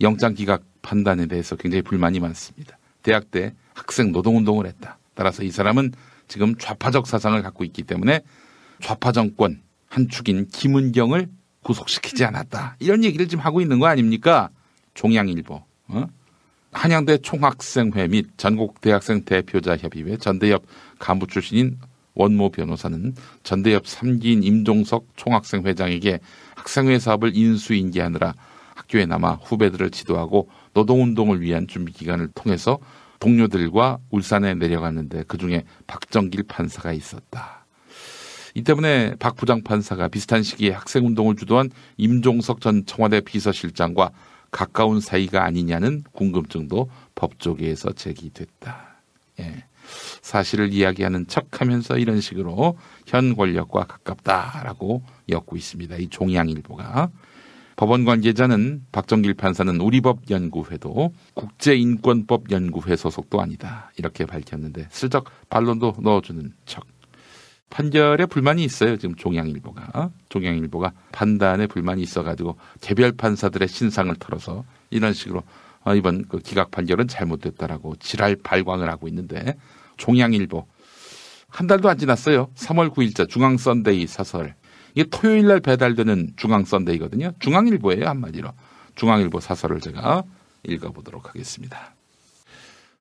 영장 0.00 0.34
기각 0.34 0.62
판단에 0.82 1.26
대해서 1.26 1.56
굉장히 1.56 1.82
불만이 1.82 2.20
많습니다. 2.20 2.75
대학 3.06 3.30
때 3.30 3.54
학생 3.72 4.10
노동운동을 4.10 4.66
했다. 4.66 4.98
따라서 5.14 5.44
이 5.44 5.52
사람은 5.52 5.92
지금 6.26 6.56
좌파적 6.56 7.06
사상을 7.06 7.40
갖고 7.40 7.62
있기 7.62 7.84
때문에 7.84 8.20
좌파 8.82 9.12
정권 9.12 9.62
한 9.88 10.08
축인 10.08 10.48
김은경을 10.48 11.28
구속시키지 11.62 12.24
않았다. 12.24 12.76
이런 12.80 13.04
얘기를 13.04 13.28
지금 13.28 13.44
하고 13.44 13.60
있는 13.60 13.78
거 13.78 13.86
아닙니까? 13.86 14.50
종양일보. 14.94 15.62
어? 15.88 16.06
한양대 16.72 17.18
총학생회 17.18 18.08
및 18.08 18.26
전국 18.36 18.80
대학생 18.80 19.24
대표자 19.24 19.76
협의회 19.76 20.16
전대협 20.16 20.64
간부 20.98 21.28
출신인 21.28 21.78
원모 22.14 22.50
변호사는 22.50 23.14
전대협 23.44 23.84
3기인 23.84 24.44
임종석 24.44 25.06
총학생 25.14 25.62
회장에게 25.64 26.18
학생회 26.56 26.98
사업을 26.98 27.36
인수인계하느라 27.36 28.34
학교에 28.74 29.06
남아 29.06 29.34
후배들을 29.44 29.90
지도하고 29.90 30.50
노동운동을 30.76 31.40
위한 31.40 31.66
준비 31.66 31.92
기간을 31.92 32.28
통해서 32.34 32.78
동료들과 33.18 33.98
울산에 34.10 34.54
내려갔는데 34.54 35.24
그 35.26 35.38
중에 35.38 35.64
박정길 35.86 36.42
판사가 36.42 36.92
있었다. 36.92 37.64
이 38.54 38.62
때문에 38.62 39.14
박 39.18 39.36
부장 39.36 39.62
판사가 39.62 40.08
비슷한 40.08 40.42
시기에 40.42 40.72
학생운동을 40.72 41.36
주도한 41.36 41.70
임종석 41.96 42.60
전 42.60 42.84
청와대 42.84 43.20
비서실장과 43.20 44.10
가까운 44.50 45.00
사이가 45.00 45.44
아니냐는 45.44 46.04
궁금증도 46.12 46.90
법조계에서 47.14 47.92
제기됐다. 47.92 48.96
예. 49.40 49.64
사실을 50.20 50.72
이야기하는 50.72 51.26
척 51.26 51.60
하면서 51.60 51.96
이런 51.96 52.20
식으로 52.20 52.76
현 53.06 53.34
권력과 53.34 53.84
가깝다라고 53.84 55.02
엮고 55.28 55.56
있습니다. 55.56 55.96
이 55.96 56.08
종양일보가. 56.08 57.10
법원 57.76 58.06
관계자는 58.06 58.86
박정길 58.90 59.34
판사는 59.34 59.78
우리법 59.80 60.30
연구회도 60.30 61.12
국제인권법 61.34 62.50
연구회 62.50 62.96
소속도 62.96 63.40
아니다. 63.40 63.92
이렇게 63.98 64.24
밝혔는데 64.24 64.88
슬쩍 64.90 65.30
반론도 65.50 65.96
넣어주는 66.00 66.52
척. 66.64 66.86
판결에 67.68 68.24
불만이 68.26 68.64
있어요. 68.64 68.96
지금 68.96 69.14
종양일보가. 69.14 70.10
종양일보가 70.30 70.92
판단에 71.12 71.66
불만이 71.66 72.00
있어가지고 72.00 72.56
개별 72.80 73.12
판사들의 73.12 73.68
신상을 73.68 74.14
털어서 74.16 74.64
이런 74.90 75.12
식으로 75.12 75.42
어, 75.84 75.94
이번 75.94 76.26
그 76.28 76.38
기각 76.38 76.70
판결은 76.70 77.06
잘못됐다라고 77.08 77.96
지랄 77.96 78.36
발광을 78.36 78.88
하고 78.88 79.06
있는데 79.08 79.56
종양일보 79.98 80.66
한 81.48 81.66
달도 81.66 81.88
안 81.88 81.98
지났어요. 81.98 82.48
3월 82.54 82.92
9일자 82.92 83.28
중앙 83.28 83.56
썬데이 83.56 84.06
사설. 84.06 84.54
이게 84.96 85.04
토요일 85.10 85.46
날 85.46 85.60
배달되는 85.60 86.32
중앙 86.36 86.64
썬데이거든요. 86.64 87.32
중앙일보예요, 87.38 88.06
한마디로. 88.06 88.50
중앙일보 88.94 89.40
사설을 89.40 89.80
제가 89.80 90.24
읽어보도록 90.66 91.28
하겠습니다. 91.28 91.94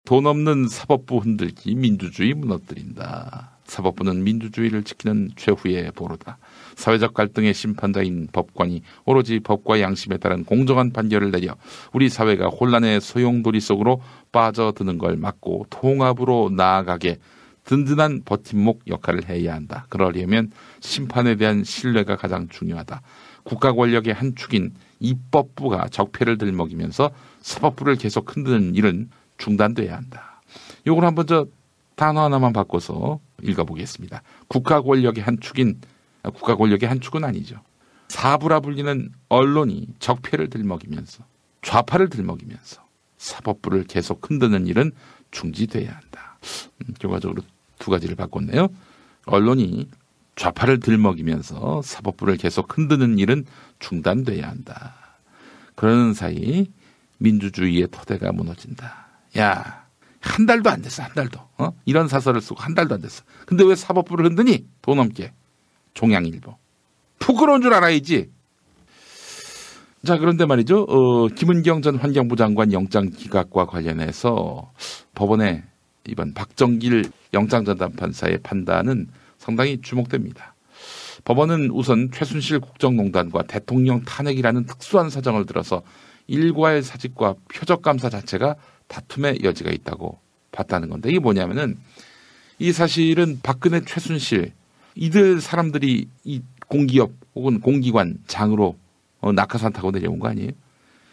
돈 0.04 0.28
없는 0.28 0.68
사법부 0.68 1.20
흔들기 1.20 1.74
민주주의 1.74 2.34
무너뜨린다. 2.34 3.52
사법부는 3.64 4.26
민주주의를 4.26 4.84
지키는 4.84 5.32
최후의 5.38 5.94
보루다. 5.96 6.38
사회적 6.76 7.14
갈등의 7.14 7.54
심판자인 7.54 8.28
법관이 8.32 8.84
오로지 9.06 9.40
법과 9.40 9.80
양심에 9.80 10.18
따른 10.18 10.44
공정한 10.44 10.92
판결을 10.92 11.32
내려 11.32 11.56
우리 11.94 12.10
사회가 12.10 12.50
혼란의 12.50 13.00
소용돌이 13.00 13.62
속으로 13.62 14.02
빠져드는 14.34 14.98
걸 14.98 15.16
막고 15.16 15.66
통합으로 15.70 16.52
나아가게 16.54 17.20
든든한 17.66 18.22
버팀목 18.26 18.84
역할을 18.88 19.28
해야 19.28 19.54
한다. 19.54 19.86
그러려면 19.90 20.52
심판에 20.80 21.36
대한 21.36 21.64
신뢰가 21.64 22.16
가장 22.16 22.48
중요하다. 22.48 23.02
국가 23.44 23.74
권력의 23.74 24.14
한 24.14 24.36
축인 24.36 24.74
입법부가 25.00 25.90
적폐를 25.90 26.38
들먹이면서 26.38 27.12
사법부를 27.42 27.96
계속 27.96 28.36
흔드는 28.36 28.76
일은 28.76 29.10
중단돼야 29.38 29.96
한다. 29.96 30.42
요걸 30.88 31.06
한번 31.06 31.28
저 31.28 31.48
단어 31.96 32.24
하나만 32.24 32.54
바꿔서 32.54 33.20
읽어보겠습니다. 33.42 34.22
국가 34.48 34.82
권력의 34.82 35.24
한 35.24 35.40
축인 35.40 35.80
아, 36.24 36.30
국가 36.30 36.56
권력의 36.56 36.90
한 36.90 37.00
축은 37.00 37.24
아니죠. 37.24 37.62
사부라 38.08 38.60
불리는 38.60 39.12
언론이 39.30 39.88
적폐를 40.00 40.50
들먹이면서 40.50 41.24
좌파를 41.62 42.10
들먹이면서 42.10 42.84
사법부를 43.18 43.86
계속 43.86 44.30
흔드는 44.30 44.68
일은 44.68 44.92
중지돼야 45.32 45.92
한다. 45.92 46.38
음, 46.82 46.94
결과적으로 47.00 47.42
두 47.80 47.92
가지를 47.92 48.16
바꿨네요. 48.16 48.70
언론이 49.26 49.90
좌파를 50.36 50.80
들먹이면서 50.80 51.82
사법부를 51.82 52.38
계속 52.38 52.78
흔드는 52.78 53.20
일은 53.20 53.46
중단돼야 53.80 54.48
한다. 54.50 54.96
그러는 55.76 56.14
사이 56.14 56.68
민주주의의 57.18 57.88
토대가 57.92 58.32
무너진다. 58.32 59.08
야, 59.38 59.86
한 60.20 60.46
달도 60.46 60.70
안 60.70 60.82
됐어, 60.82 61.04
한 61.04 61.14
달도. 61.14 61.40
어? 61.58 61.72
이런 61.86 62.08
사설을 62.08 62.42
쓰고 62.42 62.60
한 62.60 62.74
달도 62.74 62.96
안 62.96 63.02
됐어. 63.02 63.24
근데 63.46 63.64
왜 63.64 63.76
사법부를 63.76 64.26
흔드니? 64.26 64.66
돈 64.82 64.98
넘게. 64.98 65.32
종양일보. 65.94 66.58
부끄러운 67.20 67.62
줄 67.62 67.74
알아야지. 67.74 68.30
자, 70.06 70.18
그런데 70.18 70.46
말이죠. 70.46 70.84
어, 70.84 71.28
김은경 71.30 71.82
전 71.82 71.96
환경부 71.96 72.36
장관 72.36 72.72
영장 72.74 73.10
기각과 73.10 73.66
관련해서 73.66 74.72
법원의 75.16 75.64
이번 76.08 76.34
박정길 76.34 77.12
영장 77.36 77.64
전담 77.66 77.92
판사의 77.92 78.40
판단은 78.42 79.08
상당히 79.38 79.80
주목됩니다. 79.82 80.56
법원은 81.26 81.70
우선 81.72 82.10
최순실 82.12 82.60
국정농단과 82.60 83.44
대통령 83.44 84.02
탄핵이라는 84.04 84.66
특수한 84.66 85.10
사정을 85.10 85.46
들어서 85.46 85.84
일과의 86.28 86.82
사직과 86.82 87.36
표적 87.54 87.82
감사 87.82 88.10
자체가 88.10 88.56
다툼의 88.88 89.40
여지가 89.44 89.72
있다고 89.72 90.20
봤다는 90.52 90.90
건데 90.90 91.10
이게 91.10 91.20
뭐냐면은 91.20 91.78
이 92.58 92.72
사실은 92.72 93.40
박근혜 93.44 93.82
최순실 93.82 94.54
이들 94.96 95.42
사람들이 95.42 96.08
이 96.24 96.42
공기업 96.68 97.12
혹은 97.36 97.60
공기관 97.60 98.18
장으로 98.28 98.78
어, 99.20 99.32
낙하산 99.32 99.74
타고 99.74 99.92
내려온 99.92 100.20
거 100.20 100.30
아니에요? 100.30 100.52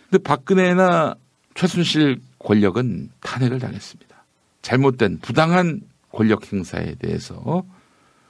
근데 0.08 0.22
박근혜나 0.22 1.16
최순실 1.54 2.20
권력은 2.38 3.10
탄핵을 3.20 3.58
당했습니다. 3.58 4.24
잘못된 4.62 5.18
부당한 5.18 5.80
권력 6.12 6.52
행사에 6.52 6.94
대해서 6.96 7.64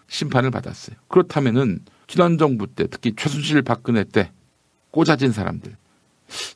심판을 0.08 0.50
받았어요. 0.50 0.96
그렇다면은 1.08 1.80
지난 2.06 2.38
정부 2.38 2.66
때 2.66 2.86
특히 2.86 3.14
최순실 3.16 3.62
박근혜 3.62 4.04
때 4.04 4.30
꽂아진 4.90 5.32
사람들 5.32 5.76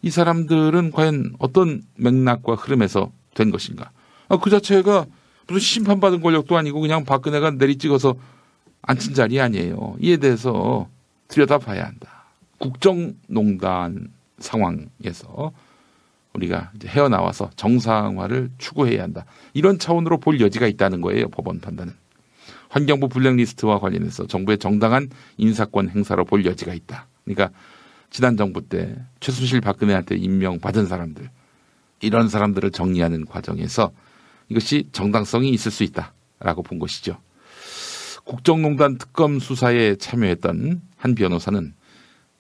이 0.02 0.10
사람들은 0.10 0.90
과연 0.92 1.34
어떤 1.38 1.82
맥락과 1.96 2.54
흐름에서 2.54 3.12
된 3.34 3.50
것인가? 3.50 3.90
아, 4.28 4.38
그 4.38 4.50
자체가 4.50 5.06
무슨 5.46 5.60
심판받은 5.60 6.20
권력도 6.20 6.56
아니고 6.56 6.80
그냥 6.80 7.04
박근혜가 7.04 7.52
내리찍어서 7.52 8.14
앉힌 8.82 9.14
자리 9.14 9.40
아니에요. 9.40 9.96
이에 10.00 10.16
대해서 10.16 10.88
들여다봐야 11.28 11.84
한다. 11.84 12.24
국정농단 12.58 14.08
상황에서 14.38 15.52
우리가 16.36 16.72
헤어나와서 16.84 17.50
정상화를 17.56 18.50
추구해야 18.58 19.02
한다. 19.02 19.24
이런 19.54 19.78
차원으로 19.78 20.18
볼 20.18 20.40
여지가 20.40 20.66
있다는 20.66 21.00
거예요. 21.00 21.28
법원 21.28 21.60
판단은. 21.60 21.94
환경부 22.68 23.08
블랙리스트와 23.08 23.78
관련해서 23.80 24.26
정부의 24.26 24.58
정당한 24.58 25.08
인사권 25.36 25.88
행사로 25.88 26.24
볼 26.24 26.44
여지가 26.44 26.74
있다. 26.74 27.06
그러니까 27.24 27.50
지난 28.10 28.36
정부 28.36 28.66
때 28.66 28.94
최순실 29.20 29.60
박근혜한테 29.60 30.16
임명받은 30.16 30.86
사람들 30.86 31.28
이런 32.00 32.28
사람들을 32.28 32.70
정리하는 32.70 33.24
과정에서 33.26 33.92
이것이 34.48 34.88
정당성이 34.92 35.50
있을 35.50 35.70
수 35.70 35.82
있다라고 35.82 36.62
본 36.62 36.78
것이죠. 36.78 37.18
국정농단 38.24 38.98
특검 38.98 39.38
수사에 39.38 39.96
참여했던 39.96 40.82
한 40.96 41.14
변호사는 41.14 41.74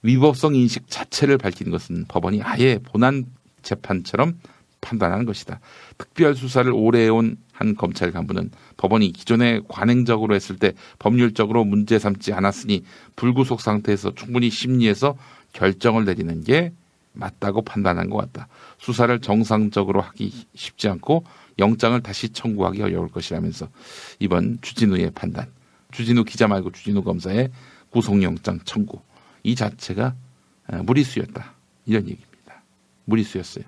위법성 0.02 0.54
인식 0.54 0.88
자체를 0.88 1.38
밝힌 1.38 1.70
것은 1.70 2.04
법원이 2.08 2.42
아예 2.42 2.78
본안 2.78 3.24
재판처럼 3.66 4.38
판단하는 4.80 5.24
것이다. 5.24 5.60
특별 5.98 6.34
수사를 6.36 6.70
오래 6.72 7.00
해온 7.00 7.36
한 7.52 7.74
검찰 7.74 8.12
간부는 8.12 8.50
법원이 8.76 9.12
기존에 9.12 9.60
관행적으로 9.68 10.34
했을 10.34 10.56
때 10.56 10.72
법률적으로 10.98 11.64
문제 11.64 11.98
삼지 11.98 12.32
않았으니 12.32 12.84
불구속 13.16 13.60
상태에서 13.60 14.14
충분히 14.14 14.48
심리해서 14.50 15.16
결정을 15.52 16.04
내리는 16.04 16.44
게 16.44 16.72
맞다고 17.12 17.62
판단한 17.62 18.10
것 18.10 18.18
같다. 18.18 18.46
수사를 18.78 19.18
정상적으로 19.20 20.02
하기 20.02 20.46
쉽지 20.54 20.88
않고 20.88 21.24
영장을 21.58 22.00
다시 22.02 22.28
청구하기 22.28 22.82
어려울 22.82 23.08
것이라면서 23.08 23.68
이번 24.20 24.58
주진우의 24.60 25.12
판단, 25.12 25.46
주진우 25.92 26.24
기자 26.24 26.46
말고 26.46 26.72
주진우 26.72 27.02
검사의 27.02 27.50
구속영장 27.90 28.60
청구 28.64 29.00
이 29.42 29.54
자체가 29.54 30.14
아, 30.68 30.82
무리수였다 30.82 31.54
이런 31.86 32.02
얘기입니다. 32.02 32.25
무리수였어요. 33.06 33.64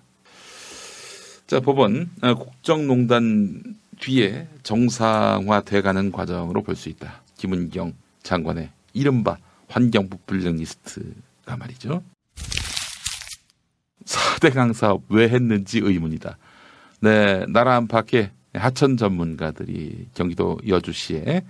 자 1.46 1.60
법원 1.60 2.10
아, 2.20 2.34
국정농단 2.34 3.62
뒤에 4.00 4.46
정상화돼가는 4.62 6.12
과정으로 6.12 6.62
볼 6.62 6.76
수 6.76 6.88
있다. 6.88 7.22
김은경 7.36 7.94
장관의 8.22 8.70
이른바 8.92 9.38
환경부 9.68 10.18
블랙리스트가 10.26 11.56
말이죠. 11.56 12.02
4대강 14.04 14.72
사업 14.72 15.02
왜 15.08 15.28
했는지 15.28 15.78
의문이다. 15.78 16.38
네, 17.00 17.44
나라 17.48 17.76
안팎의 17.76 18.30
하천 18.54 18.96
전문가들이 18.96 20.08
경기도 20.14 20.58
여주시에 20.66 21.42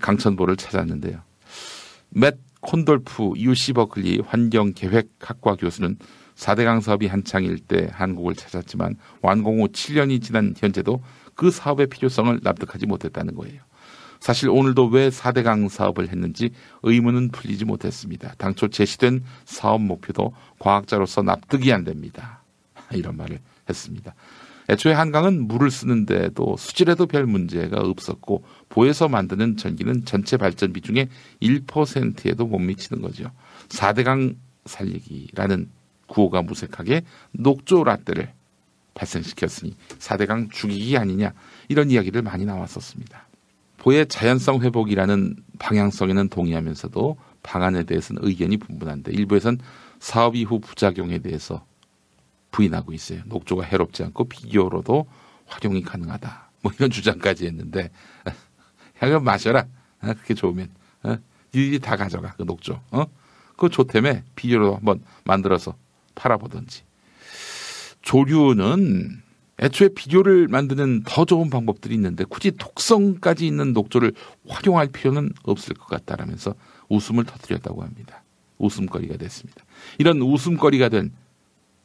강천보를 0.00 0.56
찾았는데요. 0.56 1.20
맷 2.10 2.38
콘돌프 2.60 3.32
UC 3.36 3.74
버클리 3.74 4.20
환경계획학과 4.26 5.56
교수는 5.56 5.98
4대강 6.40 6.80
사업이 6.80 7.06
한창일 7.06 7.58
때 7.58 7.88
한국을 7.92 8.34
찾았지만 8.34 8.96
완공 9.20 9.60
후 9.60 9.68
7년이 9.68 10.22
지난 10.22 10.54
현재도 10.56 11.02
그 11.34 11.50
사업의 11.50 11.88
필요성을 11.88 12.40
납득하지 12.42 12.86
못했다는 12.86 13.34
거예요. 13.34 13.60
사실 14.20 14.48
오늘도 14.50 14.86
왜 14.88 15.08
4대강 15.10 15.68
사업을 15.68 16.08
했는지 16.08 16.50
의문은 16.82 17.30
풀리지 17.30 17.64
못했습니다. 17.64 18.34
당초 18.38 18.68
제시된 18.68 19.22
사업 19.44 19.82
목표도 19.82 20.34
과학자로서 20.58 21.22
납득이 21.22 21.72
안 21.72 21.84
됩니다. 21.84 22.42
이런 22.92 23.16
말을 23.16 23.38
했습니다. 23.68 24.14
애초에 24.68 24.92
한강은 24.92 25.46
물을 25.48 25.70
쓰는데도 25.70 26.56
수질에도 26.56 27.06
별 27.06 27.26
문제가 27.26 27.80
없었고 27.80 28.44
보에서 28.68 29.08
만드는 29.08 29.56
전기는 29.56 30.04
전체 30.04 30.36
발전비 30.36 30.80
중에 30.82 31.08
1%에도 31.42 32.46
못 32.46 32.58
미치는 32.58 33.02
거죠. 33.02 33.30
4대강 33.68 34.36
살리기라는 34.66 35.70
구호가 36.10 36.42
무색하게 36.42 37.02
녹조 37.32 37.84
라떼를 37.84 38.32
발생시켰으니 38.94 39.76
4대강 39.98 40.50
죽이기 40.52 40.98
아니냐 40.98 41.32
이런 41.68 41.90
이야기를 41.90 42.22
많이 42.22 42.44
나왔었습니다. 42.44 43.28
보의 43.78 44.06
자연성 44.08 44.60
회복이라는 44.60 45.36
방향성에는 45.58 46.28
동의하면서도 46.28 47.16
방안에 47.42 47.84
대해서는 47.84 48.22
의견이 48.24 48.58
분분한데 48.58 49.12
일부에선 49.12 49.58
사업 50.00 50.36
이후 50.36 50.60
부작용에 50.60 51.18
대해서 51.18 51.64
부인하고 52.50 52.92
있어요. 52.92 53.22
녹조가 53.26 53.64
해롭지 53.64 54.02
않고 54.02 54.24
비교로도 54.24 55.06
활용이 55.46 55.82
가능하다. 55.82 56.50
뭐 56.62 56.72
이런 56.76 56.90
주장까지 56.90 57.46
했는데 57.46 57.90
향을 58.98 59.20
마셔라. 59.20 59.60
어, 59.60 60.12
그렇게 60.14 60.34
좋으면 60.34 60.68
어? 61.04 61.16
니들이 61.54 61.78
다 61.78 61.96
가져가 61.96 62.34
그 62.36 62.42
녹조. 62.42 62.80
어? 62.90 63.06
그거 63.50 63.68
좋다며 63.68 64.20
비료로 64.34 64.76
한번 64.76 65.02
만들어서 65.24 65.74
팔아보든지. 66.14 66.82
조류는 68.02 69.22
애초에 69.60 69.88
비료를 69.94 70.48
만드는 70.48 71.02
더 71.04 71.24
좋은 71.24 71.50
방법들이 71.50 71.94
있는데 71.94 72.24
굳이 72.24 72.50
독성까지 72.52 73.46
있는 73.46 73.72
녹조를 73.74 74.14
활용할 74.48 74.88
필요는 74.88 75.32
없을 75.42 75.74
것 75.74 75.86
같다라면서 75.86 76.54
웃음을 76.88 77.24
터뜨렸다고 77.24 77.82
합니다. 77.82 78.22
웃음거리가 78.58 79.16
됐습니다. 79.18 79.64
이런 79.98 80.20
웃음거리가 80.22 80.88
된 80.88 81.12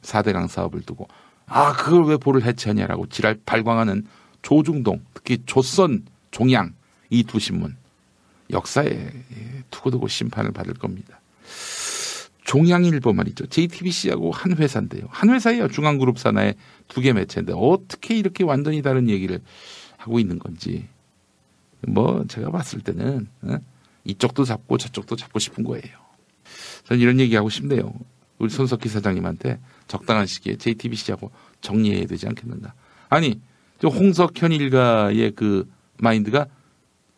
4대강 0.02 0.48
사업을 0.48 0.82
두고 0.82 1.06
아 1.46 1.72
그걸 1.74 2.06
왜 2.06 2.16
보를 2.16 2.44
해체하냐라고 2.44 3.06
지랄 3.08 3.38
발광하는 3.44 4.06
조중동 4.42 5.04
특히 5.14 5.38
조선 5.46 6.04
종양 6.30 6.74
이 7.10 7.22
두 7.24 7.38
신문 7.38 7.76
역사에 8.50 9.10
두고두고 9.70 10.08
심판을 10.08 10.52
받을 10.52 10.74
겁니다. 10.74 11.20
종양일보 12.46 13.12
말이죠. 13.12 13.46
JTBC하고 13.46 14.30
한 14.30 14.56
회사인데요. 14.56 15.06
한 15.10 15.30
회사예요. 15.30 15.68
중앙그룹 15.68 16.18
산하의 16.18 16.54
두 16.88 17.00
개 17.02 17.12
매체인데 17.12 17.52
어떻게 17.54 18.16
이렇게 18.16 18.44
완전히 18.44 18.82
다른 18.82 19.08
얘기를 19.08 19.40
하고 19.96 20.18
있는 20.20 20.38
건지 20.38 20.88
뭐 21.86 22.24
제가 22.28 22.50
봤을 22.50 22.80
때는 22.80 23.28
어? 23.42 23.58
이쪽도 24.04 24.44
잡고 24.44 24.78
저쪽도 24.78 25.16
잡고 25.16 25.40
싶은 25.40 25.64
거예요. 25.64 25.82
저는 26.84 27.02
이런 27.02 27.18
얘기하고 27.18 27.50
싶네요. 27.50 27.92
우리 28.38 28.48
손석희 28.50 28.88
사장님한테 28.88 29.58
적당한 29.88 30.26
시기에 30.26 30.56
JTBC하고 30.56 31.32
정리해야 31.60 32.06
되지 32.06 32.28
않겠는가. 32.28 32.74
아니 33.08 33.40
홍석현 33.82 34.52
일가의 34.52 35.32
그 35.32 35.68
마인드가 35.98 36.46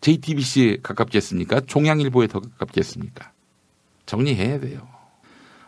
JTBC에 0.01 0.79
가깝겠습니까? 0.83 1.61
종양일보에 1.67 2.29
더 2.29 2.41
가깝겠습니까? 2.41 3.33
정리해야 4.07 4.59
돼요. 4.61 4.89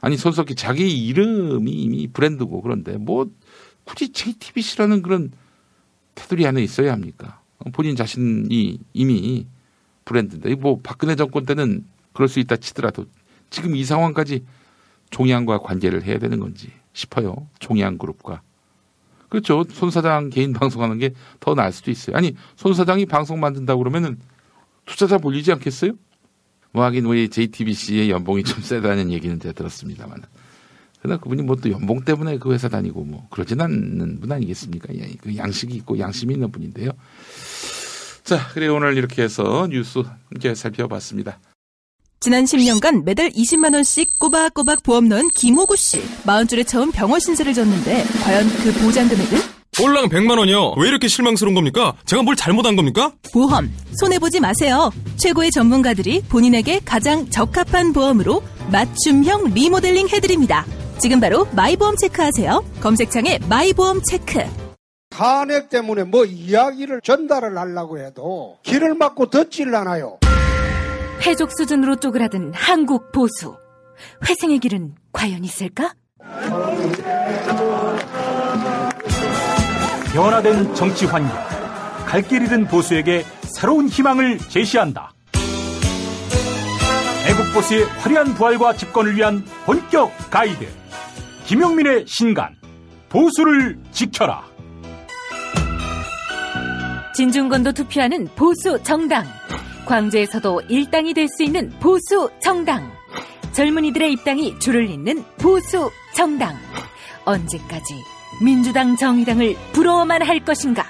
아니 0.01 0.17
손석희 0.17 0.55
자기 0.55 1.07
이름이 1.07 1.71
이미 1.71 2.09
브랜드고 2.09 2.63
그런데 2.63 2.97
뭐 2.97 3.31
굳이 3.85 4.11
JTBC라는 4.11 5.03
그런 5.03 5.31
테두리 6.15 6.47
안에 6.47 6.63
있어야 6.63 6.93
합니까? 6.93 7.41
본인 7.73 7.97
자신이 7.97 8.79
이미 8.93 9.47
브랜드인데 10.05 10.55
뭐 10.55 10.81
박근혜 10.83 11.17
정권 11.17 11.45
때는 11.45 11.85
그럴 12.13 12.29
수 12.29 12.41
있다 12.41 12.57
치더라도 12.57 13.07
지금 13.51 13.77
이 13.77 13.85
상황까지 13.85 14.45
종양과 15.11 15.59
관계를 15.59 16.05
해야 16.05 16.19
되는 16.19 16.41
건지 16.41 16.73
싶어요. 16.93 17.49
종양 17.59 17.99
그룹과. 17.99 18.43
그렇죠. 19.29 19.65
손 19.71 19.91
사장 19.91 20.31
개인 20.31 20.53
방송하는 20.53 20.99
게 20.99 21.11
더 21.39 21.55
나을 21.55 21.73
수도 21.73 21.91
있어요. 21.91 22.17
아니 22.17 22.35
손 22.57 22.75
사장이 22.75 23.07
방송 23.07 23.41
만든다고 23.41 23.79
그러면은 23.81 24.19
투자자 24.87 25.19
몰리지 25.19 25.53
않겠어요? 25.53 25.93
뭐 26.73 26.85
하긴 26.85 27.07
우리 27.07 27.29
JTBC의 27.29 28.11
연봉이 28.11 28.45
좀 28.45 28.63
세다는 28.63 29.11
얘기는 29.11 29.39
제가 29.41 29.53
들었습니다만. 29.55 30.23
그러나 31.03 31.19
그분이 31.19 31.43
뭐 31.43 31.57
또 31.57 31.71
연봉 31.71 32.05
때문에 32.05 32.39
그 32.39 32.53
회사 32.53 32.69
다니고 32.69 33.05
뭐 33.05 33.27
그러진 33.31 33.61
않는 33.61 34.21
분 34.21 34.31
아니겠습니까? 34.33 34.95
예, 34.95 35.15
그 35.21 35.35
양식이 35.37 35.75
있고 35.77 35.99
양심이 35.99 36.35
있는 36.35 36.51
분인데요. 36.53 36.91
자, 38.23 38.47
그래 38.53 38.69
오늘 38.69 38.97
이렇게 38.97 39.23
해서 39.23 39.67
뉴스 39.71 40.03
함께 40.29 40.55
살펴봤습니다. 40.55 41.41
지난 42.21 42.45
10년간 42.45 43.05
매달 43.05 43.31
20만 43.31 43.73
원씩 43.75 44.19
꼬박꼬박 44.19 44.83
보험 44.83 45.09
넣은 45.09 45.31
김호구 45.31 45.75
씨. 45.77 46.03
40줄에 46.25 46.67
처음 46.67 46.93
병원 46.93 47.19
신세를 47.19 47.55
졌는데 47.55 48.05
과연 48.23 48.47
그 48.63 48.73
보장 48.85 49.09
금액은? 49.09 49.60
올랑 49.83 50.09
100만 50.09 50.39
원이요. 50.39 50.75
왜 50.77 50.89
이렇게 50.89 51.09
실망스러운 51.09 51.55
겁니까? 51.55 51.95
제가 52.05 52.23
뭘 52.23 52.37
잘못한 52.37 52.77
겁니까? 52.77 53.13
보험 53.33 53.71
손해보지 53.99 54.41
마세요. 54.41 54.91
최고의 55.17 55.51
전문가들이 55.53 56.23
본인에게 56.29 56.81
가장 56.85 57.29
적합한 57.31 57.93
보험으로 57.93 58.43
맞춤형 58.71 59.55
리모델링 59.55 60.09
해드립니다. 60.09 60.67
지금 60.99 61.19
바로 61.19 61.47
마이보험 61.53 61.97
체크하세요. 61.97 62.63
검색창에 62.81 63.39
마이보험 63.49 64.03
체크. 64.03 64.41
탄핵 65.09 65.71
때문에 65.71 66.05
뭐 66.05 66.25
이야기를 66.25 67.01
전달을 67.03 67.57
하려고 67.57 67.99
해도 67.99 68.59
길을 68.63 68.95
막고 68.95 69.31
듣질 69.31 69.75
않아요. 69.75 70.19
패족 71.21 71.51
수준으로 71.53 71.97
쪼그라든 71.97 72.53
한국 72.55 73.13
보수. 73.13 73.57
회생의 74.29 74.59
길은 74.61 74.95
과연 75.13 75.45
있을까? 75.45 75.93
변화된 80.13 80.75
정치 80.75 81.07
환경, 81.07 81.31
갈 82.07 82.23
길 82.23 82.43
잃은 82.43 82.67
보수에게 82.67 83.25
새로운 83.43 83.89
희망을 83.89 84.39
제시한다. 84.39 85.13
애국 87.29 87.53
보수의 87.55 87.85
화려한 87.85 88.35
부활과 88.35 88.75
집권을 88.75 89.15
위한 89.15 89.45
본격 89.65 90.11
가이드. 90.31 90.67
김용민의 91.47 92.07
신간, 92.09 92.57
보수를 93.09 93.79
지켜라. 93.93 94.43
진중권도 97.15 97.73
투표하는 97.73 98.29
보수 98.35 98.83
정당. 98.83 99.25
광주에서도 99.87 100.63
일당이 100.69 101.15
될 101.15 101.29
수 101.29 101.45
있는 101.45 101.71
보수 101.81 102.29
정당. 102.43 102.91
젊은이들의 103.53 104.13
입당이 104.13 104.59
줄을 104.59 104.89
잇는 104.89 105.25
보수 105.39 105.91
정당. 106.15 106.57
언제까지 107.25 107.95
민주당 108.43 108.97
정의당을 108.97 109.57
부러워만 109.73 110.23
할 110.23 110.41
것인가? 110.45 110.85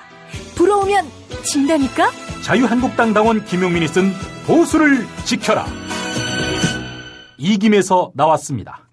부러우면 0.55 1.07
진다니까? 1.43 2.11
자유한국당 2.43 3.13
당원 3.13 3.45
김용민이 3.45 3.89
쓴 3.89 4.13
보수를 4.47 5.07
지켜라. 5.25 5.67
이김에서 7.39 8.13
나왔습니다. 8.15 8.89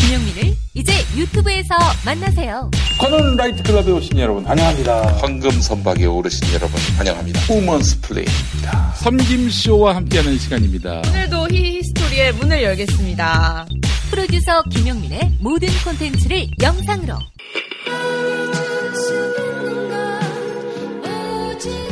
김용민을 0.00 0.56
이제 0.74 0.92
유튜브에서 1.16 1.74
만나세요. 2.04 2.70
관훈 2.98 3.36
라이트 3.36 3.62
클럽에 3.62 3.90
오신 3.90 4.18
여러분 4.18 4.44
환영합니다. 4.44 5.18
황금 5.18 5.50
선박에 5.60 6.06
오르신 6.06 6.54
여러분 6.54 6.80
환영합니다. 6.96 7.40
우먼스플레인입니다. 7.52 8.94
섬김쇼와 8.96 9.96
함께하는 9.96 10.38
시간입니다. 10.38 11.02
오늘도 11.08 11.48
히히스토리의 11.50 12.32
문을 12.34 12.62
열겠습니다. 12.62 13.66
프로듀서 14.14 14.62
김용민의 14.70 15.38
모든 15.40 15.66
콘텐츠를 15.84 16.46
영상으로 16.62 17.14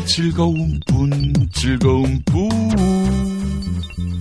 즐거운 0.07 0.79
분, 0.87 1.11
즐거운 1.53 2.23
분. 2.27 2.49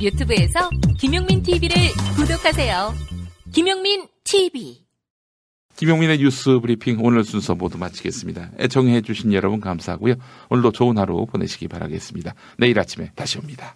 유튜브에서 0.02 0.72
김용민 0.98 1.44
TV를 1.44 1.76
구독하세요. 2.16 2.92
김용민 3.52 4.08
TV. 4.24 4.80
김용민의 5.76 6.18
뉴스 6.18 6.60
브리핑 6.60 6.98
오늘 7.06 7.24
순서 7.24 7.54
모두 7.54 7.78
마치겠습니다. 7.78 8.50
애청해 8.60 9.02
주신 9.02 9.32
여러분 9.32 9.60
감사하고요. 9.60 10.16
오늘도 10.50 10.72
좋은 10.72 10.98
하루 10.98 11.28
보내시기 11.28 11.68
바라겠습니다. 11.68 12.34
내일 12.58 12.80
아침에 12.80 13.12
다시 13.16 13.38
옵니다. 13.38 13.76